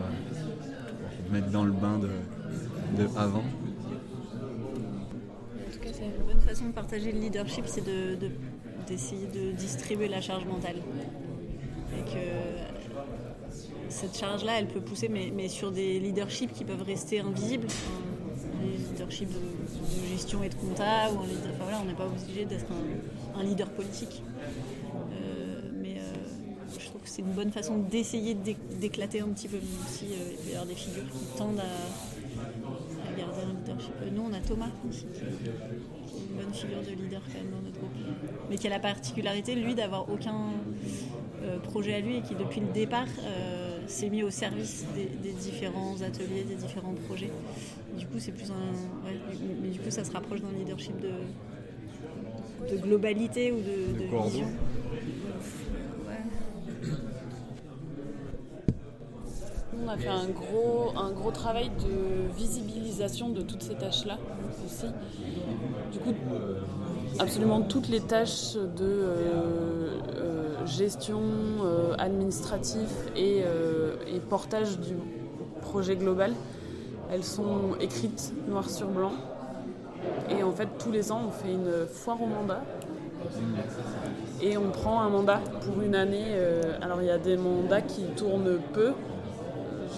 mettre 1.33 1.51
dans 1.51 1.65
le 1.65 1.73
bain 1.73 1.99
de, 1.99 3.05
avant. 3.17 3.43
Cas, 5.83 5.91
c'est 5.93 6.05
une 6.05 6.25
bonne 6.27 6.41
façon 6.41 6.67
de 6.67 6.73
partager 6.73 7.13
le 7.13 7.19
leadership, 7.19 7.65
c'est 7.67 7.85
d'essayer 8.87 9.27
de, 9.27 9.53
distribuer 9.53 10.09
la 10.09 10.21
charge 10.21 10.45
mentale. 10.47 10.77
Et 11.97 12.03
que 12.03 12.19
cette 13.89 14.17
charge-là, 14.17 14.59
elle 14.59 14.69
peut 14.69 14.81
pousser, 14.81 15.09
mais, 15.09 15.49
sur 15.49 15.71
des 15.71 16.01
leaderships 16.01 16.53
qui 16.53 16.65
peuvent 16.65 16.83
rester 16.83 17.21
invisibles. 17.21 17.69
des 18.63 18.77
leaderships 18.79 19.29
de, 19.29 20.09
gestion 20.09 20.43
et 20.43 20.49
de 20.49 20.55
compta, 20.55 21.11
ou 21.13 21.19
on 21.19 21.85
n'est 21.85 21.95
pas 21.95 22.07
obligé 22.07 22.45
d'être 22.45 22.67
un, 23.37 23.43
leader 23.43 23.69
politique 23.71 24.23
c'est 27.15 27.23
une 27.23 27.31
bonne 27.31 27.53
façon 27.53 27.79
d'essayer 27.79 28.35
d'éclater 28.35 29.21
un 29.21 29.29
petit 29.29 29.47
peu, 29.47 29.57
même 29.57 29.87
si 29.87 30.07
euh, 30.07 30.33
il 30.33 30.37
peut 30.37 30.49
y 30.49 30.53
avoir 30.55 30.67
des 30.67 30.75
figures 30.75 31.05
qui 31.05 31.39
tendent 31.39 31.61
à, 31.61 33.17
garder 33.17 33.43
un 33.43 33.53
leadership. 33.61 33.93
Nous, 34.13 34.23
on 34.23 34.33
a 34.33 34.41
Thomas 34.41 34.71
aussi, 34.89 35.07
qui, 35.13 35.21
est 35.21 36.27
une 36.29 36.37
bonne 36.37 36.53
figure 36.53 36.83
de 36.83 36.91
leader 36.91 37.23
quand 37.25 37.39
même 37.39 37.53
dans 37.53 37.63
notre 37.65 37.79
groupe, 37.79 37.93
mais 38.51 38.57
qui 38.57 38.67
a 38.67 38.71
la 38.71 38.81
particularité, 38.81 39.55
lui, 39.55 39.77
d'avoir 39.77 40.11
aucun 40.11 40.51
euh, 41.45 41.61
projet 41.61 41.95
à 41.95 42.01
lui 42.01 42.17
et 42.17 42.23
qui, 42.23 42.35
depuis 42.35 42.61
le 42.61 42.73
départ, 42.73 43.07
euh, 43.21 43.79
s'est 43.87 44.11
mis 44.11 44.25
au 44.25 44.31
service 44.31 44.85
des, 44.97 45.31
différents 45.31 46.03
ateliers, 46.03 46.43
des 46.43 46.57
différents 46.57 46.95
projets. 47.07 47.31
Du 47.97 48.07
coup, 48.07 48.19
c'est 48.19 48.33
plus 48.33 48.51
un. 48.51 48.57
mais 49.63 49.69
du 49.69 49.79
coup, 49.79 49.91
ça 49.91 50.03
se 50.03 50.11
rapproche 50.11 50.41
d'un 50.41 50.51
leadership 50.59 50.97
de, 51.01 51.13
de 52.75 52.77
globalité 52.77 53.53
ou 53.53 53.59
de, 53.59 54.01
de 54.01 54.25
vision. 54.25 54.49
On 59.85 59.89
a 59.89 59.97
fait 59.97 60.09
un 60.09 60.27
gros, 60.27 60.93
un 60.97 61.11
gros 61.11 61.31
travail 61.31 61.71
de 61.71 62.35
visibilisation 62.37 63.29
de 63.29 63.43
toutes 63.43 63.63
ces 63.63 63.75
tâches-là 63.75 64.19
aussi. 64.65 64.87
Du 65.93 65.99
coup, 65.99 66.15
absolument 67.19 67.61
toutes 67.63 67.89
les 67.89 68.01
tâches 68.01 68.55
de 68.55 68.85
euh, 68.85 70.01
euh, 70.17 70.67
gestion 70.67 71.21
euh, 71.63 71.95
administrative 71.99 72.91
et, 73.17 73.39
et, 73.39 74.21
portage 74.29 74.79
du 74.79 74.95
projet 75.61 75.97
global, 75.97 76.33
elles 77.13 77.25
sont 77.25 77.77
écrites 77.81 78.33
noir 78.49 78.71
sur 78.71 78.89
blanc. 78.89 79.13
Et 80.31 80.43
en 80.43 80.53
fait, 80.53 80.69
tous 80.79 80.91
les 80.91 81.13
ans, 81.13 81.23
on 81.29 81.31
fait 81.31 81.53
une 81.53 81.87
foire 81.87 82.21
au 82.23 82.27
mandat. 82.27 82.63
Et 84.43 84.57
on 84.59 84.71
prend 84.71 85.01
un 85.01 85.09
mandat 85.09 85.41
pour 85.63 85.81
une 85.81 85.95
année. 85.95 86.35
alors, 86.83 87.01
il 87.01 87.07
y 87.07 87.11
a 87.11 87.19
des 87.19 87.37
mandats 87.37 87.81
qui 87.81 88.03
tournent 88.17 88.59
peu, 88.73 88.93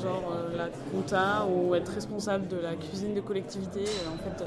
genre 0.03 0.33
euh, 0.33 0.57
la 0.57 0.69
compta 0.91 1.47
ou 1.47 1.75
être 1.75 1.93
responsable 1.93 2.49
de 2.49 2.57
la 2.57 2.75
cuisine 2.75 3.15
de 3.15 3.21
collectivité, 3.21 3.81
euh, 3.81 4.15
en 4.15 4.19
fait, 4.19 4.45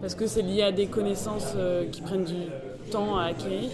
parce 0.00 0.14
que 0.14 0.26
c'est 0.26 0.42
lié 0.42 0.62
à 0.62 0.72
des 0.72 0.86
connaissances 0.86 1.52
euh, 1.56 1.86
qui 1.86 2.02
prennent 2.02 2.24
du 2.24 2.42
temps 2.90 3.16
à 3.16 3.24
acquérir. 3.24 3.70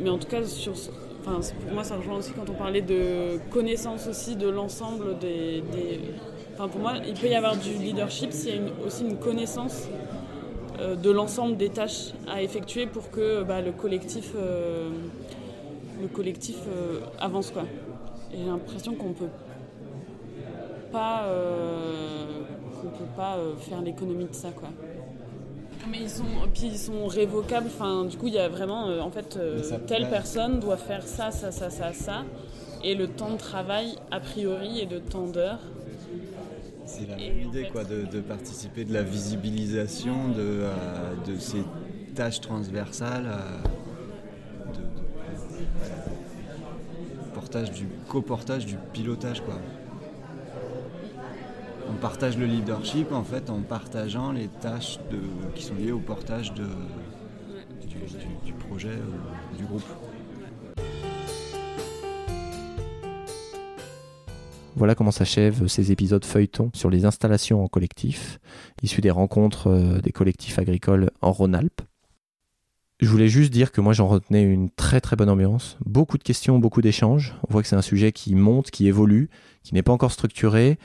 mais 0.00 0.10
en 0.10 0.18
tout 0.18 0.28
cas, 0.28 0.44
sur, 0.44 0.72
enfin, 1.20 1.40
pour 1.62 1.72
moi, 1.72 1.84
ça 1.84 1.96
rejoint 1.96 2.16
aussi 2.16 2.32
quand 2.32 2.48
on 2.48 2.54
parlait 2.54 2.82
de 2.82 3.38
connaissances 3.50 4.06
aussi 4.06 4.36
de 4.36 4.48
l'ensemble 4.48 5.18
des, 5.18 5.62
Enfin, 6.54 6.66
pour 6.66 6.80
moi, 6.80 6.94
il 7.06 7.14
peut 7.14 7.28
y 7.28 7.36
avoir 7.36 7.56
du 7.56 7.72
leadership 7.74 8.32
s'il 8.32 8.56
y 8.56 8.58
a 8.58 8.60
aussi 8.84 9.04
une 9.04 9.16
connaissance 9.16 9.86
de 10.80 11.10
l'ensemble 11.10 11.56
des 11.56 11.68
tâches 11.68 12.12
à 12.28 12.42
effectuer 12.42 12.86
pour 12.86 13.12
que 13.12 13.44
bah, 13.44 13.60
le 13.60 13.70
collectif, 13.70 14.34
le 14.34 16.08
collectif 16.08 16.56
avance. 17.20 17.52
Quoi 17.52 17.62
j'ai 18.32 18.44
l'impression 18.44 18.94
qu'on 18.94 19.12
peut 19.12 19.28
pas 20.92 21.24
euh, 21.24 22.42
qu'on 22.80 22.88
peut 22.88 23.10
pas 23.16 23.36
euh, 23.36 23.56
faire 23.56 23.80
l'économie 23.80 24.26
de 24.26 24.34
ça 24.34 24.50
quoi. 24.50 24.68
Mais 25.90 25.98
ils 26.02 26.10
sont 26.10 26.24
puis 26.52 26.66
ils 26.66 26.78
sont 26.78 27.06
révocables. 27.06 27.66
Enfin, 27.66 28.04
du 28.04 28.16
coup, 28.16 28.26
il 28.26 28.34
y 28.34 28.38
a 28.38 28.48
vraiment 28.48 28.88
euh, 28.88 29.00
en 29.00 29.10
fait 29.10 29.38
telle 29.86 30.08
personne 30.10 30.60
doit 30.60 30.76
faire 30.76 31.06
ça, 31.06 31.30
ça, 31.30 31.50
ça, 31.50 31.70
ça, 31.70 31.92
ça, 31.92 32.24
et 32.84 32.94
le 32.94 33.08
temps 33.08 33.32
de 33.32 33.38
travail 33.38 33.94
a 34.10 34.20
priori 34.20 34.80
est 34.80 34.86
de 34.86 34.98
temps 34.98 35.26
d'heure. 35.26 35.60
C'est 36.84 37.06
la 37.06 37.16
même 37.16 37.40
idée 37.40 37.68
quoi, 37.70 37.84
de, 37.84 38.20
participer 38.20 38.84
de 38.84 38.94
la 38.94 39.02
visibilisation 39.02 40.30
de, 40.30 40.64
de 41.30 41.38
ces 41.38 41.62
tâches 42.14 42.40
transversales 42.40 43.30
du 47.48 47.86
coportage, 48.08 48.66
du 48.66 48.76
pilotage 48.92 49.40
quoi. 49.42 49.54
On 51.90 51.94
partage 51.94 52.36
le 52.36 52.44
leadership 52.44 53.12
en 53.12 53.24
fait 53.24 53.48
en 53.48 53.62
partageant 53.62 54.32
les 54.32 54.48
tâches 54.48 54.98
qui 55.54 55.62
sont 55.64 55.74
liées 55.74 55.92
au 55.92 55.98
portage 55.98 56.52
du, 56.52 56.62
projet 58.52 58.90
ou 58.90 59.56
du 59.56 59.64
groupe. 59.64 59.82
Voilà 64.76 64.94
comment 64.94 65.10
s'achèvent 65.10 65.66
ces 65.66 65.90
épisodes 65.90 66.24
feuilletons 66.24 66.70
sur 66.74 66.90
les 66.90 67.04
installations 67.04 67.64
en 67.64 67.68
collectif, 67.68 68.38
issus 68.82 69.00
des 69.00 69.10
rencontres 69.10 69.68
euh, 69.68 70.00
des 70.00 70.12
collectifs 70.12 70.58
agricoles 70.60 71.10
en 71.20 71.32
Rhône-Alpes. 71.32 71.80
Je 73.00 73.08
voulais 73.08 73.28
juste 73.28 73.52
dire 73.52 73.70
que 73.70 73.80
moi 73.80 73.92
j'en 73.92 74.08
retenais 74.08 74.42
une 74.42 74.70
très 74.70 75.00
très 75.00 75.14
bonne 75.14 75.30
ambiance, 75.30 75.78
beaucoup 75.86 76.18
de 76.18 76.24
questions, 76.24 76.58
beaucoup 76.58 76.82
d'échanges. 76.82 77.34
On 77.48 77.52
voit 77.52 77.62
que 77.62 77.68
c'est 77.68 77.76
un 77.76 77.82
sujet 77.82 78.10
qui 78.10 78.34
monte, 78.34 78.70
qui 78.72 78.88
évolue, 78.88 79.30
qui 79.62 79.74
n'est 79.74 79.82
pas 79.82 79.92
encore 79.92 80.10
structuré, 80.10 80.78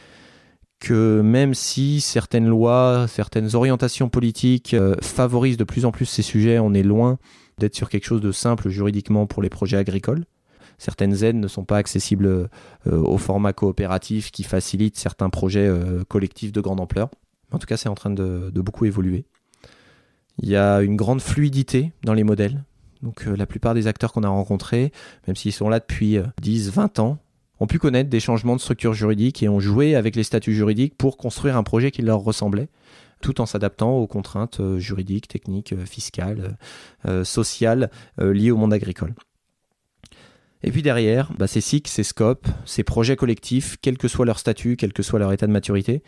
que 0.79 1.21
même 1.21 1.55
si 1.55 2.01
certaines 2.01 2.47
lois, 2.47 3.07
certaines 3.07 3.55
orientations 3.55 4.09
politiques 4.09 4.75
euh, 4.75 4.95
favorisent 5.01 5.57
de 5.57 5.63
plus 5.63 5.85
en 5.85 5.91
plus 5.91 6.05
ces 6.05 6.21
sujets, 6.21 6.59
on 6.59 6.73
est 6.73 6.83
loin 6.83 7.17
d'être 7.57 7.75
sur 7.75 7.89
quelque 7.89 8.05
chose 8.05 8.21
de 8.21 8.31
simple 8.31 8.69
juridiquement 8.69 9.25
pour 9.25 9.41
les 9.41 9.49
projets 9.49 9.77
agricoles. 9.77 10.25
Certaines 10.77 11.23
aides 11.23 11.37
ne 11.37 11.47
sont 11.47 11.63
pas 11.63 11.77
accessibles 11.77 12.27
euh, 12.27 12.49
au 12.85 13.17
format 13.17 13.53
coopératif 13.53 14.31
qui 14.31 14.43
facilite 14.43 14.97
certains 14.97 15.29
projets 15.29 15.67
euh, 15.67 16.03
collectifs 16.07 16.51
de 16.51 16.61
grande 16.61 16.79
ampleur. 16.79 17.09
En 17.51 17.59
tout 17.59 17.67
cas, 17.67 17.77
c'est 17.77 17.89
en 17.89 17.95
train 17.95 18.09
de, 18.09 18.51
beaucoup 18.55 18.85
évoluer. 18.85 19.25
Il 20.39 20.49
y 20.49 20.55
a 20.55 20.81
une 20.81 20.95
grande 20.95 21.21
fluidité 21.21 21.91
dans 22.03 22.13
les 22.13 22.23
modèles. 22.23 22.63
Donc 23.01 23.25
la 23.25 23.45
plupart 23.45 23.73
des 23.73 23.87
acteurs 23.87 24.13
qu'on 24.13 24.23
a 24.23 24.29
rencontrés, 24.29 24.91
même 25.27 25.35
s'ils 25.35 25.53
sont 25.53 25.69
là 25.69 25.79
depuis 25.79 26.17
10, 26.41 26.71
20 26.71 26.99
ans, 26.99 27.19
ont 27.59 27.67
pu 27.67 27.79
connaître 27.79 28.09
des 28.09 28.19
changements 28.19 28.55
de 28.55 28.61
structure 28.61 28.93
juridique 28.93 29.43
et 29.43 29.49
ont 29.49 29.59
joué 29.59 29.95
avec 29.95 30.15
les 30.15 30.23
statuts 30.23 30.53
juridiques 30.53 30.97
pour 30.97 31.17
construire 31.17 31.55
un 31.57 31.63
projet 31.63 31.91
qui 31.91 32.01
leur 32.01 32.19
ressemblait, 32.19 32.67
tout 33.21 33.41
en 33.41 33.45
s'adaptant 33.45 33.91
aux 33.97 34.05
contraintes 34.07 34.59
euh, 34.59 34.79
juridiques, 34.79 35.27
techniques, 35.27 35.73
euh, 35.73 35.85
fiscales, 35.85 36.57
euh, 37.07 37.23
sociales 37.23 37.89
liées 38.19 38.51
au 38.51 38.57
monde 38.57 38.73
agricole. 38.73 39.15
Et 40.61 40.71
puis 40.71 40.81
derrière, 40.81 41.31
bah, 41.37 41.47
ces 41.47 41.61
cycles, 41.61 41.89
ces 41.89 42.03
scopes, 42.03 42.47
ces 42.65 42.83
projets 42.83 43.15
collectifs, 43.15 43.77
quel 43.81 43.97
que 43.97 44.07
soit 44.07 44.25
leur 44.25 44.39
statut, 44.39 44.75
quel 44.77 44.93
que 44.93 45.03
soit 45.03 45.19
leur 45.19 45.31
état 45.31 45.47
de 45.47 45.51
maturité, 45.51 46.03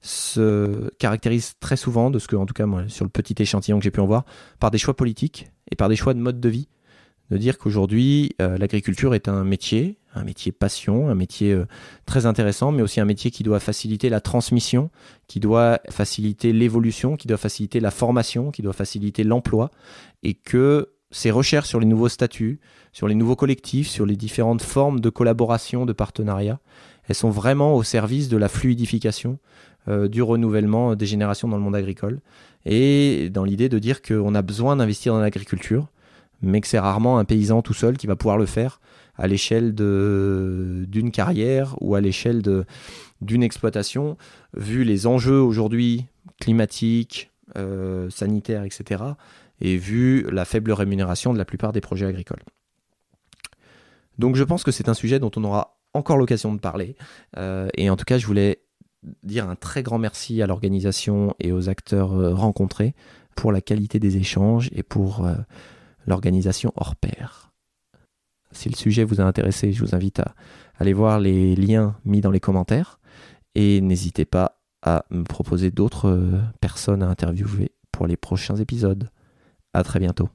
se 0.00 0.90
caractérisent 0.98 1.54
très 1.60 1.76
souvent, 1.76 2.10
de 2.10 2.18
ce 2.18 2.28
que, 2.28 2.36
en 2.36 2.46
tout 2.46 2.54
cas, 2.54 2.66
moi, 2.66 2.84
sur 2.88 3.04
le 3.04 3.10
petit 3.10 3.34
échantillon 3.38 3.78
que 3.78 3.84
j'ai 3.84 3.90
pu 3.90 4.00
en 4.00 4.06
voir, 4.06 4.24
par 4.60 4.70
des 4.70 4.78
choix 4.78 4.94
politiques 4.94 5.50
et 5.70 5.76
par 5.76 5.88
des 5.88 5.96
choix 5.96 6.14
de 6.14 6.20
mode 6.20 6.40
de 6.40 6.48
vie. 6.48 6.68
De 7.30 7.36
dire 7.36 7.58
qu'aujourd'hui, 7.58 8.34
euh, 8.40 8.56
l'agriculture 8.56 9.14
est 9.14 9.28
un 9.28 9.44
métier, 9.44 9.98
un 10.14 10.24
métier 10.24 10.50
passion, 10.50 11.10
un 11.10 11.14
métier 11.14 11.52
euh, 11.52 11.66
très 12.06 12.24
intéressant, 12.24 12.72
mais 12.72 12.80
aussi 12.80 13.00
un 13.00 13.04
métier 13.04 13.30
qui 13.30 13.42
doit 13.42 13.60
faciliter 13.60 14.08
la 14.08 14.22
transmission, 14.22 14.90
qui 15.26 15.38
doit 15.38 15.80
faciliter 15.90 16.54
l'évolution, 16.54 17.16
qui 17.16 17.28
doit 17.28 17.36
faciliter 17.36 17.80
la 17.80 17.90
formation, 17.90 18.50
qui 18.50 18.62
doit 18.62 18.72
faciliter 18.72 19.24
l'emploi, 19.24 19.70
et 20.22 20.32
que 20.32 20.94
ces 21.10 21.30
recherches 21.30 21.68
sur 21.68 21.80
les 21.80 21.86
nouveaux 21.86 22.08
statuts, 22.08 22.60
sur 22.92 23.08
les 23.08 23.14
nouveaux 23.14 23.36
collectifs, 23.36 23.88
sur 23.88 24.06
les 24.06 24.16
différentes 24.16 24.62
formes 24.62 25.00
de 25.00 25.10
collaboration, 25.10 25.84
de 25.84 25.92
partenariat, 25.92 26.60
elles 27.08 27.14
sont 27.14 27.30
vraiment 27.30 27.74
au 27.74 27.82
service 27.82 28.28
de 28.28 28.36
la 28.36 28.48
fluidification, 28.48 29.38
du 29.88 30.22
renouvellement 30.22 30.94
des 30.94 31.06
générations 31.06 31.48
dans 31.48 31.56
le 31.56 31.62
monde 31.62 31.76
agricole, 31.76 32.20
et 32.66 33.30
dans 33.30 33.44
l'idée 33.44 33.68
de 33.68 33.78
dire 33.78 34.02
qu'on 34.02 34.34
a 34.34 34.42
besoin 34.42 34.76
d'investir 34.76 35.14
dans 35.14 35.20
l'agriculture, 35.20 35.88
mais 36.42 36.60
que 36.60 36.66
c'est 36.66 36.78
rarement 36.78 37.18
un 37.18 37.24
paysan 37.24 37.62
tout 37.62 37.74
seul 37.74 37.96
qui 37.96 38.06
va 38.06 38.16
pouvoir 38.16 38.38
le 38.38 38.46
faire 38.46 38.80
à 39.16 39.26
l'échelle 39.26 39.74
d'une 39.74 41.10
carrière 41.10 41.76
ou 41.80 41.94
à 41.94 42.00
l'échelle 42.00 42.42
d'une 43.20 43.42
exploitation, 43.42 44.16
vu 44.54 44.84
les 44.84 45.06
enjeux 45.06 45.40
aujourd'hui 45.40 46.06
climatiques, 46.40 47.30
euh, 47.56 48.08
sanitaires, 48.10 48.62
etc., 48.62 49.02
et 49.60 49.76
vu 49.76 50.24
la 50.30 50.44
faible 50.44 50.70
rémunération 50.70 51.32
de 51.32 51.38
la 51.38 51.44
plupart 51.44 51.72
des 51.72 51.80
projets 51.80 52.06
agricoles. 52.06 52.42
Donc 54.18 54.36
je 54.36 54.44
pense 54.44 54.62
que 54.62 54.70
c'est 54.70 54.88
un 54.88 54.94
sujet 54.94 55.18
dont 55.18 55.32
on 55.34 55.42
aura 55.42 55.80
encore 55.94 56.16
l'occasion 56.16 56.54
de 56.54 56.60
parler, 56.60 56.94
euh, 57.36 57.68
et 57.74 57.90
en 57.90 57.96
tout 57.96 58.04
cas 58.04 58.18
je 58.18 58.26
voulais 58.26 58.60
dire 59.22 59.48
un 59.48 59.56
très 59.56 59.82
grand 59.82 59.98
merci 59.98 60.42
à 60.42 60.46
l'organisation 60.46 61.34
et 61.38 61.52
aux 61.52 61.68
acteurs 61.68 62.12
euh, 62.12 62.34
rencontrés 62.34 62.94
pour 63.36 63.52
la 63.52 63.60
qualité 63.60 64.00
des 64.00 64.16
échanges 64.16 64.68
et 64.72 64.82
pour 64.82 65.24
l'organisation 66.06 66.72
hors 66.74 66.96
pair. 66.96 67.52
Si 68.50 68.68
le 68.68 68.74
sujet 68.74 69.04
vous 69.04 69.20
a 69.20 69.24
intéressé, 69.24 69.72
je 69.72 69.84
vous 69.84 69.94
invite 69.94 70.20
à 70.20 70.34
aller 70.78 70.92
voir 70.92 71.20
les 71.20 71.54
liens 71.54 71.96
mis 72.04 72.20
dans 72.20 72.30
les 72.30 72.40
commentaires 72.40 72.98
et 73.54 73.80
n'hésitez 73.80 74.24
pas 74.24 74.60
à 74.82 75.04
me 75.10 75.24
proposer 75.24 75.70
d'autres 75.70 76.08
euh, 76.08 76.40
personnes 76.60 77.02
à 77.02 77.08
interviewer 77.08 77.72
pour 77.92 78.06
les 78.06 78.16
prochains 78.16 78.56
épisodes. 78.56 79.10
À 79.74 79.82
très 79.82 79.98
bientôt. 79.98 80.28